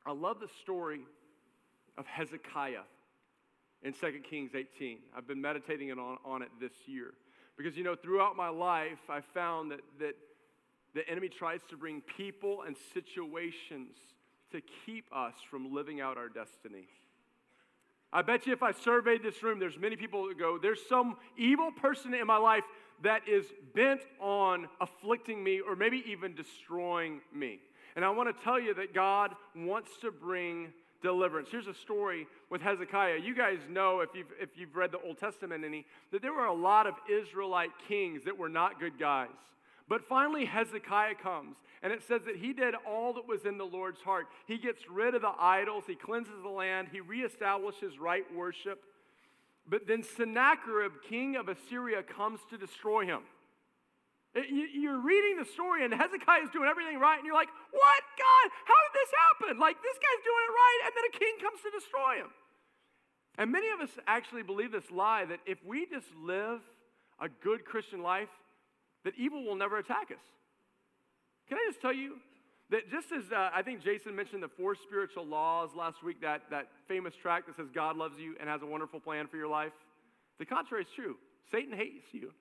I 0.06 0.12
love 0.12 0.40
the 0.40 0.50
story 0.62 1.02
of 1.98 2.06
Hezekiah 2.06 2.84
in 3.82 3.94
2 3.94 4.20
Kings 4.30 4.52
18. 4.54 5.00
I've 5.18 5.28
been 5.28 5.42
meditating 5.42 5.90
on, 5.92 6.18
on 6.24 6.44
it 6.44 6.50
this 6.62 6.74
year. 6.86 7.14
Because, 7.60 7.76
you 7.76 7.84
know, 7.84 7.94
throughout 7.94 8.38
my 8.38 8.48
life, 8.48 9.10
I 9.10 9.20
found 9.20 9.72
that, 9.72 9.82
that 10.00 10.16
the 10.96 11.06
enemy 11.10 11.28
tries 11.28 11.60
to 11.70 11.76
bring 11.76 12.02
people 12.16 12.64
and 12.66 12.74
situations 12.94 13.98
to 14.54 14.62
keep 14.86 15.04
us 15.14 15.34
from 15.52 15.74
living 15.74 16.00
out 16.00 16.18
our 16.18 16.30
destiny. 16.30 16.88
I 18.14 18.22
bet 18.22 18.48
you 18.48 18.54
if 18.54 18.64
I 18.64 18.72
surveyed 18.72 19.24
this 19.24 19.44
room, 19.44 19.60
there's 19.60 19.78
many 19.78 19.98
people 19.98 20.26
that 20.30 20.40
go, 20.40 20.58
there's 20.58 20.80
some 20.88 21.18
evil 21.38 21.70
person 21.70 22.14
in 22.14 22.26
my 22.26 22.38
life 22.38 22.64
that 23.04 23.28
is 23.28 23.44
bent 23.76 24.04
on 24.22 24.70
afflicting 24.80 25.44
me 25.44 25.60
or 25.60 25.76
maybe 25.76 26.02
even 26.08 26.34
destroying 26.36 27.20
me. 27.36 27.60
And 27.98 28.06
I 28.06 28.10
want 28.12 28.34
to 28.34 28.44
tell 28.44 28.58
you 28.58 28.74
that 28.76 28.94
God 28.94 29.36
wants 29.54 29.92
to 30.00 30.12
bring 30.12 30.70
deliverance. 31.02 31.50
Here's 31.52 31.68
a 31.68 31.74
story 31.74 32.28
with 32.50 32.62
Hezekiah. 32.62 33.18
You 33.18 33.36
guys 33.36 33.60
know, 33.70 34.02
if 34.02 34.10
you've, 34.14 34.32
if 34.40 34.50
you've 34.56 34.76
read 34.76 34.92
the 34.92 35.00
Old 35.00 35.20
Testament 35.20 35.64
any, 35.64 35.86
that 36.12 36.22
there 36.22 36.34
were 36.34 36.46
a 36.46 36.54
lot 36.54 36.88
of 36.88 36.96
Israelite 37.10 37.72
kings 37.88 38.24
that 38.26 38.38
were 38.38 38.50
not 38.50 38.80
good 38.80 39.00
guys. 39.00 39.30
But 39.88 40.06
finally, 40.06 40.46
Hezekiah 40.46 41.16
comes, 41.16 41.56
and 41.82 41.92
it 41.92 42.04
says 42.08 42.22
that 42.28 42.36
he 42.36 42.54
did 42.54 42.76
all 42.88 43.14
that 43.14 43.28
was 43.28 43.46
in 43.46 43.58
the 43.58 43.66
Lord's 43.66 44.02
heart. 44.02 44.28
He 44.46 44.60
gets 44.60 44.88
rid 44.88 45.16
of 45.16 45.24
the 45.24 45.34
idols, 45.40 45.86
he 45.88 45.96
cleanses 45.96 46.44
the 46.44 46.50
land, 46.50 46.90
he 46.92 47.02
reestablishes 47.02 48.00
right 48.00 48.24
worship. 48.36 48.84
But 49.68 49.88
then 49.88 50.04
Sennacherib, 50.04 50.92
king 51.08 51.36
of 51.36 51.48
Assyria, 51.48 52.04
comes 52.04 52.40
to 52.52 52.58
destroy 52.58 53.06
him. 53.06 53.22
You're 54.36 55.02
reading 55.02 55.42
the 55.42 55.46
story, 55.46 55.84
and 55.84 55.94
Hezekiah 55.94 56.46
is 56.46 56.54
doing 56.54 56.70
everything 56.70 57.00
right, 57.00 57.18
and 57.18 57.26
you're 57.26 57.38
like, 57.38 57.50
What, 57.72 58.02
God? 58.14 58.46
How 58.66 58.78
did 58.78 58.94
this 58.94 59.12
happen? 59.26 59.60
Like, 59.60 59.82
this 59.82 59.98
guy's 59.98 60.22
doing 60.22 60.44
it 60.46 60.54
right, 60.54 60.80
and 60.86 60.92
then 60.94 61.06
a 61.10 61.14
king 61.18 61.36
comes 61.42 61.60
to 61.66 61.72
destroy 61.74 62.22
him. 62.22 62.32
And 63.40 63.52
many 63.52 63.70
of 63.72 63.82
us 63.82 63.90
actually 64.06 64.44
believe 64.44 64.72
this 64.72 64.92
lie 64.92 65.26
that 65.26 65.40
if 65.46 65.58
we 65.66 65.88
just 65.88 66.08
live 66.22 66.60
a 67.20 67.30
good 67.42 67.66
Christian 67.66 68.04
life, 68.04 68.30
that 69.04 69.14
evil 69.18 69.44
will 69.44 69.56
never 69.56 69.78
attack 69.78 70.12
us. 70.12 70.22
Can 71.48 71.58
I 71.58 71.66
just 71.68 71.82
tell 71.82 71.94
you 71.94 72.18
that 72.70 72.92
just 72.92 73.12
as 73.12 73.32
uh, 73.32 73.50
I 73.54 73.64
think 73.64 73.84
Jason 73.84 74.16
mentioned 74.16 74.44
the 74.44 74.50
four 74.50 74.76
spiritual 74.76 75.26
laws 75.26 75.70
last 75.76 76.04
week, 76.04 76.22
that, 76.22 76.44
that 76.52 76.68
famous 76.88 77.16
track 77.16 77.48
that 77.48 77.56
says 77.56 77.68
God 77.74 77.98
loves 77.98 78.20
you 78.20 78.36
and 78.40 78.48
has 78.48 78.62
a 78.62 78.66
wonderful 78.66 79.00
plan 79.00 79.26
for 79.26 79.38
your 79.38 79.48
life, 79.48 79.74
the 80.38 80.46
contrary 80.46 80.84
is 80.84 80.90
true. 80.96 81.16
Satan 81.52 81.74
hates 81.74 82.06
you 82.12 82.32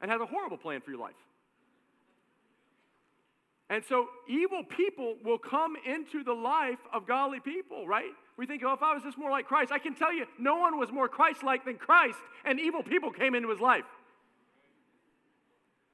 and 0.00 0.10
has 0.10 0.20
a 0.20 0.26
horrible 0.26 0.56
plan 0.56 0.80
for 0.80 0.90
your 0.90 1.00
life. 1.00 1.14
And 3.68 3.84
so 3.84 4.08
evil 4.28 4.62
people 4.62 5.16
will 5.24 5.38
come 5.38 5.74
into 5.84 6.22
the 6.22 6.32
life 6.32 6.78
of 6.92 7.06
godly 7.06 7.40
people, 7.40 7.86
right? 7.86 8.12
We 8.36 8.46
think, 8.46 8.62
oh, 8.64 8.72
if 8.72 8.82
I 8.82 8.94
was 8.94 9.02
just 9.02 9.18
more 9.18 9.30
like 9.30 9.46
Christ, 9.46 9.72
I 9.72 9.78
can 9.78 9.94
tell 9.94 10.12
you, 10.12 10.26
no 10.38 10.56
one 10.56 10.78
was 10.78 10.92
more 10.92 11.08
Christ 11.08 11.42
like 11.42 11.64
than 11.64 11.76
Christ, 11.76 12.18
and 12.44 12.60
evil 12.60 12.82
people 12.82 13.10
came 13.10 13.34
into 13.34 13.50
his 13.50 13.60
life. 13.60 13.84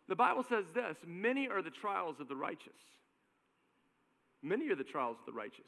The 0.08 0.16
Bible 0.16 0.44
says 0.46 0.66
this 0.74 0.98
many 1.06 1.48
are 1.48 1.62
the 1.62 1.70
trials 1.70 2.20
of 2.20 2.28
the 2.28 2.36
righteous. 2.36 2.72
Many 4.42 4.68
are 4.70 4.74
the 4.74 4.84
trials 4.84 5.16
of 5.20 5.26
the 5.26 5.32
righteous. 5.32 5.64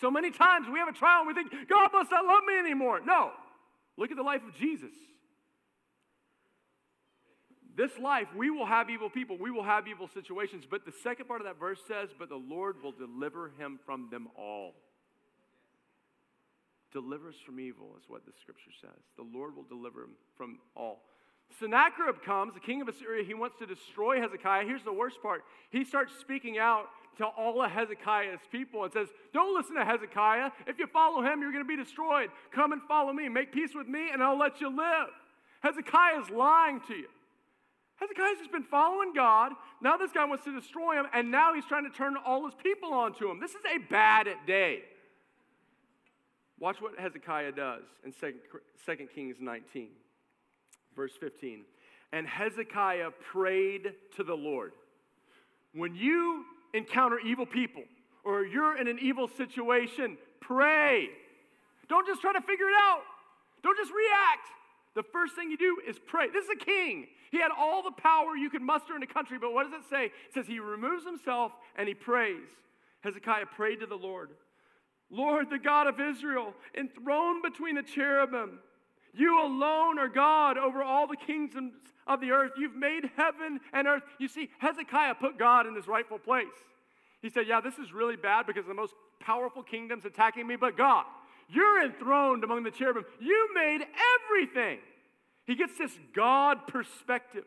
So 0.00 0.10
many 0.10 0.30
times 0.30 0.66
we 0.70 0.78
have 0.78 0.88
a 0.88 0.92
trial 0.92 1.20
and 1.20 1.28
we 1.28 1.34
think, 1.34 1.68
God 1.68 1.90
must 1.92 2.10
not 2.10 2.24
love 2.24 2.42
me 2.46 2.58
anymore. 2.58 3.00
No. 3.04 3.30
Look 3.96 4.10
at 4.10 4.16
the 4.16 4.22
life 4.22 4.42
of 4.46 4.54
Jesus. 4.54 4.92
This 7.78 7.96
life, 7.96 8.26
we 8.36 8.50
will 8.50 8.66
have 8.66 8.90
evil 8.90 9.08
people, 9.08 9.38
we 9.38 9.52
will 9.52 9.62
have 9.62 9.86
evil 9.86 10.08
situations. 10.08 10.64
But 10.68 10.84
the 10.84 10.90
second 10.90 11.26
part 11.26 11.40
of 11.40 11.46
that 11.46 11.60
verse 11.60 11.78
says, 11.86 12.08
But 12.18 12.28
the 12.28 12.34
Lord 12.34 12.82
will 12.82 12.90
deliver 12.90 13.52
him 13.56 13.78
from 13.86 14.08
them 14.10 14.26
all. 14.36 14.74
Deliver 16.92 17.28
us 17.28 17.36
from 17.46 17.60
evil, 17.60 17.94
is 17.96 18.08
what 18.08 18.26
the 18.26 18.32
scripture 18.40 18.72
says. 18.80 19.00
The 19.16 19.22
Lord 19.22 19.54
will 19.54 19.62
deliver 19.62 20.02
him 20.02 20.16
from 20.36 20.58
all. 20.74 21.04
Sennacherib 21.60 22.20
comes, 22.24 22.52
the 22.52 22.60
king 22.60 22.82
of 22.82 22.88
Assyria. 22.88 23.24
He 23.24 23.34
wants 23.34 23.56
to 23.60 23.66
destroy 23.66 24.20
Hezekiah. 24.20 24.64
Here's 24.64 24.82
the 24.82 24.92
worst 24.92 25.22
part. 25.22 25.44
He 25.70 25.84
starts 25.84 26.12
speaking 26.18 26.58
out 26.58 26.86
to 27.18 27.26
all 27.26 27.62
of 27.62 27.70
Hezekiah's 27.70 28.40
people 28.50 28.82
and 28.82 28.92
says, 28.92 29.06
Don't 29.32 29.56
listen 29.56 29.76
to 29.76 29.84
Hezekiah. 29.84 30.50
If 30.66 30.80
you 30.80 30.88
follow 30.88 31.22
him, 31.22 31.42
you're 31.42 31.52
going 31.52 31.64
to 31.64 31.68
be 31.68 31.76
destroyed. 31.76 32.30
Come 32.52 32.72
and 32.72 32.82
follow 32.88 33.12
me. 33.12 33.28
Make 33.28 33.52
peace 33.52 33.70
with 33.72 33.86
me, 33.86 34.10
and 34.12 34.20
I'll 34.20 34.38
let 34.38 34.60
you 34.60 34.68
live. 34.68 35.10
Hezekiah 35.60 36.22
is 36.22 36.30
lying 36.30 36.80
to 36.88 36.94
you. 36.94 37.06
Hezekiah's 37.98 38.38
just 38.38 38.52
been 38.52 38.64
following 38.64 39.12
God. 39.12 39.52
Now 39.82 39.96
this 39.96 40.12
guy 40.12 40.24
wants 40.24 40.44
to 40.44 40.58
destroy 40.58 40.94
him, 40.94 41.06
and 41.12 41.30
now 41.30 41.54
he's 41.54 41.64
trying 41.66 41.84
to 41.90 41.96
turn 41.96 42.16
all 42.24 42.44
his 42.44 42.54
people 42.62 42.92
onto 42.92 43.30
him. 43.30 43.40
This 43.40 43.52
is 43.52 43.62
a 43.74 43.78
bad 43.90 44.28
day. 44.46 44.80
Watch 46.60 46.80
what 46.80 46.98
Hezekiah 46.98 47.52
does 47.52 47.82
in 48.04 48.12
2 48.12 49.06
Kings 49.14 49.36
19 49.40 49.88
verse 50.98 51.12
15. 51.20 51.60
And 52.12 52.26
Hezekiah 52.26 53.10
prayed 53.32 53.92
to 54.16 54.24
the 54.24 54.34
Lord. 54.34 54.72
When 55.72 55.94
you 55.94 56.44
encounter 56.74 57.18
evil 57.20 57.46
people 57.46 57.84
or 58.24 58.44
you're 58.44 58.76
in 58.76 58.88
an 58.88 58.98
evil 59.00 59.28
situation, 59.28 60.18
pray. 60.40 61.08
Don't 61.88 62.06
just 62.06 62.20
try 62.20 62.32
to 62.32 62.40
figure 62.40 62.66
it 62.66 62.74
out. 62.90 63.02
Don't 63.62 63.76
just 63.78 63.92
react. 63.92 64.48
The 64.94 65.02
first 65.02 65.34
thing 65.34 65.50
you 65.50 65.56
do 65.56 65.78
is 65.86 65.98
pray. 65.98 66.28
This 66.30 66.44
is 66.44 66.50
a 66.60 66.64
king. 66.64 67.06
He 67.30 67.38
had 67.38 67.50
all 67.56 67.82
the 67.82 67.92
power 67.92 68.36
you 68.36 68.50
could 68.50 68.62
muster 68.62 68.96
in 68.96 69.02
a 69.02 69.06
country, 69.06 69.38
but 69.38 69.52
what 69.52 69.70
does 69.70 69.80
it 69.80 69.88
say? 69.88 70.06
It 70.06 70.34
says 70.34 70.46
he 70.46 70.60
removes 70.60 71.04
himself 71.04 71.52
and 71.76 71.86
he 71.86 71.94
prays. 71.94 72.48
Hezekiah 73.00 73.46
prayed 73.46 73.80
to 73.80 73.86
the 73.86 73.96
Lord. 73.96 74.30
Lord, 75.10 75.50
the 75.50 75.58
God 75.58 75.86
of 75.86 76.00
Israel, 76.00 76.54
enthroned 76.76 77.42
between 77.42 77.76
the 77.76 77.82
cherubim, 77.82 78.58
you 79.14 79.42
alone 79.42 79.98
are 79.98 80.08
God 80.08 80.58
over 80.58 80.82
all 80.82 81.06
the 81.06 81.16
kingdoms 81.16 81.74
of 82.06 82.20
the 82.20 82.30
earth. 82.30 82.52
You've 82.58 82.76
made 82.76 83.10
heaven 83.16 83.60
and 83.72 83.88
earth. 83.88 84.02
You 84.18 84.28
see, 84.28 84.50
Hezekiah 84.58 85.14
put 85.14 85.38
God 85.38 85.66
in 85.66 85.74
his 85.74 85.88
rightful 85.88 86.18
place. 86.18 86.46
He 87.22 87.30
said, 87.30 87.46
Yeah, 87.46 87.60
this 87.60 87.78
is 87.78 87.92
really 87.92 88.16
bad 88.16 88.46
because 88.46 88.66
the 88.66 88.74
most 88.74 88.94
powerful 89.20 89.62
kingdom's 89.62 90.04
attacking 90.04 90.46
me, 90.46 90.56
but 90.56 90.76
God, 90.76 91.04
you're 91.48 91.84
enthroned 91.84 92.44
among 92.44 92.62
the 92.62 92.70
cherubim. 92.70 93.04
You 93.20 93.48
made 93.54 93.80
everything. 94.30 94.78
He 95.46 95.54
gets 95.54 95.78
this 95.78 95.92
God 96.14 96.66
perspective. 96.66 97.44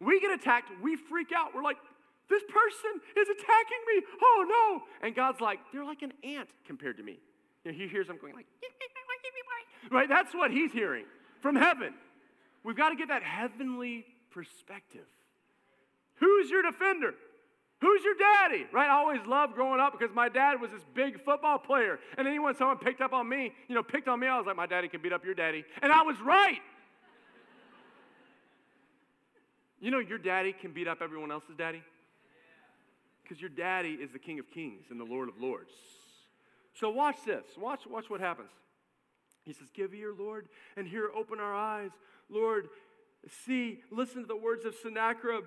We 0.00 0.20
get 0.20 0.32
attacked, 0.32 0.70
we 0.82 0.96
freak 0.96 1.28
out. 1.34 1.54
We're 1.54 1.62
like, 1.62 1.78
this 2.28 2.42
person 2.44 3.00
is 3.16 3.28
attacking 3.28 3.82
me. 3.94 4.02
Oh 4.22 4.44
no. 4.48 5.06
And 5.06 5.14
God's 5.14 5.40
like, 5.40 5.58
they're 5.72 5.84
like 5.84 6.02
an 6.02 6.12
ant 6.22 6.48
compared 6.66 6.96
to 6.98 7.02
me. 7.02 7.18
You 7.64 7.72
he 7.72 7.88
hears 7.88 8.06
them 8.06 8.18
going 8.20 8.34
like, 8.34 8.46
Right? 9.90 10.08
That's 10.08 10.34
what 10.34 10.50
he's 10.50 10.72
hearing 10.72 11.04
from 11.40 11.56
heaven. 11.56 11.94
We've 12.64 12.76
got 12.76 12.90
to 12.90 12.96
get 12.96 13.08
that 13.08 13.22
heavenly 13.22 14.04
perspective. 14.30 15.06
Who's 16.16 16.50
your 16.50 16.62
defender? 16.62 17.14
Who's 17.80 18.04
your 18.04 18.14
daddy? 18.14 18.66
Right? 18.72 18.88
I 18.88 18.92
always 18.92 19.20
loved 19.26 19.54
growing 19.54 19.80
up 19.80 19.98
because 19.98 20.14
my 20.14 20.28
dad 20.28 20.60
was 20.60 20.70
this 20.70 20.82
big 20.94 21.18
football 21.18 21.58
player. 21.58 21.98
And 22.18 22.26
then 22.26 22.42
when 22.42 22.54
someone 22.54 22.76
picked 22.76 23.00
up 23.00 23.12
on 23.12 23.28
me, 23.28 23.52
you 23.68 23.74
know, 23.74 23.82
picked 23.82 24.06
on 24.06 24.20
me, 24.20 24.26
I 24.26 24.36
was 24.36 24.46
like, 24.46 24.56
my 24.56 24.66
daddy 24.66 24.88
can 24.88 25.00
beat 25.00 25.12
up 25.12 25.24
your 25.24 25.34
daddy. 25.34 25.64
And 25.80 25.90
I 25.90 26.02
was 26.02 26.20
right. 26.20 26.60
You 29.80 29.90
know, 29.90 29.98
your 29.98 30.18
daddy 30.18 30.52
can 30.52 30.72
beat 30.72 30.86
up 30.86 30.98
everyone 31.00 31.32
else's 31.32 31.56
daddy? 31.56 31.82
Because 33.22 33.40
your 33.40 33.48
daddy 33.48 33.92
is 33.94 34.12
the 34.12 34.18
King 34.18 34.38
of 34.38 34.50
Kings 34.50 34.86
and 34.90 35.00
the 35.00 35.04
Lord 35.04 35.30
of 35.30 35.40
Lords. 35.40 35.72
So 36.74 36.90
watch 36.90 37.16
this. 37.24 37.44
Watch, 37.58 37.86
watch 37.86 38.10
what 38.10 38.20
happens. 38.20 38.50
He 39.44 39.54
says, 39.54 39.68
Give 39.72 39.94
ear, 39.94 40.12
Lord, 40.16 40.48
and 40.76 40.86
hear, 40.86 41.10
open 41.16 41.40
our 41.40 41.54
eyes. 41.54 41.90
Lord, 42.28 42.68
see, 43.46 43.80
listen 43.90 44.20
to 44.22 44.26
the 44.26 44.36
words 44.36 44.66
of 44.66 44.74
Sennacherib 44.82 45.44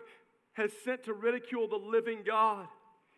has 0.54 0.72
sent 0.84 1.04
to 1.04 1.14
ridicule 1.14 1.68
the 1.68 1.76
living 1.76 2.20
God. 2.26 2.68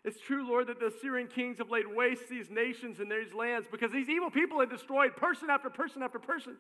It's 0.04 0.20
true, 0.20 0.48
Lord, 0.48 0.68
that 0.68 0.80
the 0.80 0.88
Assyrian 0.88 1.28
kings 1.28 1.58
have 1.58 1.72
laid 1.72 1.88
waste 1.88 2.30
these 2.30 2.50
nations 2.50 3.00
and 3.00 3.12
these 3.12 3.34
lands 3.34 3.68
because 3.72 3.92
these 3.92 4.10
evil 4.10 4.30
people 4.30 4.60
have 4.60 4.70
destroyed 4.70 5.16
person 5.16 5.50
after 5.50 5.70
person 5.70 6.04
after 6.04 6.20
person. 6.20 6.56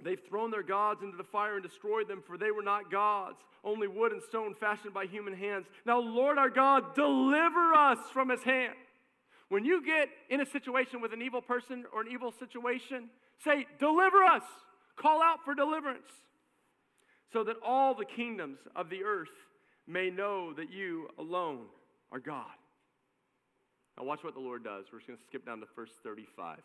They've 0.00 0.20
thrown 0.28 0.52
their 0.52 0.62
gods 0.62 1.02
into 1.02 1.16
the 1.16 1.24
fire 1.24 1.54
and 1.54 1.62
destroyed 1.62 2.06
them, 2.06 2.22
for 2.24 2.38
they 2.38 2.52
were 2.52 2.62
not 2.62 2.90
gods, 2.90 3.38
only 3.64 3.88
wood 3.88 4.12
and 4.12 4.22
stone 4.22 4.54
fashioned 4.54 4.94
by 4.94 5.06
human 5.06 5.34
hands. 5.34 5.66
Now, 5.84 5.98
Lord 5.98 6.38
our 6.38 6.50
God, 6.50 6.94
deliver 6.94 7.74
us 7.74 7.98
from 8.12 8.28
his 8.28 8.44
hand. 8.44 8.74
When 9.48 9.64
you 9.64 9.84
get 9.84 10.08
in 10.30 10.40
a 10.40 10.46
situation 10.46 11.00
with 11.00 11.12
an 11.12 11.22
evil 11.22 11.42
person 11.42 11.84
or 11.92 12.02
an 12.02 12.08
evil 12.08 12.30
situation, 12.30 13.10
say, 13.42 13.66
Deliver 13.80 14.22
us. 14.22 14.44
Call 14.96 15.20
out 15.20 15.38
for 15.44 15.54
deliverance 15.54 16.06
so 17.32 17.44
that 17.44 17.56
all 17.64 17.94
the 17.94 18.04
kingdoms 18.04 18.58
of 18.74 18.90
the 18.90 19.04
earth 19.04 19.28
may 19.86 20.10
know 20.10 20.52
that 20.54 20.70
you 20.72 21.08
alone 21.18 21.66
are 22.12 22.20
God. 22.20 22.44
Now, 23.98 24.04
watch 24.04 24.20
what 24.22 24.34
the 24.34 24.40
Lord 24.40 24.64
does. 24.64 24.86
We're 24.92 24.98
just 24.98 25.08
going 25.08 25.18
to 25.18 25.24
skip 25.24 25.44
down 25.44 25.60
to 25.60 25.66
verse 25.74 25.90
35. 26.02 26.58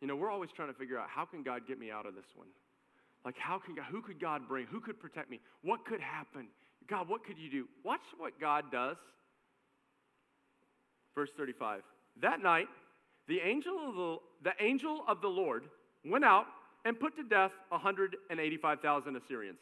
You 0.00 0.08
know, 0.08 0.16
we're 0.16 0.30
always 0.30 0.50
trying 0.54 0.68
to 0.68 0.78
figure 0.78 0.98
out 0.98 1.08
how 1.08 1.24
can 1.24 1.42
God 1.42 1.66
get 1.66 1.78
me 1.78 1.90
out 1.90 2.06
of 2.06 2.14
this 2.14 2.24
one? 2.34 2.48
Like, 3.24 3.36
how 3.36 3.58
can 3.58 3.74
God, 3.74 3.86
who 3.90 4.00
could 4.00 4.20
God 4.20 4.48
bring? 4.48 4.66
Who 4.66 4.80
could 4.80 4.98
protect 4.98 5.30
me? 5.30 5.40
What 5.62 5.84
could 5.84 6.00
happen? 6.00 6.46
God, 6.88 7.08
what 7.08 7.24
could 7.24 7.38
you 7.38 7.50
do? 7.50 7.68
Watch 7.84 8.00
what 8.18 8.40
God 8.40 8.64
does 8.72 8.96
Verse 11.14 11.30
35. 11.36 11.82
That 12.22 12.42
night, 12.42 12.66
the 13.28 13.40
angel 13.40 13.76
of 13.88 13.94
the, 13.94 14.16
the 14.50 14.64
angel 14.64 15.04
of 15.08 15.20
the 15.20 15.28
Lord 15.28 15.64
went 16.04 16.24
out 16.24 16.46
and 16.84 16.98
put 16.98 17.14
to 17.16 17.22
death 17.22 17.52
185,000 17.68 19.16
Assyrians. 19.16 19.60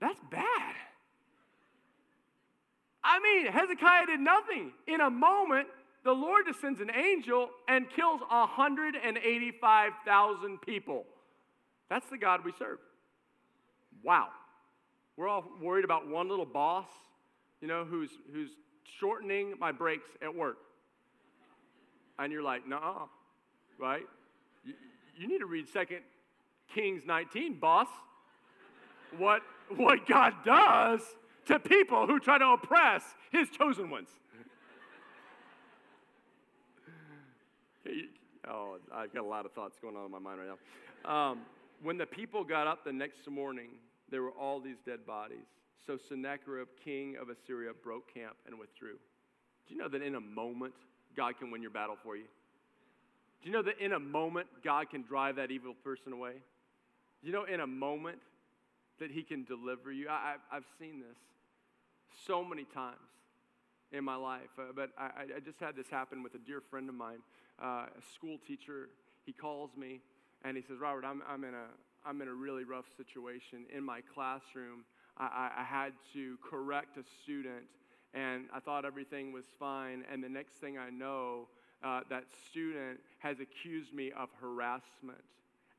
That's 0.00 0.18
bad. 0.30 0.74
I 3.02 3.18
mean, 3.20 3.46
Hezekiah 3.52 4.06
did 4.06 4.20
nothing. 4.20 4.72
In 4.86 5.00
a 5.00 5.10
moment, 5.10 5.66
the 6.04 6.12
Lord 6.12 6.46
descends 6.46 6.80
an 6.80 6.90
angel 6.90 7.50
and 7.68 7.90
kills 7.90 8.20
185,000 8.28 10.60
people. 10.62 11.04
That's 11.88 12.08
the 12.10 12.18
God 12.18 12.44
we 12.44 12.52
serve. 12.58 12.78
Wow. 14.02 14.28
We're 15.16 15.28
all 15.28 15.44
worried 15.60 15.84
about 15.84 16.08
one 16.08 16.28
little 16.28 16.46
boss 16.46 16.88
you 17.64 17.68
know, 17.68 17.82
who's, 17.82 18.10
who's 18.30 18.50
shortening 19.00 19.54
my 19.58 19.72
breaks 19.72 20.10
at 20.20 20.34
work. 20.34 20.58
And 22.18 22.30
you're 22.30 22.42
like, 22.42 22.68
nah, 22.68 23.06
right? 23.78 24.06
You, 24.64 24.74
you 25.16 25.28
need 25.28 25.38
to 25.38 25.46
read 25.46 25.68
Second 25.68 26.00
Kings 26.72 27.02
19, 27.06 27.58
boss. 27.58 27.88
What, 29.18 29.42
what 29.76 30.06
God 30.06 30.34
does 30.44 31.00
to 31.46 31.58
people 31.58 32.06
who 32.06 32.18
try 32.18 32.38
to 32.38 32.46
oppress 32.46 33.02
his 33.30 33.48
chosen 33.50 33.90
ones. 33.90 34.08
oh, 38.48 38.78
I've 38.92 39.12
got 39.12 39.22
a 39.22 39.26
lot 39.26 39.44
of 39.46 39.52
thoughts 39.52 39.78
going 39.80 39.96
on 39.96 40.06
in 40.06 40.10
my 40.10 40.18
mind 40.18 40.40
right 40.40 40.48
now. 40.48 41.10
Um, 41.10 41.40
when 41.82 41.98
the 41.98 42.06
people 42.06 42.44
got 42.44 42.66
up 42.66 42.84
the 42.84 42.92
next 42.92 43.28
morning, 43.28 43.70
there 44.10 44.22
were 44.22 44.30
all 44.30 44.60
these 44.60 44.78
dead 44.84 45.06
bodies. 45.06 45.46
So 45.86 45.98
Sennacherib, 46.08 46.68
king 46.82 47.16
of 47.20 47.28
Assyria, 47.28 47.72
broke 47.82 48.12
camp 48.12 48.36
and 48.46 48.58
withdrew. 48.58 48.96
Do 49.66 49.74
you 49.74 49.80
know 49.80 49.88
that 49.88 50.02
in 50.02 50.14
a 50.14 50.20
moment, 50.20 50.74
God 51.16 51.38
can 51.38 51.50
win 51.50 51.60
your 51.60 51.70
battle 51.70 51.96
for 52.02 52.16
you? 52.16 52.24
Do 53.44 53.50
you 53.50 53.56
know 53.56 53.62
that 53.62 53.78
in 53.78 53.92
a 53.92 54.00
moment, 54.00 54.46
God 54.64 54.88
can 54.88 55.02
drive 55.02 55.36
that 55.36 55.50
evil 55.50 55.74
person 55.84 56.14
away? 56.14 56.32
Do 56.32 57.26
you 57.26 57.32
know 57.32 57.44
in 57.44 57.60
a 57.60 57.66
moment 57.66 58.16
that 58.98 59.10
He 59.10 59.22
can 59.22 59.44
deliver 59.44 59.92
you? 59.92 60.08
I, 60.08 60.36
have 60.50 60.64
seen 60.78 60.98
this 60.98 61.18
so 62.26 62.42
many 62.42 62.64
times 62.64 62.96
in 63.92 64.02
my 64.02 64.16
life. 64.16 64.48
Uh, 64.58 64.72
but 64.74 64.92
I, 64.96 65.24
I, 65.36 65.40
just 65.44 65.60
had 65.60 65.76
this 65.76 65.90
happen 65.90 66.22
with 66.22 66.34
a 66.34 66.38
dear 66.38 66.62
friend 66.70 66.88
of 66.88 66.94
mine, 66.94 67.18
uh, 67.62 67.84
a 67.86 68.02
school 68.14 68.38
teacher. 68.46 68.88
He 69.26 69.32
calls 69.32 69.76
me 69.76 70.00
and 70.42 70.56
he 70.56 70.62
says, 70.62 70.78
Robert, 70.80 71.04
I'm, 71.04 71.22
I'm, 71.28 71.44
in, 71.44 71.52
a, 71.52 71.66
I'm 72.06 72.22
in 72.22 72.28
a 72.28 72.34
really 72.34 72.64
rough 72.64 72.86
situation. 72.96 73.66
In 73.76 73.84
my 73.84 74.00
classroom, 74.14 74.86
I, 75.18 75.50
I 75.58 75.64
had 75.64 75.92
to 76.14 76.38
correct 76.42 76.96
a 76.96 77.02
student 77.22 77.64
and 78.14 78.46
I 78.54 78.60
thought 78.60 78.86
everything 78.86 79.32
was 79.32 79.44
fine. 79.58 80.02
And 80.10 80.24
the 80.24 80.30
next 80.30 80.54
thing 80.54 80.78
I 80.78 80.88
know, 80.88 81.48
uh, 81.84 82.00
that 82.10 82.24
student 82.50 82.98
has 83.18 83.36
accused 83.40 83.92
me 83.92 84.10
of 84.16 84.28
harassment. 84.40 85.22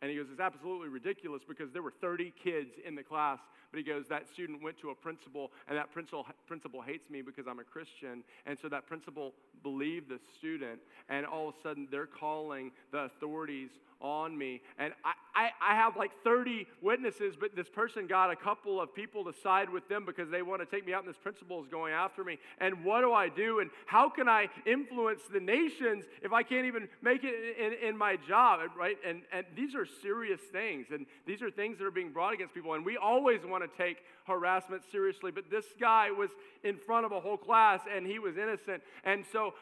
And 0.02 0.12
he 0.12 0.18
goes, 0.18 0.28
It's 0.32 0.40
absolutely 0.40 0.90
ridiculous 0.90 1.42
because 1.48 1.72
there 1.72 1.82
were 1.82 1.94
30 2.00 2.34
kids 2.44 2.72
in 2.86 2.96
the 2.96 3.04
class 3.04 3.40
but 3.76 3.84
he 3.84 3.92
goes, 3.92 4.08
that 4.08 4.26
student 4.32 4.64
went 4.64 4.80
to 4.80 4.92
a 4.92 4.96
principal, 4.96 5.52
and 5.68 5.78
that 5.78 5.92
principal, 5.92 6.26
principal 6.48 6.82
hates 6.82 7.10
me 7.10 7.22
because 7.22 7.46
I'm 7.46 7.60
a 7.60 7.64
Christian. 7.66 8.24
And 8.46 8.58
so 8.58 8.70
that 8.70 8.88
principal 8.88 9.34
believed 9.66 10.10
the 10.10 10.20
student, 10.38 10.80
and 11.10 11.26
all 11.26 11.50
of 11.50 11.56
a 11.56 11.62
sudden 11.64 11.88
they're 11.90 12.06
calling 12.06 12.72
the 12.92 13.00
authorities 13.00 13.72
on 14.00 14.38
me. 14.38 14.62
And 14.78 14.94
I, 15.04 15.14
I, 15.36 15.50
I, 15.72 15.76
have 15.76 15.98
like 15.98 16.12
30 16.24 16.68
witnesses, 16.82 17.36
but 17.40 17.56
this 17.56 17.68
person 17.68 18.06
got 18.06 18.30
a 18.30 18.36
couple 18.36 18.80
of 18.80 18.94
people 18.94 19.24
to 19.26 19.34
side 19.42 19.70
with 19.70 19.88
them 19.90 20.06
because 20.06 20.30
they 20.30 20.44
want 20.44 20.62
to 20.62 20.66
take 20.66 20.86
me 20.86 20.94
out, 20.94 21.04
and 21.04 21.10
this 21.10 21.18
principal 21.18 21.62
is 21.64 21.68
going 21.68 21.92
after 21.92 22.24
me. 22.24 22.38
And 22.60 22.84
what 22.84 23.02
do 23.02 23.14
I 23.14 23.30
do? 23.30 23.60
And 23.60 23.72
how 23.88 24.10
can 24.10 24.30
I 24.30 24.48
influence 24.66 25.22
the 25.34 25.40
nations 25.40 26.06
if 26.22 26.32
I 26.34 26.44
can't 26.44 26.68
even 26.68 26.88
make 27.02 27.24
it 27.24 27.34
in, 27.58 27.90
in 27.90 27.98
my 27.98 28.18
job, 28.28 28.60
right? 28.78 28.98
And, 29.06 29.24
and 29.34 29.46
these 29.56 29.74
are 29.74 29.88
serious 30.02 30.42
things, 30.52 30.88
and 30.92 31.08
these 31.26 31.42
are 31.42 31.50
things 31.50 31.80
that 31.80 31.86
are 31.86 31.92
being 31.92 32.12
brought 32.12 32.34
against 32.34 32.54
people. 32.54 32.76
And 32.76 32.86
we 32.86 32.98
always 32.98 33.42
want 33.44 33.64
to 33.64 33.84
take 33.84 33.98
harassment 34.28 34.84
seriously, 34.92 35.32
but 35.32 35.50
this 35.50 35.66
guy 35.80 36.12
was 36.12 36.30
in 36.64 36.78
front 36.78 37.06
of 37.06 37.12
a 37.12 37.20
whole 37.20 37.38
class, 37.38 37.82
and 37.92 38.06
he 38.06 38.20
was 38.20 38.38
innocent. 38.38 38.84
And 39.04 39.26
so 39.32 39.55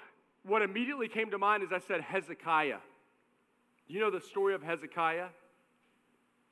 what 0.46 0.62
immediately 0.62 1.08
came 1.08 1.32
to 1.32 1.38
mind 1.38 1.64
is 1.64 1.70
I 1.72 1.80
said, 1.80 2.02
Hezekiah. 2.02 2.80
You 3.88 4.00
know 4.00 4.12
the 4.12 4.22
story 4.22 4.54
of 4.54 4.64
Hezekiah? 4.64 5.28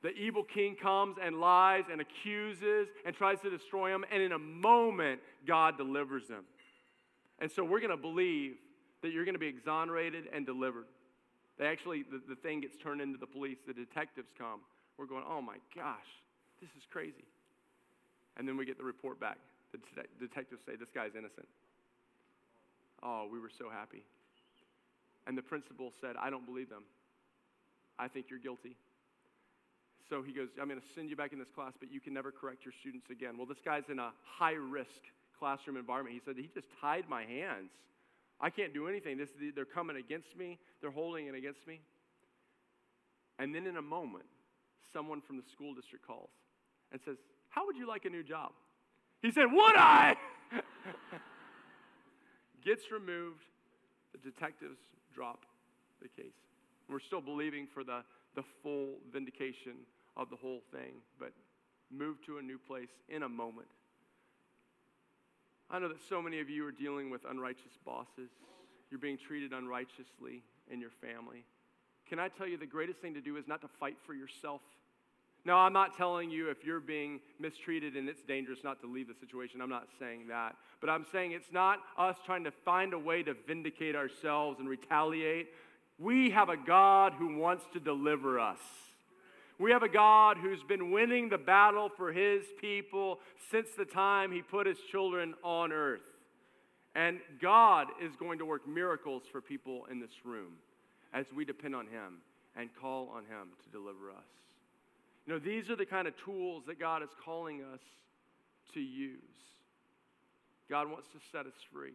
The 0.02 0.10
evil 0.10 0.42
king 0.42 0.74
comes 0.74 1.16
and 1.22 1.38
lies 1.38 1.84
and 1.90 2.00
accuses 2.00 2.88
and 3.06 3.14
tries 3.14 3.40
to 3.40 3.50
destroy 3.50 3.94
him, 3.94 4.04
and 4.10 4.22
in 4.22 4.32
a 4.32 4.38
moment, 4.38 5.20
God 5.46 5.76
delivers 5.76 6.28
him. 6.28 6.44
And 7.38 7.50
so 7.50 7.64
we're 7.64 7.80
going 7.80 7.90
to 7.90 7.96
believe 7.96 8.54
that 9.02 9.12
you're 9.12 9.24
going 9.24 9.34
to 9.34 9.40
be 9.40 9.46
exonerated 9.46 10.24
and 10.32 10.44
delivered. 10.44 10.86
They 11.58 11.66
actually, 11.66 12.02
the, 12.02 12.20
the 12.28 12.36
thing 12.36 12.62
gets 12.62 12.76
turned 12.76 13.00
into 13.00 13.18
the 13.18 13.26
police, 13.26 13.58
the 13.66 13.74
detectives 13.74 14.28
come. 14.36 14.60
We're 14.98 15.06
going, 15.06 15.24
oh 15.28 15.40
my 15.40 15.56
gosh, 15.74 16.06
this 16.60 16.70
is 16.76 16.84
crazy. 16.90 17.24
And 18.36 18.48
then 18.48 18.56
we 18.56 18.64
get 18.64 18.78
the 18.78 18.84
report 18.84 19.20
back. 19.20 19.38
The 19.72 19.78
detectives 20.18 20.62
say, 20.66 20.76
this 20.76 20.90
guy's 20.94 21.12
innocent. 21.16 21.46
Oh, 23.02 23.28
we 23.30 23.40
were 23.40 23.50
so 23.58 23.68
happy. 23.68 24.04
And 25.26 25.36
the 25.36 25.42
principal 25.42 25.92
said, 26.00 26.16
I 26.20 26.30
don't 26.30 26.46
believe 26.46 26.68
them. 26.68 26.84
I 27.98 28.08
think 28.08 28.26
you're 28.30 28.38
guilty. 28.38 28.76
So 30.08 30.22
he 30.22 30.32
goes, 30.32 30.48
I'm 30.60 30.68
going 30.68 30.80
to 30.80 30.86
send 30.94 31.10
you 31.10 31.16
back 31.16 31.32
in 31.32 31.38
this 31.38 31.50
class, 31.54 31.72
but 31.78 31.90
you 31.90 32.00
can 32.00 32.12
never 32.12 32.32
correct 32.32 32.64
your 32.64 32.74
students 32.80 33.06
again. 33.10 33.36
Well, 33.36 33.46
this 33.46 33.62
guy's 33.64 33.84
in 33.88 33.98
a 33.98 34.10
high 34.24 34.54
risk 34.54 35.02
classroom 35.38 35.76
environment. 35.76 36.14
He 36.14 36.20
said, 36.24 36.36
He 36.36 36.50
just 36.52 36.66
tied 36.80 37.08
my 37.08 37.24
hands. 37.24 37.70
I 38.40 38.50
can't 38.50 38.74
do 38.74 38.88
anything. 38.88 39.16
This, 39.16 39.28
they're 39.54 39.64
coming 39.64 39.96
against 39.96 40.36
me, 40.36 40.58
they're 40.80 40.90
holding 40.90 41.28
it 41.28 41.34
against 41.34 41.66
me. 41.66 41.80
And 43.38 43.54
then 43.54 43.66
in 43.66 43.76
a 43.76 43.82
moment, 43.82 44.24
someone 44.92 45.20
from 45.20 45.36
the 45.36 45.44
school 45.52 45.74
district 45.74 46.06
calls 46.06 46.30
and 46.90 47.00
says, 47.04 47.16
How 47.48 47.64
would 47.66 47.76
you 47.76 47.88
like 47.88 48.04
a 48.04 48.10
new 48.10 48.22
job? 48.22 48.52
He 49.22 49.30
said, 49.30 49.46
Would 49.50 49.76
I? 49.76 50.16
Gets 52.64 52.90
removed. 52.90 53.44
The 54.12 54.18
detectives 54.18 54.78
drop 55.14 55.46
the 56.00 56.08
case. 56.08 56.34
We're 56.88 57.00
still 57.00 57.20
believing 57.20 57.66
for 57.66 57.82
the, 57.82 58.02
the 58.34 58.42
full 58.62 58.96
vindication 59.12 59.72
of 60.16 60.28
the 60.30 60.36
whole 60.36 60.60
thing, 60.70 61.00
but 61.18 61.32
move 61.90 62.24
to 62.26 62.38
a 62.38 62.42
new 62.42 62.58
place 62.58 62.90
in 63.08 63.22
a 63.22 63.28
moment. 63.28 63.68
I 65.70 65.78
know 65.78 65.88
that 65.88 66.00
so 66.08 66.20
many 66.20 66.40
of 66.40 66.50
you 66.50 66.66
are 66.66 66.72
dealing 66.72 67.08
with 67.08 67.22
unrighteous 67.28 67.78
bosses. 67.84 68.30
You're 68.90 69.00
being 69.00 69.16
treated 69.16 69.52
unrighteously 69.52 70.42
in 70.70 70.80
your 70.80 70.90
family. 70.90 71.44
Can 72.06 72.18
I 72.18 72.28
tell 72.28 72.46
you 72.46 72.58
the 72.58 72.66
greatest 72.66 72.98
thing 72.98 73.14
to 73.14 73.22
do 73.22 73.38
is 73.38 73.48
not 73.48 73.62
to 73.62 73.68
fight 73.68 73.96
for 74.04 74.12
yourself? 74.12 74.60
Now, 75.44 75.58
I'm 75.58 75.72
not 75.72 75.96
telling 75.96 76.30
you 76.30 76.50
if 76.50 76.64
you're 76.64 76.80
being 76.80 77.20
mistreated 77.40 77.96
and 77.96 78.08
it's 78.08 78.22
dangerous 78.22 78.60
not 78.62 78.80
to 78.82 78.86
leave 78.86 79.08
the 79.08 79.14
situation. 79.14 79.60
I'm 79.60 79.70
not 79.70 79.88
saying 79.98 80.28
that. 80.28 80.54
But 80.80 80.88
I'm 80.88 81.04
saying 81.10 81.32
it's 81.32 81.52
not 81.52 81.80
us 81.98 82.16
trying 82.24 82.44
to 82.44 82.52
find 82.64 82.92
a 82.94 82.98
way 82.98 83.24
to 83.24 83.34
vindicate 83.46 83.96
ourselves 83.96 84.60
and 84.60 84.68
retaliate. 84.68 85.48
We 85.98 86.30
have 86.30 86.48
a 86.48 86.56
God 86.56 87.12
who 87.14 87.38
wants 87.38 87.64
to 87.72 87.80
deliver 87.80 88.38
us. 88.38 88.60
We 89.58 89.72
have 89.72 89.82
a 89.82 89.88
God 89.88 90.38
who's 90.38 90.62
been 90.62 90.90
winning 90.90 91.28
the 91.28 91.38
battle 91.38 91.90
for 91.96 92.12
his 92.12 92.44
people 92.60 93.18
since 93.50 93.68
the 93.76 93.84
time 93.84 94.32
he 94.32 94.42
put 94.42 94.66
his 94.66 94.78
children 94.90 95.34
on 95.42 95.72
earth. 95.72 96.02
And 96.94 97.18
God 97.40 97.88
is 98.02 98.14
going 98.16 98.38
to 98.38 98.44
work 98.44 98.66
miracles 98.66 99.22
for 99.30 99.40
people 99.40 99.86
in 99.90 99.98
this 99.98 100.24
room 100.24 100.54
as 101.12 101.26
we 101.34 101.44
depend 101.44 101.74
on 101.74 101.86
him 101.86 102.18
and 102.56 102.70
call 102.80 103.08
on 103.14 103.22
him 103.24 103.48
to 103.64 103.70
deliver 103.70 104.10
us. 104.10 104.41
You 105.26 105.34
know, 105.34 105.38
these 105.38 105.70
are 105.70 105.76
the 105.76 105.86
kind 105.86 106.08
of 106.08 106.14
tools 106.16 106.64
that 106.66 106.80
God 106.80 107.02
is 107.02 107.10
calling 107.24 107.62
us 107.62 107.80
to 108.74 108.80
use. 108.80 109.18
God 110.68 110.90
wants 110.90 111.08
to 111.08 111.18
set 111.30 111.46
us 111.46 111.54
free. 111.72 111.94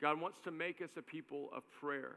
God 0.00 0.20
wants 0.20 0.38
to 0.44 0.50
make 0.50 0.82
us 0.82 0.90
a 0.96 1.02
people 1.02 1.50
of 1.54 1.62
prayer 1.80 2.16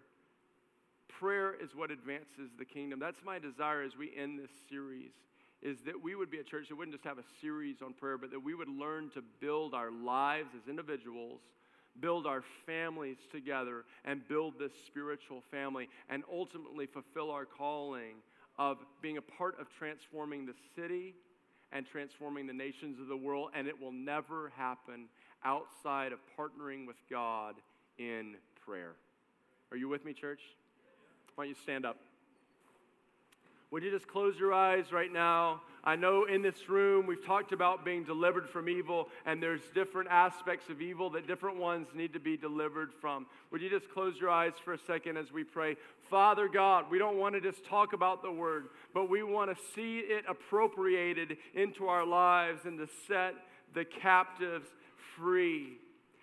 prayer 1.19 1.55
is 1.61 1.75
what 1.75 1.91
advances 1.91 2.51
the 2.57 2.65
kingdom. 2.65 2.99
That's 2.99 3.23
my 3.25 3.39
desire 3.39 3.81
as 3.81 3.97
we 3.97 4.11
end 4.15 4.39
this 4.39 4.51
series 4.69 5.11
is 5.63 5.79
that 5.81 6.01
we 6.01 6.13
would 6.13 6.29
be 6.29 6.37
a 6.37 6.43
church 6.43 6.69
that 6.69 6.75
wouldn't 6.75 6.95
just 6.95 7.05
have 7.05 7.17
a 7.17 7.23
series 7.41 7.81
on 7.81 7.93
prayer, 7.93 8.17
but 8.17 8.29
that 8.29 8.39
we 8.39 8.53
would 8.53 8.69
learn 8.69 9.09
to 9.15 9.23
build 9.41 9.73
our 9.73 9.89
lives 9.89 10.49
as 10.55 10.69
individuals, 10.69 11.39
build 11.99 12.27
our 12.27 12.43
families 12.67 13.17
together, 13.31 13.83
and 14.05 14.27
build 14.27 14.59
this 14.59 14.71
spiritual 14.85 15.41
family, 15.49 15.89
and 16.09 16.23
ultimately 16.31 16.85
fulfill 16.85 17.31
our 17.31 17.45
calling 17.45 18.17
of 18.59 18.77
being 19.01 19.17
a 19.17 19.21
part 19.21 19.59
of 19.59 19.67
transforming 19.77 20.45
the 20.45 20.53
city 20.75 21.15
and 21.71 21.85
transforming 21.85 22.47
the 22.47 22.53
nations 22.53 22.99
of 22.99 23.07
the 23.07 23.17
world. 23.17 23.49
And 23.55 23.67
it 23.67 23.79
will 23.79 23.91
never 23.91 24.51
happen 24.55 25.05
outside 25.43 26.11
of 26.11 26.19
partnering 26.37 26.87
with 26.87 26.97
God 27.09 27.55
in 27.97 28.35
prayer. 28.65 28.93
Are 29.71 29.77
you 29.77 29.89
with 29.89 30.05
me, 30.05 30.13
church? 30.13 30.39
Why 31.35 31.43
don't 31.43 31.49
you 31.49 31.55
stand 31.61 31.85
up? 31.85 31.97
Would 33.69 33.83
you 33.83 33.91
just 33.91 34.07
close 34.07 34.35
your 34.39 34.53
eyes 34.53 34.91
right 34.91 35.11
now? 35.11 35.61
I 35.83 35.95
know 35.95 36.25
in 36.25 36.41
this 36.41 36.67
room 36.67 37.05
we've 37.07 37.25
talked 37.25 37.51
about 37.51 37.85
being 37.85 38.03
delivered 38.03 38.49
from 38.49 38.67
evil, 38.67 39.07
and 39.25 39.41
there's 39.41 39.61
different 39.73 40.09
aspects 40.09 40.69
of 40.69 40.81
evil 40.81 41.09
that 41.11 41.27
different 41.27 41.57
ones 41.57 41.87
need 41.93 42.13
to 42.13 42.19
be 42.19 42.35
delivered 42.35 42.89
from. 42.99 43.25
Would 43.51 43.61
you 43.61 43.69
just 43.69 43.89
close 43.91 44.15
your 44.19 44.29
eyes 44.29 44.53
for 44.63 44.73
a 44.73 44.79
second 44.79 45.17
as 45.17 45.31
we 45.31 45.43
pray? 45.43 45.77
Father 46.09 46.47
God, 46.47 46.85
we 46.91 46.97
don't 46.97 47.17
want 47.17 47.35
to 47.35 47.41
just 47.41 47.65
talk 47.65 47.93
about 47.93 48.21
the 48.21 48.31
word, 48.31 48.65
but 48.93 49.09
we 49.09 49.23
want 49.23 49.55
to 49.55 49.63
see 49.75 49.99
it 49.99 50.25
appropriated 50.27 51.37
into 51.53 51.87
our 51.87 52.05
lives 52.05 52.65
and 52.65 52.77
to 52.79 52.87
set 53.07 53.35
the 53.73 53.85
captives 53.85 54.67
free. 55.15 55.77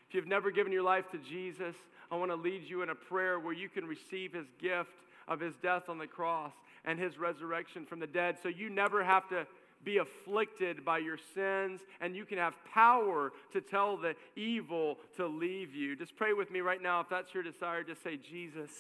If 0.09 0.15
you've 0.15 0.27
never 0.27 0.51
given 0.51 0.73
your 0.73 0.83
life 0.83 1.11
to 1.13 1.19
Jesus, 1.19 1.75
I 2.11 2.17
want 2.17 2.31
to 2.31 2.37
lead 2.37 2.63
you 2.65 2.83
in 2.83 2.91
a 2.91 2.95
prayer 2.95 3.41
where 3.41 3.55
you 3.55 3.69
can 3.69 3.87
receive 3.87 4.33
his 4.33 4.47
gift 4.61 4.91
of 5.27 5.41
his 5.41 5.55
death 5.63 5.89
on 5.89 5.99
the 5.99 6.07
cross 6.07 6.53
and 6.85 6.99
his 6.99 7.19
resurrection 7.19 7.87
from 7.87 8.01
the 8.01 8.07
dead. 8.07 8.37
So 8.43 8.49
you 8.49 8.71
never 8.71 9.03
have 9.03 9.29
to 9.29 9.47
be 9.85 9.99
afflicted 9.99 10.85
by 10.85 10.99
your 10.99 11.19
sins, 11.35 11.81
and 12.01 12.17
you 12.17 12.25
can 12.25 12.39
have 12.39 12.57
power 12.73 13.33
to 13.53 13.61
tell 13.61 13.97
the 13.97 14.15
evil 14.35 14.99
to 15.17 15.27
leave 15.27 15.75
you. 15.75 15.95
Just 15.95 16.17
pray 16.17 16.33
with 16.33 16.51
me 16.51 16.61
right 16.61 16.83
now. 16.83 17.01
If 17.01 17.09
that's 17.09 17.35
your 17.35 17.43
desire, 17.43 17.85
just 17.85 18.03
say, 18.03 18.17
Jesus, 18.17 18.71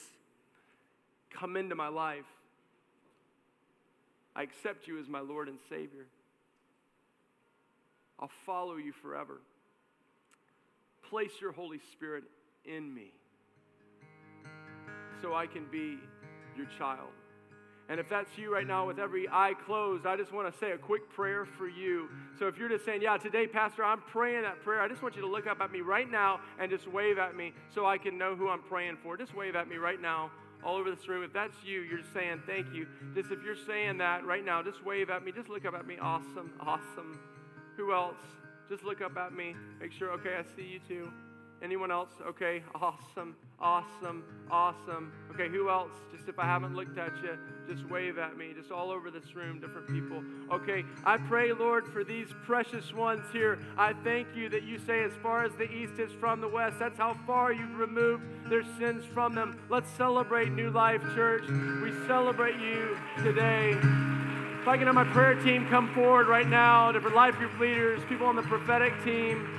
come 1.31 1.57
into 1.57 1.75
my 1.75 1.89
life. 1.89 2.25
I 4.35 4.43
accept 4.43 4.89
you 4.89 4.99
as 4.99 5.09
my 5.09 5.21
Lord 5.21 5.49
and 5.49 5.59
Savior. 5.69 6.07
I'll 8.19 8.31
follow 8.47 8.77
you 8.77 8.93
forever. 8.93 9.41
Place 11.11 11.33
your 11.41 11.53
Holy 11.53 11.81
Spirit 11.93 12.25
in 12.65 12.93
me 12.93 13.13
so 15.21 15.35
I 15.35 15.47
can 15.47 15.67
be 15.71 15.99
your 16.57 16.67
child. 16.79 17.11
And 17.89 18.01
if 18.01 18.09
that's 18.09 18.39
you 18.39 18.53
right 18.53 18.67
now 18.67 18.87
with 18.87 18.99
every 18.99 19.29
eye 19.29 19.53
closed, 19.67 20.07
I 20.07 20.17
just 20.17 20.33
want 20.33 20.51
to 20.51 20.59
say 20.59 20.73
a 20.73 20.79
quick 20.79 21.09
prayer 21.11 21.45
for 21.45 21.69
you. 21.69 22.09
So 22.39 22.47
if 22.47 22.57
you're 22.57 22.71
just 22.71 22.85
saying, 22.85 23.03
Yeah, 23.03 23.19
today, 23.19 23.47
Pastor, 23.47 23.85
I'm 23.85 24.01
praying 24.01 24.43
that 24.43 24.63
prayer, 24.63 24.81
I 24.81 24.89
just 24.89 25.03
want 25.03 25.17
you 25.17 25.21
to 25.21 25.29
look 25.29 25.47
up 25.47 25.61
at 25.61 25.71
me 25.71 25.83
right 25.83 26.11
now 26.11 26.41
and 26.59 26.71
just 26.71 26.89
wave 26.91 27.19
at 27.19 27.37
me 27.37 27.53
so 27.75 27.85
I 27.85 27.99
can 27.99 28.17
know 28.17 28.35
who 28.35 28.49
I'm 28.49 28.63
praying 28.63 28.97
for. 29.03 29.17
Just 29.17 29.35
wave 29.35 29.55
at 29.55 29.69
me 29.69 29.77
right 29.77 30.01
now 30.01 30.31
all 30.65 30.77
over 30.77 30.91
this 30.91 31.07
room. 31.09 31.23
If 31.23 31.33
that's 31.33 31.63
you, 31.63 31.81
you're 31.81 32.01
saying 32.15 32.43
thank 32.47 32.73
you. 32.73 32.87
Just 33.15 33.31
if 33.31 33.43
you're 33.45 33.57
saying 33.67 33.99
that 33.99 34.25
right 34.25 34.45
now, 34.45 34.63
just 34.63 34.85
wave 34.85 35.11
at 35.11 35.23
me. 35.25 35.31
Just 35.31 35.49
look 35.49 35.67
up 35.67 35.75
at 35.75 35.87
me. 35.87 35.99
Awesome, 36.01 36.53
awesome. 36.61 37.19
Who 37.77 37.93
else? 37.93 38.17
Just 38.69 38.83
look 38.83 39.03
up 39.03 39.17
at 39.19 39.35
me. 39.35 39.55
Make 39.79 39.93
sure, 39.93 40.11
okay, 40.13 40.37
I 40.39 40.57
see 40.57 40.67
you 40.67 40.81
too. 40.89 41.13
Anyone 41.63 41.91
else? 41.91 42.11
Okay, 42.27 42.63
awesome, 42.75 43.37
awesome, 43.61 44.25
awesome. 44.51 45.13
Okay, 45.33 45.49
who 45.49 45.69
else? 45.69 45.93
Just 46.15 46.29
if 46.29 46.39
I 46.39 46.45
haven't 46.45 46.75
looked 46.75 46.99
at 46.99 47.13
you, 47.23 47.39
just 47.69 47.89
wave 47.89 48.19
at 48.19 48.37
me, 48.37 48.53
just 48.55 48.71
all 48.71 48.91
over 48.91 49.11
this 49.11 49.35
room, 49.35 49.61
different 49.61 49.89
people. 49.89 50.23
Okay, 50.53 50.85
I 51.05 51.17
pray, 51.17 51.53
Lord, 51.53 51.87
for 51.87 52.05
these 52.05 52.29
precious 52.45 52.93
ones 52.93 53.25
here. 53.33 53.59
I 53.77 53.93
thank 54.05 54.29
you 54.35 54.49
that 54.51 54.65
you 54.65 54.79
say, 54.79 55.03
as 55.03 55.13
far 55.23 55.45
as 55.45 55.53
the 55.55 55.71
east 55.71 55.99
is 55.99 56.13
from 56.13 56.41
the 56.41 56.49
west, 56.49 56.79
that's 56.79 56.99
how 56.99 57.17
far 57.27 57.53
you've 57.53 57.79
removed 57.79 58.25
their 58.49 58.65
sins 58.79 59.05
from 59.13 59.35
them. 59.35 59.59
Let's 59.69 59.91
celebrate 59.93 60.53
New 60.53 60.71
Life 60.71 61.03
Church. 61.15 61.45
We 61.83 61.93
celebrate 62.07 62.57
you 62.57 62.99
today. 63.23 63.71
If 63.71 64.69
I 64.69 64.77
can 64.77 64.87
have 64.87 64.95
my 64.95 65.05
prayer 65.05 65.35
team 65.35 65.69
come 65.69 65.93
forward 65.95 66.27
right 66.27 66.49
now, 66.49 66.91
different 66.93 67.17
life 67.17 67.35
group 67.37 67.59
leaders, 67.59 68.01
people 68.09 68.27
on 68.27 68.37
the 68.37 68.43
prophetic 68.43 68.93
team 69.05 69.55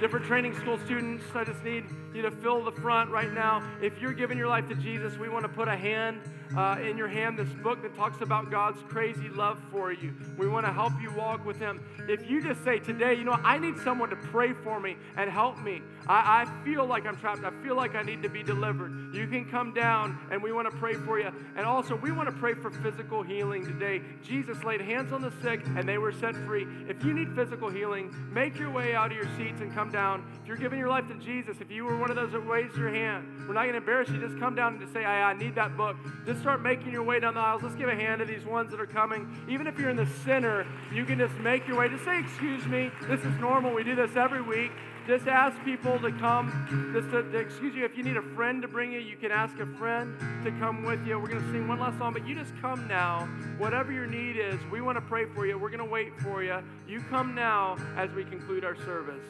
different 0.00 0.26
training 0.26 0.54
school 0.56 0.78
students. 0.84 1.24
I 1.34 1.44
just 1.44 1.62
need 1.64 1.84
you 2.16 2.22
to 2.22 2.30
fill 2.30 2.64
the 2.64 2.72
front 2.72 3.10
right 3.10 3.32
now. 3.32 3.62
If 3.82 4.00
you're 4.00 4.14
giving 4.14 4.38
your 4.38 4.48
life 4.48 4.66
to 4.68 4.74
Jesus, 4.74 5.16
we 5.18 5.28
want 5.28 5.44
to 5.44 5.48
put 5.48 5.68
a 5.68 5.76
hand 5.76 6.20
uh, 6.56 6.76
in 6.80 6.96
your 6.96 7.08
hand 7.08 7.38
this 7.38 7.48
book 7.62 7.82
that 7.82 7.94
talks 7.96 8.20
about 8.20 8.50
God's 8.50 8.80
crazy 8.88 9.28
love 9.28 9.58
for 9.70 9.92
you. 9.92 10.14
We 10.38 10.48
want 10.48 10.66
to 10.66 10.72
help 10.72 10.92
you 11.00 11.12
walk 11.12 11.44
with 11.44 11.58
Him. 11.58 11.82
If 12.08 12.28
you 12.30 12.42
just 12.42 12.62
say 12.64 12.78
today, 12.78 13.14
you 13.14 13.24
know, 13.24 13.38
I 13.44 13.58
need 13.58 13.78
someone 13.78 14.10
to 14.10 14.16
pray 14.16 14.52
for 14.52 14.80
me 14.80 14.96
and 15.16 15.30
help 15.30 15.58
me. 15.58 15.82
I, 16.06 16.42
I 16.42 16.64
feel 16.64 16.86
like 16.86 17.06
I'm 17.06 17.16
trapped. 17.16 17.44
I 17.44 17.50
feel 17.62 17.74
like 17.74 17.94
I 17.94 18.02
need 18.02 18.22
to 18.22 18.28
be 18.28 18.42
delivered. 18.42 19.14
You 19.14 19.26
can 19.26 19.44
come 19.44 19.74
down 19.74 20.18
and 20.30 20.42
we 20.42 20.52
want 20.52 20.70
to 20.70 20.76
pray 20.76 20.94
for 20.94 21.18
you. 21.18 21.32
And 21.56 21.66
also, 21.66 21.96
we 21.96 22.12
want 22.12 22.28
to 22.28 22.34
pray 22.36 22.54
for 22.54 22.70
physical 22.70 23.22
healing 23.22 23.64
today. 23.64 24.00
Jesus 24.22 24.62
laid 24.62 24.80
hands 24.80 25.12
on 25.12 25.22
the 25.22 25.32
sick 25.42 25.60
and 25.76 25.88
they 25.88 25.98
were 25.98 26.12
set 26.12 26.36
free. 26.46 26.66
If 26.88 27.04
you 27.04 27.12
need 27.12 27.34
physical 27.34 27.68
healing, 27.68 28.14
make 28.32 28.58
your 28.58 28.70
way 28.70 28.94
out 28.94 29.10
of 29.10 29.16
your 29.16 29.28
seats 29.36 29.60
and 29.60 29.74
come 29.74 29.90
down. 29.90 30.24
If 30.42 30.48
you're 30.48 30.56
giving 30.56 30.78
your 30.78 30.88
life 30.88 31.08
to 31.08 31.14
Jesus, 31.14 31.56
if 31.60 31.70
you 31.70 31.84
were 31.84 31.96
one 32.06 32.16
of 32.16 32.22
those 32.22 32.30
that 32.30 32.48
raised 32.48 32.76
your 32.76 32.88
hand, 32.88 33.26
we're 33.48 33.54
not 33.54 33.62
going 33.62 33.72
to 33.72 33.78
embarrass 33.78 34.08
you. 34.08 34.18
Just 34.20 34.38
come 34.38 34.54
down 34.54 34.74
and 34.74 34.80
just 34.80 34.92
say, 34.92 35.04
I, 35.04 35.30
I 35.30 35.34
need 35.34 35.56
that 35.56 35.76
book. 35.76 35.96
Just 36.24 36.38
start 36.38 36.62
making 36.62 36.92
your 36.92 37.02
way 37.02 37.18
down 37.18 37.34
the 37.34 37.40
aisles. 37.40 37.64
Let's 37.64 37.74
give 37.74 37.88
a 37.88 37.96
hand 37.96 38.20
to 38.20 38.24
these 38.24 38.44
ones 38.44 38.70
that 38.70 38.80
are 38.80 38.86
coming. 38.86 39.28
Even 39.48 39.66
if 39.66 39.76
you're 39.76 39.90
in 39.90 39.96
the 39.96 40.06
center, 40.24 40.64
you 40.92 41.04
can 41.04 41.18
just 41.18 41.34
make 41.38 41.66
your 41.66 41.76
way. 41.76 41.88
Just 41.88 42.04
say, 42.04 42.20
Excuse 42.20 42.64
me. 42.66 42.92
This 43.08 43.24
is 43.24 43.36
normal. 43.40 43.74
We 43.74 43.82
do 43.82 43.96
this 43.96 44.14
every 44.14 44.40
week. 44.40 44.70
Just 45.08 45.26
ask 45.26 45.56
people 45.64 45.98
to 45.98 46.12
come. 46.12 46.92
Just 46.92 47.10
to, 47.10 47.24
to, 47.24 47.38
excuse 47.38 47.74
you. 47.74 47.84
If 47.84 47.96
you 47.96 48.04
need 48.04 48.16
a 48.16 48.22
friend 48.36 48.62
to 48.62 48.68
bring 48.68 48.92
you, 48.92 49.00
you 49.00 49.16
can 49.16 49.32
ask 49.32 49.58
a 49.58 49.66
friend 49.66 50.16
to 50.44 50.52
come 50.60 50.84
with 50.84 51.04
you. 51.04 51.18
We're 51.18 51.26
going 51.26 51.42
to 51.42 51.50
sing 51.50 51.66
one 51.66 51.80
last 51.80 51.98
song, 51.98 52.12
but 52.12 52.24
you 52.24 52.36
just 52.36 52.52
come 52.60 52.86
now. 52.86 53.28
Whatever 53.58 53.90
your 53.90 54.06
need 54.06 54.36
is, 54.36 54.60
we 54.70 54.80
want 54.80 54.96
to 54.96 55.02
pray 55.02 55.26
for 55.26 55.44
you. 55.44 55.58
We're 55.58 55.70
going 55.70 55.78
to 55.80 55.84
wait 55.84 56.16
for 56.20 56.44
you. 56.44 56.62
You 56.86 57.00
come 57.10 57.34
now 57.34 57.76
as 57.96 58.12
we 58.12 58.24
conclude 58.24 58.64
our 58.64 58.76
service. 58.76 59.22